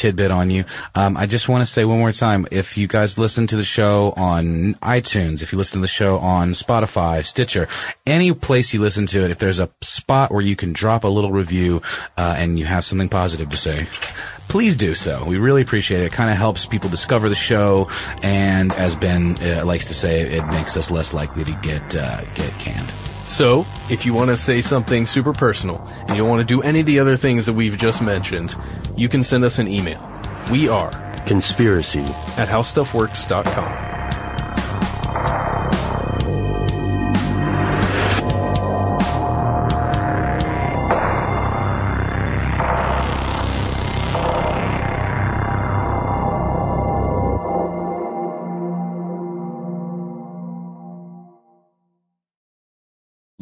tidbit 0.00 0.30
on 0.30 0.50
you, 0.50 0.64
um, 0.94 1.16
I 1.16 1.26
just 1.26 1.48
want 1.48 1.66
to 1.66 1.70
say 1.70 1.84
one 1.84 1.98
more 1.98 2.12
time, 2.12 2.46
if 2.50 2.78
you 2.78 2.88
guys 2.88 3.18
listen 3.18 3.46
to 3.48 3.56
the 3.56 3.64
show 3.64 4.14
on 4.16 4.74
iTunes, 4.76 5.42
if 5.42 5.52
you 5.52 5.58
listen 5.58 5.78
to 5.78 5.82
the 5.82 5.88
show 5.88 6.18
on 6.18 6.52
Spotify, 6.52 7.24
Stitcher, 7.24 7.68
any 8.06 8.32
place 8.32 8.72
you 8.72 8.80
listen 8.80 9.06
to 9.06 9.24
it, 9.24 9.30
if 9.30 9.38
there's 9.38 9.58
a 9.58 9.68
spot 9.82 10.32
where 10.32 10.40
you 10.40 10.56
can 10.56 10.72
drop 10.72 11.04
a 11.04 11.08
little 11.08 11.32
review, 11.32 11.82
uh, 12.16 12.34
and 12.38 12.58
you 12.58 12.64
have 12.64 12.84
something 12.84 13.10
positive 13.10 13.50
to 13.50 13.56
say, 13.58 13.86
please 14.48 14.74
do 14.74 14.94
so. 14.94 15.24
We 15.26 15.36
really 15.36 15.60
appreciate 15.60 16.00
it. 16.00 16.06
It 16.06 16.12
kind 16.12 16.30
of 16.30 16.38
helps 16.38 16.64
people 16.64 16.88
discover 16.88 17.28
the 17.28 17.34
show, 17.34 17.90
and 18.22 18.72
as 18.72 18.96
Ben 18.96 19.36
uh, 19.42 19.66
likes 19.66 19.86
to 19.88 19.94
say, 19.94 20.22
it 20.22 20.46
makes 20.46 20.76
us 20.76 20.90
less 20.90 21.12
likely 21.12 21.44
to 21.44 21.52
get 21.62 21.94
uh, 21.94 22.24
get 22.34 22.50
canned. 22.58 22.90
So, 23.30 23.64
if 23.88 24.04
you 24.04 24.12
want 24.12 24.30
to 24.30 24.36
say 24.36 24.60
something 24.60 25.06
super 25.06 25.32
personal 25.32 25.78
and 26.00 26.10
you 26.10 26.16
don't 26.16 26.28
want 26.28 26.40
to 26.40 26.54
do 26.54 26.62
any 26.62 26.80
of 26.80 26.86
the 26.86 26.98
other 26.98 27.16
things 27.16 27.46
that 27.46 27.52
we've 27.52 27.78
just 27.78 28.02
mentioned, 28.02 28.56
you 28.96 29.08
can 29.08 29.22
send 29.22 29.44
us 29.44 29.60
an 29.60 29.68
email. 29.68 30.04
We 30.50 30.68
are 30.68 30.90
Conspiracy 31.26 32.00
at 32.00 32.48
howstuffworks.com. 32.48 33.99